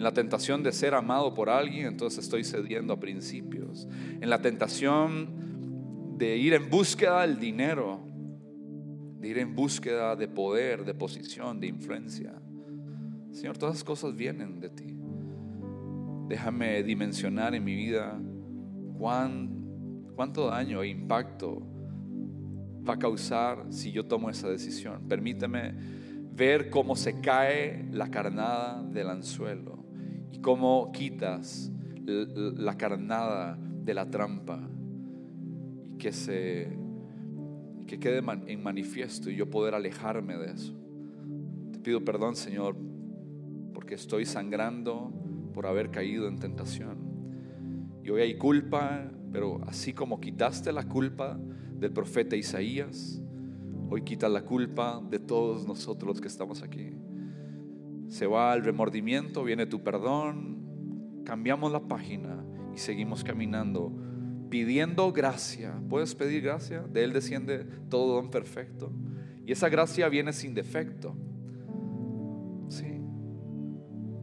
en 0.00 0.04
la 0.04 0.14
tentación 0.14 0.62
de 0.62 0.72
ser 0.72 0.94
amado 0.94 1.34
por 1.34 1.50
alguien, 1.50 1.86
entonces 1.86 2.24
estoy 2.24 2.42
cediendo 2.42 2.94
a 2.94 2.98
principios, 2.98 3.86
en 4.18 4.30
la 4.30 4.40
tentación 4.40 6.16
de 6.16 6.38
ir 6.38 6.54
en 6.54 6.70
búsqueda 6.70 7.20
del 7.20 7.38
dinero, 7.38 8.00
de 9.18 9.28
ir 9.28 9.36
en 9.36 9.54
búsqueda 9.54 10.16
de 10.16 10.26
poder, 10.26 10.86
de 10.86 10.94
posición, 10.94 11.60
de 11.60 11.66
influencia. 11.66 12.32
Señor, 13.30 13.58
todas 13.58 13.74
esas 13.74 13.84
cosas 13.84 14.16
vienen 14.16 14.58
de 14.58 14.70
ti. 14.70 14.96
Déjame 16.28 16.82
dimensionar 16.82 17.54
en 17.54 17.62
mi 17.62 17.74
vida 17.74 18.18
cuán, 18.96 20.06
cuánto 20.16 20.46
daño 20.46 20.82
e 20.82 20.88
impacto 20.88 21.60
va 22.88 22.94
a 22.94 22.98
causar 22.98 23.66
si 23.68 23.92
yo 23.92 24.06
tomo 24.06 24.30
esa 24.30 24.48
decisión. 24.48 25.06
Permíteme 25.06 25.74
ver 26.32 26.70
cómo 26.70 26.96
se 26.96 27.20
cae 27.20 27.86
la 27.92 28.10
carnada 28.10 28.82
del 28.82 29.10
anzuelo 29.10 29.79
cómo 30.40 30.90
quitas 30.92 31.70
la 32.06 32.76
carnada 32.76 33.58
de 33.84 33.94
la 33.94 34.10
trampa 34.10 34.60
y 35.84 35.96
que 35.98 36.12
se 36.12 36.76
que 37.86 37.98
quede 37.98 38.22
en 38.46 38.62
manifiesto 38.62 39.30
y 39.30 39.36
yo 39.36 39.50
poder 39.50 39.74
alejarme 39.74 40.38
de 40.38 40.52
eso. 40.52 40.72
Te 41.72 41.80
pido 41.80 42.04
perdón, 42.04 42.36
Señor, 42.36 42.76
porque 43.74 43.96
estoy 43.96 44.26
sangrando 44.26 45.12
por 45.52 45.66
haber 45.66 45.90
caído 45.90 46.28
en 46.28 46.38
tentación. 46.38 46.98
Y 48.04 48.10
hoy 48.10 48.22
hay 48.22 48.38
culpa, 48.38 49.10
pero 49.32 49.60
así 49.66 49.92
como 49.92 50.20
quitaste 50.20 50.72
la 50.72 50.84
culpa 50.84 51.36
del 51.80 51.92
profeta 51.92 52.36
Isaías, 52.36 53.20
hoy 53.88 54.02
quitas 54.02 54.30
la 54.30 54.42
culpa 54.42 55.02
de 55.10 55.18
todos 55.18 55.66
nosotros 55.66 56.06
los 56.08 56.20
que 56.20 56.28
estamos 56.28 56.62
aquí. 56.62 56.99
Se 58.10 58.26
va 58.26 58.52
el 58.52 58.62
remordimiento, 58.62 59.42
viene 59.42 59.64
tu 59.64 59.82
perdón, 59.82 61.22
cambiamos 61.24 61.72
la 61.72 61.80
página 61.80 62.44
y 62.74 62.78
seguimos 62.78 63.24
caminando 63.24 63.90
pidiendo 64.50 65.12
gracia. 65.12 65.80
¿Puedes 65.88 66.14
pedir 66.14 66.42
gracia? 66.42 66.82
De 66.82 67.04
Él 67.04 67.12
desciende 67.12 67.64
todo 67.88 68.16
don 68.16 68.30
perfecto. 68.30 68.92
Y 69.46 69.52
esa 69.52 69.68
gracia 69.68 70.08
viene 70.08 70.32
sin 70.32 70.52
defecto. 70.54 71.14
Sí. 72.68 73.00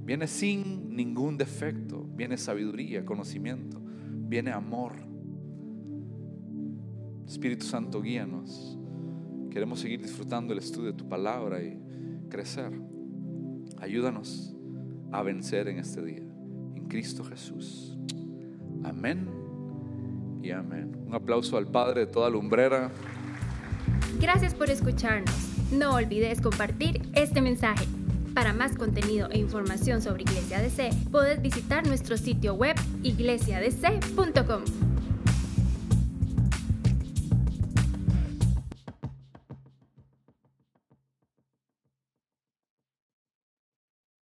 Viene 0.03 0.27
sin 0.27 0.95
ningún 0.95 1.37
defecto. 1.37 2.05
Viene 2.15 2.37
sabiduría, 2.37 3.05
conocimiento. 3.05 3.81
Viene 3.81 4.51
amor. 4.51 4.93
Espíritu 7.25 7.65
Santo, 7.65 8.01
guíanos. 8.01 8.77
Queremos 9.49 9.79
seguir 9.79 10.01
disfrutando 10.01 10.53
el 10.53 10.59
estudio 10.59 10.91
de 10.91 10.97
tu 10.97 11.07
palabra 11.07 11.63
y 11.63 11.79
crecer. 12.29 12.71
Ayúdanos 13.79 14.53
a 15.11 15.21
vencer 15.23 15.67
en 15.67 15.79
este 15.79 16.03
día. 16.03 16.23
En 16.75 16.87
Cristo 16.87 17.23
Jesús. 17.23 17.97
Amén 18.83 19.27
y 20.41 20.51
amén. 20.51 20.95
Un 21.05 21.13
aplauso 21.13 21.57
al 21.57 21.67
Padre 21.67 22.01
de 22.01 22.07
toda 22.07 22.29
lumbrera. 22.29 22.91
Gracias 24.19 24.53
por 24.53 24.69
escucharnos. 24.69 25.35
No 25.71 25.95
olvides 25.95 26.41
compartir 26.41 27.01
este 27.13 27.41
mensaje. 27.41 27.85
Para 28.33 28.53
más 28.53 28.75
contenido 28.75 29.29
e 29.31 29.39
información 29.39 30.01
sobre 30.01 30.21
Iglesia 30.21 30.61
DC, 30.61 30.91
puedes 31.11 31.41
visitar 31.41 31.87
nuestro 31.87 32.17
sitio 32.17 32.53
web 32.53 32.75
iglesiadc.com. 33.03 34.86